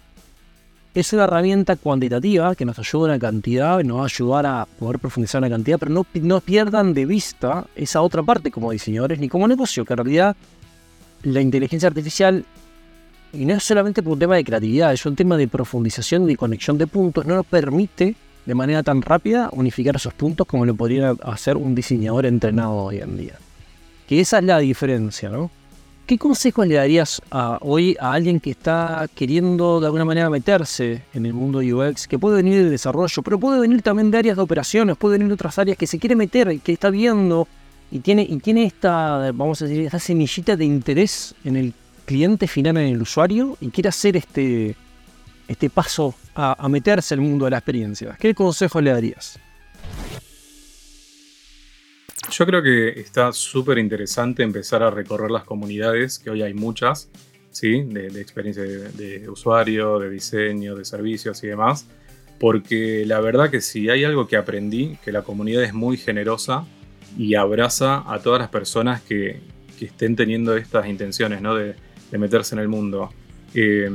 es 0.93 1.11
una 1.11 1.23
herramienta 1.23 1.75
cuantitativa 1.75 2.53
que 2.55 2.65
nos 2.65 2.77
ayuda 2.77 3.05
a 3.05 3.09
una 3.11 3.19
cantidad, 3.19 3.83
nos 3.83 3.97
va 3.97 4.01
a 4.03 4.05
ayudar 4.05 4.45
a 4.45 4.67
poder 4.77 4.99
profundizar 4.99 5.43
en 5.43 5.49
la 5.49 5.55
cantidad, 5.55 5.79
pero 5.79 5.91
no, 5.91 6.05
no 6.13 6.41
pierdan 6.41 6.93
de 6.93 7.05
vista 7.05 7.65
esa 7.75 8.01
otra 8.01 8.21
parte 8.21 8.51
como 8.51 8.71
diseñadores 8.71 9.19
ni 9.19 9.27
como 9.27 9.47
negocio, 9.47 9.85
que 9.85 9.93
en 9.93 9.97
realidad 9.97 10.35
la 11.23 11.41
inteligencia 11.41 11.87
artificial, 11.87 12.45
y 13.31 13.45
no 13.45 13.55
es 13.55 13.63
solamente 13.63 14.03
por 14.03 14.13
un 14.13 14.19
tema 14.19 14.35
de 14.35 14.43
creatividad, 14.43 14.93
es 14.93 15.05
un 15.05 15.15
tema 15.15 15.35
de 15.35 15.47
profundización 15.47 16.29
y 16.29 16.35
conexión 16.35 16.77
de 16.77 16.85
puntos, 16.85 17.25
no 17.25 17.35
nos 17.35 17.45
permite 17.45 18.15
de 18.45 18.55
manera 18.55 18.83
tan 18.83 19.01
rápida 19.01 19.49
unificar 19.51 19.95
esos 19.95 20.13
puntos 20.13 20.45
como 20.45 20.65
lo 20.65 20.75
podría 20.75 21.15
hacer 21.23 21.57
un 21.57 21.73
diseñador 21.73 22.25
entrenado 22.27 22.73
hoy 22.73 22.99
en 22.99 23.17
día. 23.17 23.33
Que 24.07 24.19
esa 24.19 24.39
es 24.39 24.43
la 24.43 24.59
diferencia, 24.59 25.29
¿no? 25.29 25.49
¿Qué 26.05 26.17
consejos 26.17 26.67
le 26.67 26.75
darías 26.75 27.21
hoy 27.61 27.95
a 27.97 28.11
alguien 28.11 28.41
que 28.41 28.51
está 28.51 29.07
queriendo 29.15 29.79
de 29.79 29.85
alguna 29.85 30.03
manera 30.03 30.29
meterse 30.29 31.01
en 31.13 31.25
el 31.25 31.33
mundo 31.33 31.59
UX, 31.59 32.09
que 32.09 32.19
puede 32.19 32.35
venir 32.35 32.57
del 32.57 32.71
desarrollo, 32.71 33.23
pero 33.23 33.39
puede 33.39 33.61
venir 33.61 33.81
también 33.81 34.11
de 34.11 34.17
áreas 34.17 34.35
de 34.35 34.43
operaciones, 34.43 34.97
puede 34.97 35.13
venir 35.13 35.29
de 35.29 35.35
otras 35.35 35.57
áreas 35.59 35.77
que 35.77 35.87
se 35.87 35.99
quiere 35.99 36.17
meter, 36.17 36.59
que 36.59 36.73
está 36.73 36.89
viendo 36.89 37.47
y 37.89 37.99
tiene, 37.99 38.27
y 38.29 38.37
tiene 38.39 38.65
esta, 38.65 39.31
vamos 39.31 39.61
a 39.61 39.65
decir, 39.65 39.85
esta 39.85 39.97
semillita 39.97 40.57
de 40.57 40.65
interés 40.65 41.35
en 41.45 41.55
el 41.55 41.73
cliente 42.03 42.47
final, 42.47 42.75
en 42.75 42.95
el 42.95 43.01
usuario, 43.01 43.57
y 43.61 43.69
quiere 43.69 43.87
hacer 43.87 44.17
este, 44.17 44.75
este 45.47 45.69
paso 45.69 46.13
a, 46.35 46.65
a 46.65 46.67
meterse 46.67 47.15
el 47.15 47.21
mundo 47.21 47.45
de 47.45 47.51
la 47.51 47.59
experiencia? 47.59 48.17
¿Qué 48.19 48.35
consejos 48.35 48.83
le 48.83 48.91
darías? 48.91 49.39
Yo 52.31 52.45
creo 52.45 52.63
que 52.63 52.99
está 52.99 53.31
súper 53.31 53.77
interesante 53.77 54.43
empezar 54.43 54.81
a 54.81 54.89
recorrer 54.89 55.29
las 55.29 55.43
comunidades, 55.43 56.19
que 56.19 56.29
hoy 56.29 56.41
hay 56.41 56.53
muchas, 56.53 57.09
¿sí? 57.51 57.83
de, 57.83 58.07
experiencia 58.19 58.63
de, 58.63 59.29
usuario, 59.29 59.99
de 59.99 60.09
diseño, 60.09 60.75
de 60.75 60.85
servicios 60.85 61.43
y 61.43 61.47
demás, 61.47 61.85
porque 62.39 63.05
la 63.05 63.19
verdad 63.19 63.49
que 63.49 63.61
si 63.61 63.89
hay 63.89 64.03
algo 64.03 64.27
que 64.27 64.37
aprendí, 64.37 64.97
que 65.03 65.11
la 65.11 65.21
comunidad 65.21 65.63
es 65.63 65.73
muy 65.73 65.97
generosa 65.97 66.65
y 67.17 67.35
abraza 67.35 68.03
a 68.11 68.19
todas 68.19 68.39
las 68.39 68.49
personas 68.49 69.01
que, 69.01 69.39
estén 69.79 70.15
teniendo 70.15 70.55
estas 70.55 70.87
intenciones 70.87 71.41
¿no? 71.41 71.55
de, 71.55 71.75
meterse 72.11 72.55
en 72.55 72.59
el 72.59 72.69
mundo. 72.69 73.09
Eh, 73.53 73.91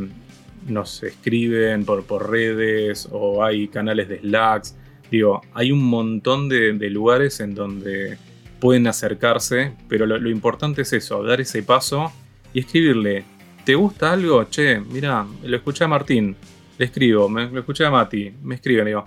nos 0.67 1.03
escriben 1.03 1.87
por, 1.87 2.05
por 2.05 2.31
redes 2.31 3.09
o 3.11 3.43
hay 3.43 3.69
canales 3.69 4.07
de 4.09 4.21
Slacks. 4.21 4.77
Digo, 5.11 5.41
hay 5.55 5.73
un 5.73 5.83
montón 5.83 6.49
de, 6.49 6.73
lugares 6.91 7.41
en 7.41 7.55
donde 7.55 8.19
pueden 8.61 8.87
acercarse, 8.87 9.73
pero 9.89 10.07
lo, 10.07 10.31
importante 10.31 10.83
es 10.83 10.93
eso, 10.93 11.23
dar 11.23 11.41
ese 11.41 11.63
paso 11.63 12.13
y 12.53 12.61
escribirle. 12.61 13.25
¿te 13.65 13.75
gusta 13.75 14.13
algo? 14.13 14.45
Che, 14.45 14.81
mira, 14.81 15.27
lo 15.43 15.57
escuché 15.57 15.85
a 15.85 15.89
Martín, 15.89 16.35
le 16.79 16.85
escribo, 16.87 17.29
me, 17.29 17.51
lo 17.51 17.61
escuché 17.61 17.85
a 17.85 17.91
Mati, 17.91 18.33
me 18.43 18.55
escriben, 18.55 18.87
digo, 18.87 19.05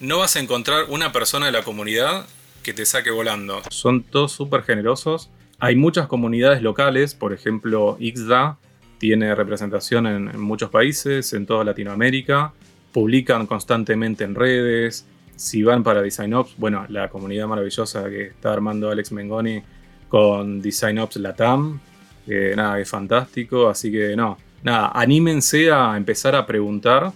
no 0.00 0.18
vas 0.18 0.36
a 0.36 0.40
encontrar 0.40 0.84
una 0.90 1.12
persona 1.12 1.46
de 1.46 1.52
la 1.52 1.62
comunidad 1.62 2.26
que 2.62 2.74
te 2.74 2.84
saque 2.84 3.10
volando. 3.10 3.62
Son 3.70 4.02
todos 4.02 4.32
súper 4.32 4.64
generosos. 4.64 5.30
Hay 5.58 5.76
muchas 5.76 6.08
comunidades 6.08 6.60
locales, 6.60 7.14
por 7.14 7.32
ejemplo, 7.32 7.96
XDA 8.00 8.58
tiene 9.02 9.34
representación 9.34 10.06
en, 10.06 10.40
muchos 10.40 10.70
países, 10.70 11.32
en 11.32 11.44
toda 11.44 11.64
Latinoamérica. 11.64 12.52
Publican 12.92 13.48
constantemente 13.48 14.22
en 14.22 14.36
redes. 14.36 15.06
Si 15.36 15.62
van 15.62 15.82
para 15.82 16.02
DesignOps, 16.02 16.54
bueno, 16.56 16.86
la 16.88 17.08
comunidad 17.08 17.46
maravillosa 17.46 18.08
que 18.08 18.26
está 18.26 18.52
armando 18.52 18.90
Alex 18.90 19.12
Mengoni 19.12 19.62
con 20.08 20.60
DesignOps 20.60 21.16
Latam, 21.16 21.80
que 22.26 22.54
nada, 22.54 22.78
es 22.78 22.88
fantástico. 22.88 23.68
Así 23.68 23.90
que 23.90 24.14
no, 24.14 24.38
nada, 24.62 24.92
anímense 24.94 25.70
a 25.70 25.96
empezar 25.96 26.34
a 26.36 26.46
preguntar 26.46 27.12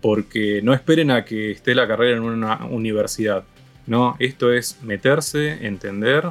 porque 0.00 0.60
no 0.62 0.72
esperen 0.72 1.10
a 1.10 1.24
que 1.24 1.50
esté 1.50 1.74
la 1.74 1.88
carrera 1.88 2.16
en 2.16 2.22
una 2.22 2.64
universidad. 2.66 3.44
No, 3.86 4.16
esto 4.18 4.52
es 4.52 4.82
meterse, 4.82 5.66
entender 5.66 6.24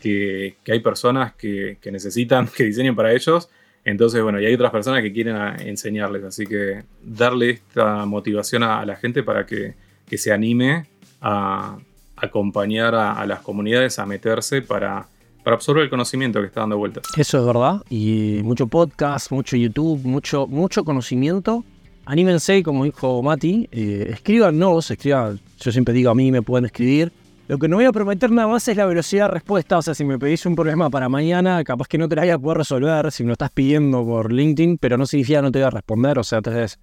que, 0.00 0.56
hay 0.66 0.80
personas 0.80 1.34
que, 1.34 1.78
necesitan 1.90 2.48
que 2.56 2.64
diseñen 2.64 2.96
para 2.96 3.12
ellos. 3.12 3.48
Entonces, 3.84 4.22
bueno, 4.22 4.40
y 4.40 4.46
hay 4.46 4.54
otras 4.54 4.70
personas 4.70 5.02
que 5.02 5.12
quieren 5.12 5.36
enseñarles. 5.60 6.24
Así 6.24 6.46
que 6.46 6.84
darle 7.02 7.50
esta 7.50 8.04
motivación 8.04 8.62
a, 8.62 8.84
la 8.84 8.96
gente 8.96 9.22
para 9.22 9.46
que, 9.46 9.74
se 10.16 10.32
anime 10.32 10.86
a 11.20 11.76
acompañar 12.16 12.94
a, 12.94 13.26
las 13.26 13.40
comunidades 13.40 13.98
a 13.98 14.06
meterse 14.06 14.62
para, 14.62 15.06
para 15.44 15.56
absorber 15.56 15.84
el 15.84 15.90
conocimiento 15.90 16.40
que 16.40 16.46
está 16.46 16.60
dando 16.60 16.78
vueltas. 16.78 17.04
Eso 17.16 17.38
es 17.38 17.44
verdad. 17.44 17.82
Y 17.90 18.40
mucho 18.44 18.68
podcast, 18.68 19.30
mucho 19.30 19.56
YouTube, 19.56 20.00
mucho, 20.04 20.46
mucho 20.46 20.84
conocimiento 20.84 21.64
anímense, 22.08 22.62
como 22.62 22.84
dijo 22.84 23.22
Mati, 23.22 23.68
eh, 23.70 24.08
escríbanos, 24.12 24.90
escriban, 24.90 25.38
yo 25.60 25.70
siempre 25.70 25.92
digo 25.92 26.10
a 26.10 26.14
mí 26.14 26.32
me 26.32 26.40
pueden 26.40 26.64
escribir. 26.64 27.12
Lo 27.48 27.58
que 27.58 27.68
no 27.68 27.76
voy 27.76 27.84
a 27.84 27.92
prometer 27.92 28.30
nada 28.30 28.48
más 28.48 28.66
es 28.68 28.76
la 28.76 28.86
velocidad 28.86 29.26
de 29.28 29.34
respuesta, 29.34 29.78
o 29.78 29.82
sea, 29.82 29.94
si 29.94 30.04
me 30.04 30.18
pedís 30.18 30.44
un 30.46 30.54
problema 30.54 30.88
para 30.88 31.08
mañana, 31.08 31.62
capaz 31.64 31.86
que 31.86 31.98
no 31.98 32.08
te 32.08 32.16
la 32.16 32.22
voy 32.22 32.30
a 32.30 32.38
poder 32.38 32.58
resolver 32.58 33.12
si 33.12 33.24
me 33.24 33.28
lo 33.28 33.32
estás 33.34 33.50
pidiendo 33.50 34.04
por 34.04 34.32
LinkedIn, 34.32 34.78
pero 34.78 34.96
no 34.96 35.06
significa 35.06 35.38
que 35.38 35.42
no 35.42 35.52
te 35.52 35.58
voy 35.58 35.66
a 35.66 35.70
responder, 35.70 36.18
o 36.18 36.24
sea, 36.24 36.38
entonces 36.38 36.78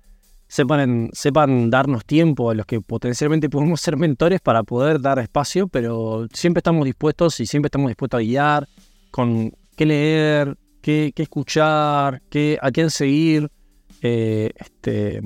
sepan, 0.56 1.10
sepan 1.12 1.70
darnos 1.70 2.06
tiempo 2.06 2.50
a 2.50 2.56
los 2.56 2.66
que 2.66 2.80
potencialmente 2.80 3.50
podemos 3.50 3.82
ser 3.82 3.98
mentores 3.98 4.40
para 4.40 4.64
poder 4.64 5.02
dar 5.02 5.20
espacio, 5.20 5.68
pero 5.68 6.28
siempre 6.32 6.60
estamos 6.60 6.86
dispuestos 6.86 7.42
y 7.42 7.46
siempre 7.46 7.68
estamos 7.68 7.90
dispuestos 7.90 8.20
a 8.20 8.24
guiar 8.24 8.68
con 9.12 9.52
qué 9.76 9.86
leer, 9.86 10.58
qué, 10.82 11.12
qué 11.14 11.24
escuchar, 11.24 12.22
qué, 12.30 12.58
a 12.62 12.72
quién 12.72 12.90
seguir. 12.90 13.52
Eh, 14.02 14.52
este, 14.56 15.22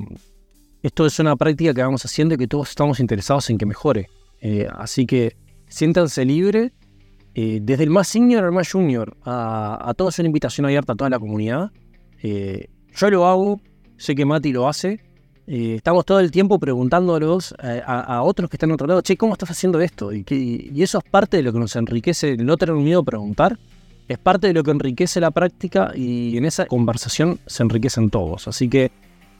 esto 0.82 1.06
es 1.06 1.20
una 1.20 1.36
práctica 1.36 1.76
que 1.76 1.84
vamos 1.84 2.04
haciendo 2.06 2.34
y 2.34 2.38
que 2.38 2.48
todos 2.48 2.70
estamos 2.70 3.00
interesados 3.00 3.52
en 3.52 3.60
que 3.60 3.68
mejore. 3.68 4.08
Eh, 4.42 4.68
así 4.74 5.06
que 5.06 5.38
siéntanse 5.68 6.26
libres, 6.26 6.72
eh, 7.36 7.60
desde 7.62 7.84
el 7.84 7.92
más 7.92 8.08
senior 8.08 8.46
al 8.46 8.52
más 8.52 8.72
junior, 8.72 9.16
a, 9.26 9.94
todos 9.96 10.16
es 10.16 10.20
una 10.20 10.28
invitación 10.30 10.66
abierta 10.66 10.94
a 10.94 10.96
toda 10.96 11.12
la 11.12 11.20
comunidad. 11.20 11.70
yo 12.24 13.10
lo 13.12 13.28
hago, 13.28 13.62
sé 13.98 14.16
que 14.16 14.26
Mati 14.26 14.52
lo 14.52 14.68
hace. 14.68 15.08
Estamos 15.50 16.06
todo 16.06 16.20
el 16.20 16.32
tiempo 16.32 16.60
preguntándolos 16.60 17.56
a, 17.86 18.22
otros 18.22 18.50
que 18.50 18.56
están 18.58 18.70
en 18.70 18.76
otro 18.76 18.88
lado, 18.88 19.02
che, 19.02 19.18
¿cómo 19.18 19.34
estás 19.34 19.52
haciendo 19.52 19.82
esto? 19.82 20.14
Y, 20.14 20.72
eso 20.78 21.00
es 21.00 21.04
parte 21.04 21.38
de 21.38 21.44
lo 21.44 21.52
que 21.52 21.60
nos 21.60 21.76
enriquece, 21.76 22.34
el 22.34 22.46
no 22.46 22.56
tener 22.58 22.76
miedo 22.76 23.00
a 23.00 23.04
preguntar 23.04 23.58
es 24.10 24.18
parte 24.18 24.48
de 24.48 24.54
lo 24.54 24.64
que 24.64 24.72
enriquece 24.72 25.22
la 25.22 25.30
práctica 25.30 25.92
y 25.96 26.36
en 26.36 26.46
esa 26.46 26.66
conversación 26.66 27.40
se 27.46 27.62
enriquecen 27.62 28.10
todos. 28.10 28.48
Así 28.48 28.68
que 28.68 28.92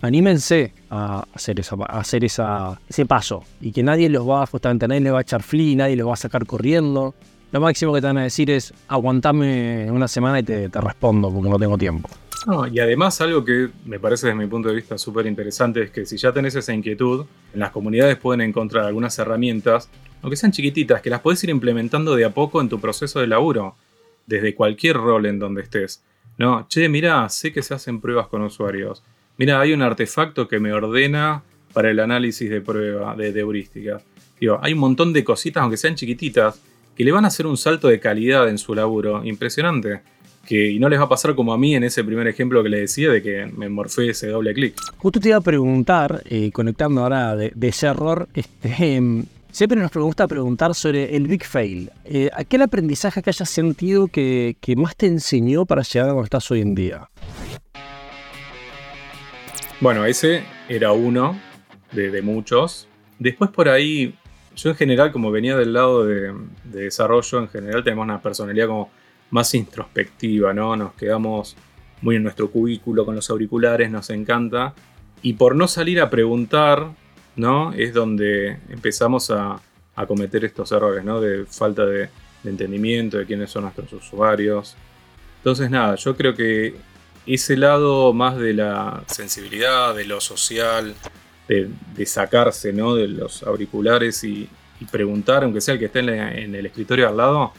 anímense 0.02 0.74
a 0.92 1.26
hacer, 1.34 1.60
esa, 1.60 1.76
hacer 1.86 2.24
esa, 2.24 2.80
ese 2.88 3.06
paso 3.08 3.44
y 3.60 3.72
que 3.72 3.82
nadie 3.82 4.10
los 4.10 4.30
va, 4.30 4.46
justamente 4.46 4.88
nadie 4.88 5.02
le 5.02 5.12
va 5.12 5.18
a 5.18 5.22
echar 5.22 5.42
flea, 5.42 5.76
nadie 5.76 5.96
los 5.96 6.08
va 6.08 6.14
a 6.14 6.18
sacar 6.18 6.46
corriendo. 6.46 7.16
Lo 7.52 7.60
máximo 7.60 7.94
que 7.94 8.02
te 8.02 8.08
van 8.08 8.18
a 8.18 8.24
decir 8.24 8.52
es 8.52 8.74
aguantame 8.88 9.90
una 9.92 10.08
semana 10.08 10.40
y 10.40 10.44
te, 10.44 10.70
respondo 10.70 11.32
porque 11.32 11.50
no 11.50 11.58
tengo 11.58 11.78
tiempo. 11.78 12.10
y 12.72 12.80
además 12.80 13.20
algo 13.22 13.44
que 13.44 13.70
me 13.86 14.00
parece 14.00 14.28
desde 14.28 14.40
mi 14.40 14.48
punto 14.48 14.70
de 14.70 14.76
vista 14.76 14.98
súper 14.98 15.26
interesante 15.26 15.84
es 15.84 15.92
que 15.92 16.06
si 16.06 16.18
ya 16.18 16.32
tenés 16.32 16.56
esa 16.56 16.74
inquietud, 16.74 17.26
en 17.54 17.60
las 17.60 17.72
comunidades 17.72 18.18
pueden 18.18 18.42
encontrar 18.42 18.86
algunas 18.86 19.18
herramientas, 19.18 19.90
aunque 20.22 20.38
sean 20.38 20.52
chiquititas, 20.52 21.02
que 21.02 21.10
las 21.10 21.22
podés 21.22 21.44
ir 21.44 21.50
implementando 21.50 22.16
de 22.16 22.26
a 22.26 22.30
poco 22.30 22.62
en 22.62 22.70
tu 22.70 22.80
proceso 22.80 23.20
de 23.20 23.28
laburo 23.28 23.76
desde 24.28 24.54
cualquier 24.54 24.98
rol 24.98 25.26
en 25.26 25.40
donde 25.40 25.64
estés. 25.64 26.04
No, 26.38 26.68
che, 26.70 26.88
mira, 26.88 27.28
sé 27.30 27.52
que 27.52 27.62
se 27.62 27.74
hacen 27.74 28.00
pruebas 28.00 28.28
con 28.28 28.42
usuarios. 28.44 29.04
Mira, 29.38 29.60
hay 29.60 29.74
un 29.74 29.82
artefacto 29.82 30.48
que 30.48 30.60
me 30.60 30.72
ordena 30.72 31.44
para 31.74 31.90
el 31.92 32.00
análisis 32.00 32.50
de 32.50 32.62
prueba, 32.62 33.16
de, 33.16 33.38
heurística. 33.38 34.02
Digo, 34.40 34.60
hay 34.62 34.74
un 34.74 34.80
montón 34.80 35.12
de 35.12 35.24
cositas, 35.24 35.62
aunque 35.62 35.78
sean 35.78 35.96
chiquititas, 35.96 36.62
que 37.00 37.06
le 37.06 37.14
van 37.14 37.24
a 37.24 37.30
hacer 37.30 37.48
un 37.48 37.56
salto 37.56 37.88
de 37.88 37.98
calidad 37.98 38.50
en 38.50 38.58
su 38.58 38.76
laburo 38.76 39.24
impresionante. 39.24 40.02
Que, 40.46 40.70
y 40.70 40.80
no 40.80 40.90
les 40.90 41.00
va 41.00 41.06
a 41.06 41.10
pasar 41.10 41.34
como 41.34 41.54
a 41.54 41.58
mí 41.58 41.74
en 41.74 41.86
ese 41.86 42.04
primer 42.04 42.28
ejemplo 42.28 42.62
que 42.62 42.68
le 42.68 42.82
decía 42.82 43.10
de 43.10 43.22
que 43.22 43.46
me 43.46 43.70
morfé 43.70 44.10
ese 44.10 44.28
doble 44.28 44.54
clic. 44.54 44.76
Justo 44.98 45.18
te 45.22 45.30
iba 45.30 45.38
a 45.38 45.42
preguntar, 45.42 46.22
eh, 46.26 46.52
conectando 46.52 47.02
ahora 47.02 47.38
de, 47.38 47.54
ese 47.62 47.88
error, 47.88 48.28
este, 48.34 48.96
em, 48.98 49.24
Siempre 49.50 49.80
nos 49.80 49.94
gusta 49.94 50.28
preguntar 50.28 50.76
sobre 50.76 51.16
el 51.16 51.26
Big 51.26 51.46
Fail. 51.46 51.90
Eh, 52.04 52.30
¿Aquel 52.34 52.64
aprendizaje 52.64 53.24
que 53.24 53.30
hayas 53.30 53.50
sentido 53.50 54.08
que, 54.08 54.58
más 54.76 54.98
te 54.98 55.08
enseñó 55.08 55.66
para 55.66 55.84
llegar 55.84 56.10
a 56.10 56.12
donde 56.12 56.26
estás 56.26 56.52
hoy 56.52 56.60
en 56.60 56.76
día? 56.76 57.10
Bueno, 59.80 60.06
ese 60.06 60.44
era 60.68 60.92
uno 60.92 61.40
de, 61.94 62.22
muchos. 62.22 62.90
Después 63.20 63.50
por 63.52 63.70
ahí, 63.70 64.14
yo 64.62 64.70
en 64.70 64.76
general, 64.76 65.12
como 65.12 65.32
venía 65.32 65.56
del 65.58 65.74
lado 65.74 66.06
de, 66.06 66.34
de, 66.64 66.84
desarrollo, 66.84 67.40
en 67.40 67.50
general 67.50 67.84
tenemos 67.84 68.04
una 68.04 68.22
personalidad 68.22 68.68
como 68.68 68.90
más 69.32 69.54
introspectiva, 69.54 70.54
¿no? 70.54 70.76
Nos 70.76 70.94
quedamos 70.94 71.56
muy 72.02 72.16
en 72.16 72.24
nuestro 72.24 72.50
cubículo 72.50 73.06
con 73.06 73.16
los 73.16 73.30
auriculares, 73.30 73.90
nos 73.92 74.10
encanta. 74.10 74.74
Y 75.22 75.34
por 75.34 75.56
no 75.56 75.68
salir 75.68 76.00
a 76.02 76.10
preguntar 76.10 76.92
¿no? 77.40 77.72
Es 77.74 77.94
donde 77.94 78.60
empezamos 78.70 79.32
a, 79.32 79.62
cometer 80.08 80.46
estos 80.46 80.72
errores, 80.72 81.04
¿no? 81.04 81.20
De 81.20 81.46
falta 81.46 81.86
de, 81.86 82.10
entendimiento 82.46 83.18
de 83.18 83.26
quiénes 83.26 83.52
son 83.52 83.64
nuestros 83.64 83.92
usuarios. 83.92 84.78
Entonces, 85.40 85.70
nada, 85.70 85.96
yo 85.96 86.16
creo 86.16 86.34
que 86.34 86.74
ese 87.26 87.58
lado 87.58 88.14
más 88.14 88.38
de 88.38 88.54
la 88.54 89.04
sensibilidad, 89.08 89.94
de 89.94 90.06
lo 90.06 90.22
social, 90.22 90.96
de, 91.50 92.06
sacarse, 92.06 92.72
¿no? 92.72 92.96
De 92.96 93.08
los 93.08 93.44
auriculares 93.44 94.24
y, 94.24 94.48
preguntar, 94.92 95.44
aunque 95.44 95.60
sea 95.60 95.74
el 95.74 95.80
que 95.80 95.88
esté 95.88 96.00
en 96.00 96.56
el 96.56 96.66
escritorio 96.66 97.10
al 97.10 97.18
lado, 97.18 97.52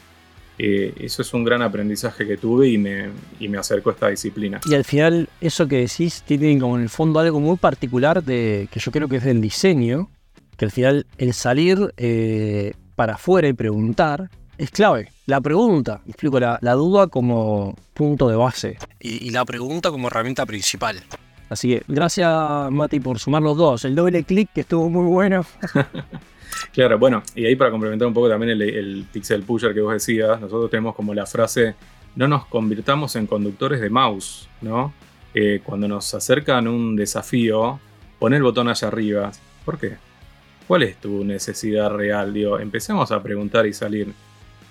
eh, 0.57 0.93
eso 0.99 1.21
es 1.21 1.33
un 1.33 1.43
gran 1.43 1.61
aprendizaje 1.61 2.25
que 2.25 2.37
tuve 2.37 2.69
y 2.69 2.77
me, 2.77 3.09
me 3.39 3.57
acercó 3.57 3.91
a 3.91 3.93
esta 3.93 4.07
disciplina. 4.09 4.59
Y 4.65 4.73
al 4.73 4.85
final, 4.85 5.29
eso 5.39 5.67
que 5.67 5.77
decís 5.77 6.23
tiene 6.25 6.57
como 6.59 6.77
en 6.77 6.83
el 6.83 6.89
fondo 6.89 7.19
algo 7.19 7.39
muy 7.39 7.57
particular 7.57 8.23
de 8.23 8.67
que 8.71 8.79
yo 8.79 8.91
creo 8.91 9.07
que 9.07 9.17
es 9.17 9.23
del 9.23 9.39
diseño, 9.39 10.09
que 10.57 10.65
al 10.65 10.71
final 10.71 11.05
el 11.17 11.33
salir 11.33 11.93
eh, 11.97 12.73
para 12.95 13.15
afuera 13.15 13.47
y 13.47 13.53
preguntar 13.53 14.29
es 14.57 14.71
clave. 14.71 15.09
La 15.27 15.41
pregunta, 15.41 16.01
explico, 16.07 16.39
la, 16.39 16.59
duda 16.73 17.07
como 17.07 17.75
punto 17.93 18.29
de 18.29 18.35
base 18.35 18.77
y, 18.99 19.27
y 19.27 19.29
la 19.31 19.45
pregunta 19.45 19.89
como 19.89 20.07
herramienta 20.07 20.45
principal. 20.45 21.03
Así 21.51 21.67
que 21.67 21.83
gracias 21.85 22.71
Mati 22.71 23.01
por 23.01 23.19
sumar 23.19 23.41
los 23.41 23.57
dos. 23.57 23.83
El 23.83 23.93
doble 23.93 24.23
clic 24.23 24.49
que 24.53 24.61
estuvo 24.61 24.89
muy 24.89 25.05
bueno. 25.05 25.45
Claro, 26.73 26.99
bueno, 26.99 27.23
y 27.33 27.45
ahí 27.45 27.55
para 27.55 27.71
complementar 27.71 28.07
un 28.07 28.13
poco 28.13 28.29
también 28.29 28.61
el, 28.61 29.05
pixel 29.11 29.41
pusher 29.43 29.73
que 29.73 29.81
vos 29.81 29.93
decías, 29.93 30.39
nosotros 30.39 30.69
tenemos 30.69 30.95
como 30.95 31.13
la 31.13 31.25
frase, 31.25 31.75
no 32.15 32.27
nos 32.27 32.45
convirtamos 32.45 33.15
en 33.15 33.25
conductores 33.25 33.81
de 33.81 33.89
mouse, 33.89 34.47
¿no? 34.61 34.93
Eh, 35.33 35.61
cuando 35.63 35.87
nos 35.87 36.13
acercan 36.13 36.67
un 36.67 36.95
desafío, 36.95 37.79
pon 38.19 38.33
el 38.33 38.43
botón 38.43 38.67
allá 38.67 38.89
arriba. 38.89 39.31
¿Por 39.65 39.79
qué? 39.79 39.97
¿Cuál 40.67 40.83
es 40.83 40.97
tu 40.97 41.23
necesidad 41.23 41.89
real? 41.89 42.33
Digo, 42.33 42.59
empecemos 42.59 43.11
a 43.11 43.23
preguntar 43.23 43.65
y 43.65 43.73
salir. 43.73 44.13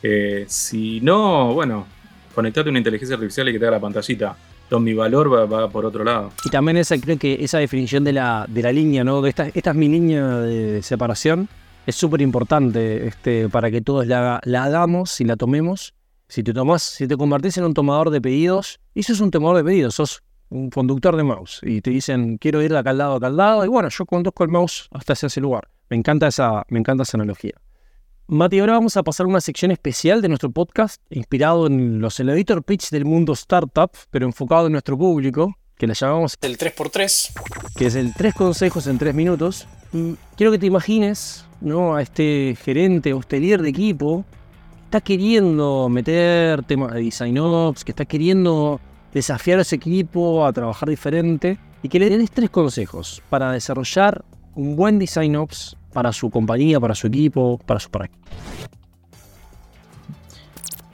Eh, 0.02 0.44
si 0.48 1.00
no, 1.00 1.52
bueno, 1.54 1.86
conectate 2.34 2.70
una 2.70 2.78
inteligencia 2.78 3.16
artificial 3.16 3.48
y 3.48 3.52
que 3.52 3.58
te 3.58 3.64
haga 3.66 3.76
la 3.76 3.80
pantallita. 3.80 4.36
Entonces, 4.70 4.84
mi 4.84 4.94
valor 4.94 5.52
va, 5.52 5.68
por 5.68 5.84
otro 5.84 6.04
lado. 6.04 6.30
Y 6.44 6.48
también 6.48 6.76
esa, 6.76 6.96
creo 6.96 7.18
que 7.18 7.42
esa 7.42 7.58
definición 7.58 8.04
de 8.04 8.12
la, 8.12 8.46
de 8.48 8.62
la 8.62 8.70
línea, 8.70 9.02
¿no? 9.02 9.26
Esta, 9.26 9.48
esta 9.48 9.70
es 9.70 9.76
mi 9.76 9.88
línea 9.88 10.36
de 10.36 10.80
separación 10.80 11.48
es 11.86 11.96
súper 11.96 12.20
importante 12.20 13.08
este, 13.08 13.48
para 13.48 13.68
que 13.68 13.80
todos 13.80 14.06
la, 14.06 14.40
la, 14.44 14.62
hagamos 14.62 15.20
y 15.20 15.24
la 15.24 15.34
tomemos. 15.34 15.92
Si 16.28 16.44
te 16.44 16.52
tomás, 16.52 16.84
si 16.84 17.08
te 17.08 17.16
convertís 17.16 17.58
en 17.58 17.64
un 17.64 17.74
tomador 17.74 18.10
de 18.10 18.20
pedidos, 18.20 18.78
y 18.94 19.02
sos 19.02 19.20
un 19.20 19.32
tomador 19.32 19.56
de 19.56 19.64
pedidos, 19.64 19.96
sos 19.96 20.22
un 20.50 20.70
conductor 20.70 21.16
de 21.16 21.24
mouse 21.24 21.60
y 21.64 21.80
te 21.80 21.90
dicen 21.90 22.38
quiero 22.38 22.62
ir 22.62 22.70
de 22.70 22.78
acá 22.78 22.90
al 22.90 22.98
lado, 22.98 23.14
acá 23.16 23.26
al 23.26 23.36
lado, 23.36 23.64
y 23.64 23.68
bueno, 23.68 23.88
yo 23.88 24.06
conduzco 24.06 24.44
el 24.44 24.50
mouse 24.50 24.88
hasta 24.92 25.14
ese 25.14 25.40
lugar. 25.40 25.66
Me 25.88 25.96
encanta 25.96 26.28
esa, 26.28 26.64
me 26.68 26.78
encanta 26.78 27.02
esa 27.02 27.16
analogía. 27.16 27.54
Mati, 28.32 28.60
ahora 28.60 28.74
vamos 28.74 28.96
a 28.96 29.02
pasar 29.02 29.26
a 29.26 29.28
una 29.28 29.40
sección 29.40 29.72
especial 29.72 30.22
de 30.22 30.28
nuestro 30.28 30.52
podcast, 30.52 31.02
inspirado 31.10 31.66
en 31.66 32.00
los 32.00 32.20
elevator 32.20 32.62
pitch 32.62 32.90
del 32.90 33.04
mundo 33.04 33.32
startup, 33.32 33.90
pero 34.12 34.24
enfocado 34.24 34.66
en 34.66 34.72
nuestro 34.72 34.96
público, 34.96 35.56
que 35.76 35.88
la 35.88 35.94
llamamos 35.94 36.36
el 36.40 36.56
3x3, 36.56 37.32
que 37.74 37.86
es 37.86 37.96
el 37.96 38.14
tres 38.14 38.34
consejos 38.34 38.86
en 38.86 38.98
tres 38.98 39.16
minutos. 39.16 39.66
Y 39.92 40.14
quiero 40.36 40.52
que 40.52 40.60
te 40.60 40.66
imagines 40.66 41.44
¿no? 41.60 41.96
a 41.96 42.02
este 42.02 42.56
gerente 42.62 43.12
o 43.14 43.20
líder 43.28 43.62
de 43.62 43.70
equipo 43.70 44.24
que 44.78 44.84
está 44.84 45.00
queriendo 45.00 45.88
meter 45.88 46.62
temas 46.62 46.94
de 46.94 47.00
design 47.00 47.36
ops, 47.36 47.82
que 47.84 47.90
está 47.90 48.04
queriendo 48.04 48.80
desafiar 49.12 49.58
a 49.58 49.62
ese 49.62 49.74
equipo 49.74 50.46
a 50.46 50.52
trabajar 50.52 50.88
diferente 50.88 51.58
y 51.82 51.88
que 51.88 51.98
le 51.98 52.08
des 52.08 52.30
tres 52.30 52.50
consejos 52.50 53.24
para 53.28 53.50
desarrollar 53.50 54.24
un 54.54 54.76
buen 54.76 55.00
design 55.00 55.34
ops 55.34 55.76
para 55.92 56.12
su 56.12 56.30
compañía, 56.30 56.80
para 56.80 56.94
su 56.94 57.06
equipo, 57.06 57.58
para 57.66 57.80
su 57.80 57.90
práctica. 57.90 58.20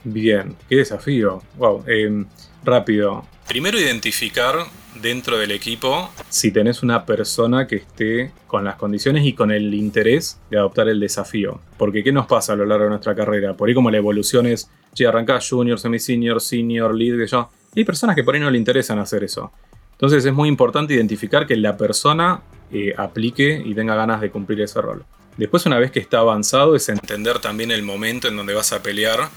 Bien, 0.03 0.55
qué 0.69 0.77
desafío. 0.77 1.43
Wow, 1.57 1.83
em, 1.87 2.25
rápido. 2.63 3.25
Primero 3.47 3.79
identificar 3.79 4.55
dentro 5.01 5.37
del 5.37 5.51
equipo 5.51 6.09
si 6.29 6.51
tenés 6.51 6.81
una 6.83 7.05
persona 7.05 7.67
que 7.67 7.77
esté 7.77 8.31
con 8.47 8.63
las 8.63 8.75
condiciones 8.75 9.25
y 9.25 9.33
con 9.33 9.51
el 9.51 9.73
interés 9.73 10.39
de 10.49 10.57
adoptar 10.57 10.87
el 10.89 10.99
desafío. 10.99 11.59
Porque 11.77 12.03
¿qué 12.03 12.11
nos 12.11 12.25
pasa 12.25 12.53
a 12.53 12.55
lo 12.55 12.65
largo 12.65 12.85
de 12.85 12.89
nuestra 12.91 13.15
carrera? 13.15 13.53
Por 13.55 13.69
ahí 13.69 13.75
como 13.75 13.91
la 13.91 13.97
evolución 13.97 14.45
es, 14.45 14.69
che, 14.93 15.05
arrancás 15.05 15.47
junior, 15.49 15.79
semi-senior, 15.79 16.41
senior, 16.41 16.95
lead, 16.95 17.17
que 17.17 17.27
yo. 17.27 17.49
hay 17.75 17.83
personas 17.83 18.15
que 18.15 18.23
por 18.23 18.35
ahí 18.35 18.41
no 18.41 18.49
le 18.49 18.57
interesan 18.57 18.99
hacer 18.99 19.23
eso. 19.23 19.51
Entonces 19.97 20.23
es 20.25 20.33
muy 20.33 20.47
importante 20.47 20.93
identificar 20.93 21.47
que 21.47 21.55
la 21.55 21.75
persona 21.75 22.41
eh, 22.71 22.93
aplique 22.95 23.63
y 23.65 23.73
tenga 23.73 23.95
ganas 23.95 24.21
de 24.21 24.29
cumplir 24.29 24.61
ese 24.61 24.79
rol. 24.79 25.03
Después, 25.37 25.65
una 25.65 25.79
vez 25.79 25.89
que 25.89 25.99
está 25.99 26.19
avanzado, 26.19 26.75
es 26.75 26.87
entender 26.89 27.39
también 27.39 27.71
el 27.71 27.81
momento 27.81 28.27
en 28.27 28.37
donde 28.37 28.53
vas 28.53 28.73
a 28.73 28.83
pelear 28.83 29.29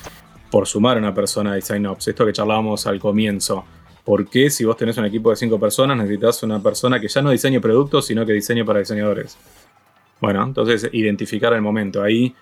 por 0.50 0.66
sumar 0.66 0.98
a 0.98 1.00
una 1.00 1.14
persona 1.14 1.50
de 1.50 1.56
Design 1.56 1.86
Ops. 1.86 2.08
Esto 2.08 2.26
que 2.26 2.32
charlábamos 2.32 2.86
al 2.86 2.98
comienzo. 3.00 3.64
¿Por 4.04 4.28
qué 4.28 4.50
si 4.50 4.64
vos 4.64 4.76
tenés 4.76 4.98
un 4.98 5.06
equipo 5.06 5.30
de 5.30 5.36
cinco 5.36 5.58
personas 5.58 5.96
necesitas 5.96 6.42
una 6.42 6.62
persona 6.62 7.00
que 7.00 7.08
ya 7.08 7.22
no 7.22 7.30
diseñe 7.30 7.60
productos, 7.60 8.06
sino 8.06 8.26
que 8.26 8.32
diseñe 8.32 8.64
para 8.64 8.80
diseñadores? 8.80 9.38
Bueno, 10.20 10.42
entonces 10.42 10.88
identificar 10.92 11.54
el 11.54 11.62
momento. 11.62 12.02
Ahí, 12.02 12.34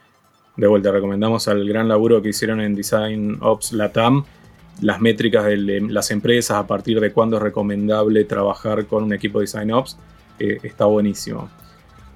de 0.56 0.66
vuelta, 0.66 0.90
recomendamos 0.90 1.46
al 1.46 1.68
gran 1.68 1.88
laburo 1.88 2.20
que 2.20 2.30
hicieron 2.30 2.60
en 2.60 2.74
Design 2.74 3.38
Ops 3.40 3.72
Latam, 3.72 4.24
las 4.80 5.00
métricas 5.00 5.44
de 5.44 5.56
las 5.88 6.10
empresas, 6.10 6.56
a 6.56 6.66
partir 6.66 7.00
de 7.00 7.12
cuándo 7.12 7.36
es 7.36 7.42
recomendable 7.42 8.24
trabajar 8.24 8.86
con 8.86 9.04
un 9.04 9.12
equipo 9.12 9.40
de 9.40 9.44
Design 9.44 9.72
Ops, 9.72 9.96
eh, 10.38 10.58
está 10.62 10.84
buenísimo. 10.86 11.50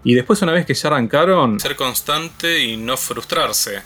Y 0.05 0.15
después, 0.15 0.43
una 0.43 0.53
vez 0.53 0.67
que 0.67 0.75
ya 0.75 0.89
arrancaron, 0.89 1.61
ser 1.61 1.77
constante 1.77 2.65
y 2.65 2.77
no 2.77 2.97
frustrarse. 2.97 3.83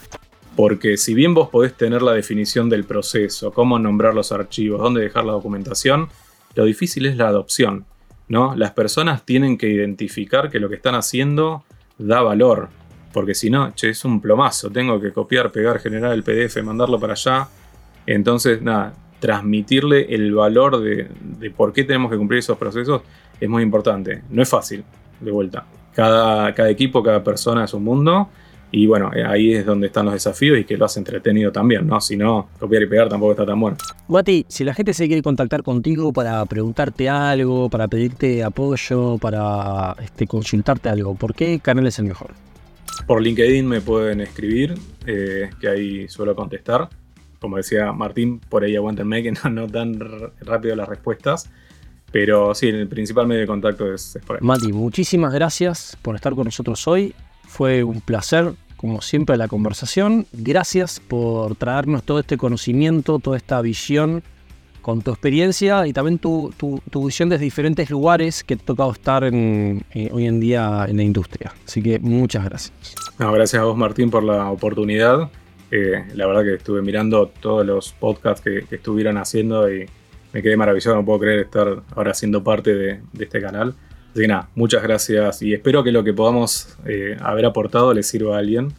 Porque 0.54 0.96
si 0.96 1.12
bien 1.12 1.34
vos 1.34 1.50
podés 1.50 1.74
tener 1.74 2.00
la 2.00 2.12
definición 2.12 2.70
del 2.70 2.84
proceso, 2.84 3.52
cómo 3.52 3.78
nombrar 3.78 4.14
los 4.14 4.32
archivos, 4.32 4.80
dónde 4.80 5.02
dejar 5.02 5.24
la 5.26 5.32
documentación, 5.32 6.08
lo 6.54 6.64
difícil 6.64 7.04
es 7.04 7.16
la 7.16 7.28
adopción. 7.28 7.84
¿no? 8.28 8.54
Las 8.56 8.72
personas 8.72 9.24
tienen 9.24 9.58
que 9.58 9.68
identificar 9.68 10.50
que 10.50 10.58
lo 10.58 10.68
que 10.68 10.76
están 10.76 10.94
haciendo 10.94 11.64
da 11.98 12.22
valor. 12.22 12.70
Porque 13.12 13.34
si 13.34 13.50
no, 13.50 13.74
che, 13.74 13.90
es 13.90 14.04
un 14.04 14.20
plomazo. 14.20 14.70
Tengo 14.70 15.00
que 15.00 15.12
copiar, 15.12 15.52
pegar, 15.52 15.78
generar 15.78 16.12
el 16.12 16.22
PDF, 16.22 16.62
mandarlo 16.62 16.98
para 16.98 17.12
allá. 17.12 17.48
Entonces, 18.06 18.62
nada, 18.62 18.94
transmitirle 19.20 20.14
el 20.14 20.34
valor 20.34 20.80
de, 20.80 21.08
por 21.56 21.72
qué 21.72 21.84
tenemos 21.84 22.10
que 22.10 22.16
cumplir 22.16 22.38
esos 22.38 22.58
procesos 22.58 23.02
es 23.40 23.48
muy 23.48 23.62
importante. 23.62 24.22
No 24.30 24.42
es 24.42 24.48
fácil, 24.48 24.84
de 25.20 25.30
vuelta. 25.30 25.66
Cada, 25.94 26.54
cada 26.54 26.70
equipo, 26.70 27.02
cada 27.02 27.24
persona 27.24 27.64
es 27.64 27.74
un 27.74 27.84
mundo 27.84 28.28
y 28.70 28.86
bueno, 28.86 29.10
eh, 29.14 29.24
ahí 29.24 29.54
es 29.54 29.64
donde 29.64 29.86
están 29.86 30.06
los 30.06 30.14
desafíos 30.14 30.58
y 30.58 30.64
que 30.64 30.76
lo 30.76 30.84
has 30.84 30.96
entretenido 30.96 31.52
también, 31.52 31.86
¿no? 31.86 32.00
Si 32.00 32.16
no, 32.16 32.48
copiar 32.58 32.82
y 32.82 32.86
pegar 32.86 33.08
tampoco 33.08 33.32
está 33.32 33.46
tan 33.46 33.58
bueno. 33.60 33.76
Mati, 34.08 34.44
si 34.48 34.64
la 34.64 34.74
gente 34.74 34.92
se 34.92 35.06
quiere 35.06 35.22
contactar 35.22 35.62
contigo 35.62 36.12
para 36.12 36.44
preguntarte 36.46 37.08
algo, 37.08 37.70
para 37.70 37.88
pedirte 37.88 38.42
apoyo, 38.42 39.18
para 39.18 39.96
este, 40.02 40.26
consultarte 40.26 40.88
algo, 40.88 41.14
¿por 41.14 41.34
qué 41.34 41.60
canal 41.60 41.86
es 41.86 41.98
el 41.98 42.06
mejor? 42.06 42.32
Por 43.06 43.22
LinkedIn 43.22 43.66
me 43.66 43.80
pueden 43.80 44.20
escribir, 44.20 44.74
eh, 45.06 45.50
que 45.60 45.68
ahí 45.68 46.08
suelo 46.08 46.34
contestar. 46.34 46.88
Como 47.46 47.58
decía 47.58 47.92
Martín, 47.92 48.40
por 48.40 48.64
ahí 48.64 48.74
aguántenme 48.74 49.22
que 49.22 49.30
no, 49.44 49.50
no 49.50 49.68
tan 49.68 50.00
rápido 50.40 50.74
las 50.74 50.88
respuestas. 50.88 51.48
Pero 52.10 52.56
sí, 52.56 52.66
el 52.66 52.88
principal 52.88 53.28
medio 53.28 53.42
de 53.42 53.46
contacto 53.46 53.94
es, 53.94 54.16
es 54.16 54.24
por 54.24 54.34
ahí. 54.34 54.42
Mati, 54.42 54.72
muchísimas 54.72 55.32
gracias 55.32 55.96
por 56.02 56.16
estar 56.16 56.34
con 56.34 56.46
nosotros 56.46 56.88
hoy. 56.88 57.14
Fue 57.46 57.84
un 57.84 58.00
placer, 58.00 58.54
como 58.76 59.00
siempre, 59.00 59.36
la 59.36 59.46
conversación. 59.46 60.26
Gracias 60.32 60.98
por 60.98 61.54
traernos 61.54 62.02
todo 62.02 62.18
este 62.18 62.36
conocimiento, 62.36 63.20
toda 63.20 63.36
esta 63.36 63.62
visión 63.62 64.24
con 64.82 65.02
tu 65.02 65.12
experiencia 65.12 65.86
y 65.86 65.92
también 65.92 66.18
tu, 66.18 66.52
visión 67.04 67.28
desde 67.28 67.44
diferentes 67.44 67.90
lugares 67.90 68.42
que 68.42 68.56
te 68.56 68.62
ha 68.64 68.66
tocado 68.66 68.90
estar 68.90 69.22
en, 69.22 69.84
eh, 69.94 70.10
hoy 70.12 70.26
en 70.26 70.40
día 70.40 70.84
en 70.88 70.96
la 70.96 71.04
industria. 71.04 71.54
Así 71.64 71.80
que 71.80 72.00
muchas 72.00 72.44
gracias. 72.44 72.72
gracias 73.20 73.62
a 73.62 73.64
vos, 73.66 73.76
Martín, 73.76 74.10
por 74.10 74.24
la 74.24 74.50
oportunidad. 74.50 75.30
Eh, 75.70 76.04
la 76.14 76.26
verdad 76.26 76.44
que 76.44 76.54
estuve 76.54 76.82
mirando 76.82 77.32
todos 77.40 77.66
los 77.66 77.92
podcasts 77.92 78.42
que, 78.42 78.64
estuvieron 78.70 79.18
haciendo 79.18 79.72
y 79.72 79.86
me 80.32 80.42
quedé 80.42 80.56
maravillado. 80.56 80.96
No 80.96 81.04
puedo 81.04 81.20
creer 81.20 81.40
estar 81.40 81.82
ahora 81.94 82.14
siendo 82.14 82.42
parte 82.42 82.74
de 82.74 83.00
este 83.18 83.40
canal. 83.40 83.74
Así 84.10 84.22
que 84.22 84.28
nada, 84.28 84.48
muchas 84.54 84.82
gracias 84.82 85.42
y 85.42 85.52
espero 85.52 85.84
que 85.84 85.92
lo 85.92 86.02
que 86.02 86.14
podamos 86.14 86.76
eh, 86.86 87.16
haber 87.20 87.44
aportado 87.44 87.92
les 87.92 88.06
sirva 88.06 88.36
a 88.36 88.38
alguien. 88.38 88.72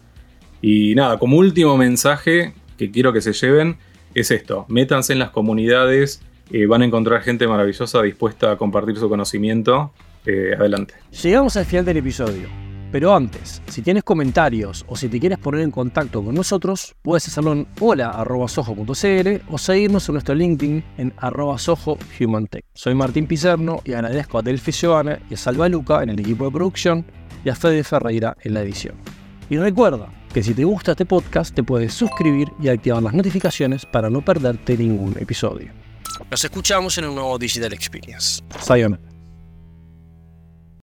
Y 0.61 0.95
nada, 0.95 1.19
como 1.19 1.37
último 1.37 1.77
mensaje 1.77 2.53
que 2.77 2.89
quiero 2.89 3.13
que 3.13 3.21
se 3.21 3.33
lleven 3.33 3.77
es 4.15 4.31
esto, 4.31 4.65
métanse 4.67 5.13
en 5.13 5.19
las 5.19 5.29
comunidades, 5.29 6.21
eh, 6.51 6.65
van 6.65 6.81
a 6.81 6.85
encontrar 6.85 7.21
gente 7.21 7.47
maravillosa 7.47 8.01
dispuesta 8.01 8.51
a 8.51 8.57
compartir 8.57 8.97
su 8.97 9.09
conocimiento. 9.09 9.91
Adelante. 10.27 10.93
Llegamos 11.23 11.55
al 11.55 11.63
final 11.63 11.85
del 11.85 11.95
episodio. 11.97 12.66
Pero 12.91 13.13
antes, 13.13 13.61
si 13.67 13.81
tienes 13.81 14.03
comentarios 14.03 14.85
o 14.87 14.95
si 14.95 15.09
te 15.09 15.19
quieres 15.19 15.37
poner 15.37 15.61
en 15.61 15.71
contacto 15.71 16.23
con 16.23 16.33
nosotros, 16.33 16.95
puedes 17.01 17.27
hacerlo 17.27 17.51
en 17.51 17.67
hola.sojo.cl 17.79 19.43
o 19.49 19.57
seguirnos 19.57 20.07
en 20.07 20.13
nuestro 20.13 20.35
LinkedIn 20.35 20.83
en 20.97 21.13
arroba 21.17 21.57
Humantech. 22.19 22.63
Soy 22.73 22.95
Martín 22.95 23.27
Pizerno 23.27 23.81
y 23.83 23.93
agradezco 23.93 24.39
a 24.39 24.41
Delphi 24.41 24.71
Joana 24.71 25.19
y 25.29 25.33
a 25.33 25.37
Salva 25.37 25.67
Luca 25.67 26.01
en 26.01 26.09
el 26.09 26.19
equipo 26.19 26.45
de 26.45 26.51
producción 26.51 27.05
y 27.43 27.49
a 27.49 27.55
Fede 27.55 27.83
Ferreira 27.83 28.37
en 28.41 28.53
la 28.53 28.61
edición. 28.61 28.95
Y 29.49 29.57
recuerda 29.57 30.09
que 30.33 30.43
si 30.43 30.53
te 30.53 30.63
gusta 30.63 30.91
este 30.91 31.05
podcast 31.05 31.53
te 31.53 31.63
puedes 31.63 31.93
suscribir 31.93 32.49
y 32.61 32.69
activar 32.69 33.03
las 33.03 33.13
notificaciones 33.13 33.85
para 33.85 34.09
no 34.09 34.23
perderte 34.23 34.77
ningún 34.77 35.15
episodio. 35.19 35.71
Nos 36.31 36.43
escuchamos 36.43 36.97
en 36.97 37.05
un 37.05 37.15
nuevo 37.15 37.37
Digital 37.37 37.73
Experience. 37.73 38.41
Sayonara. 38.59 39.06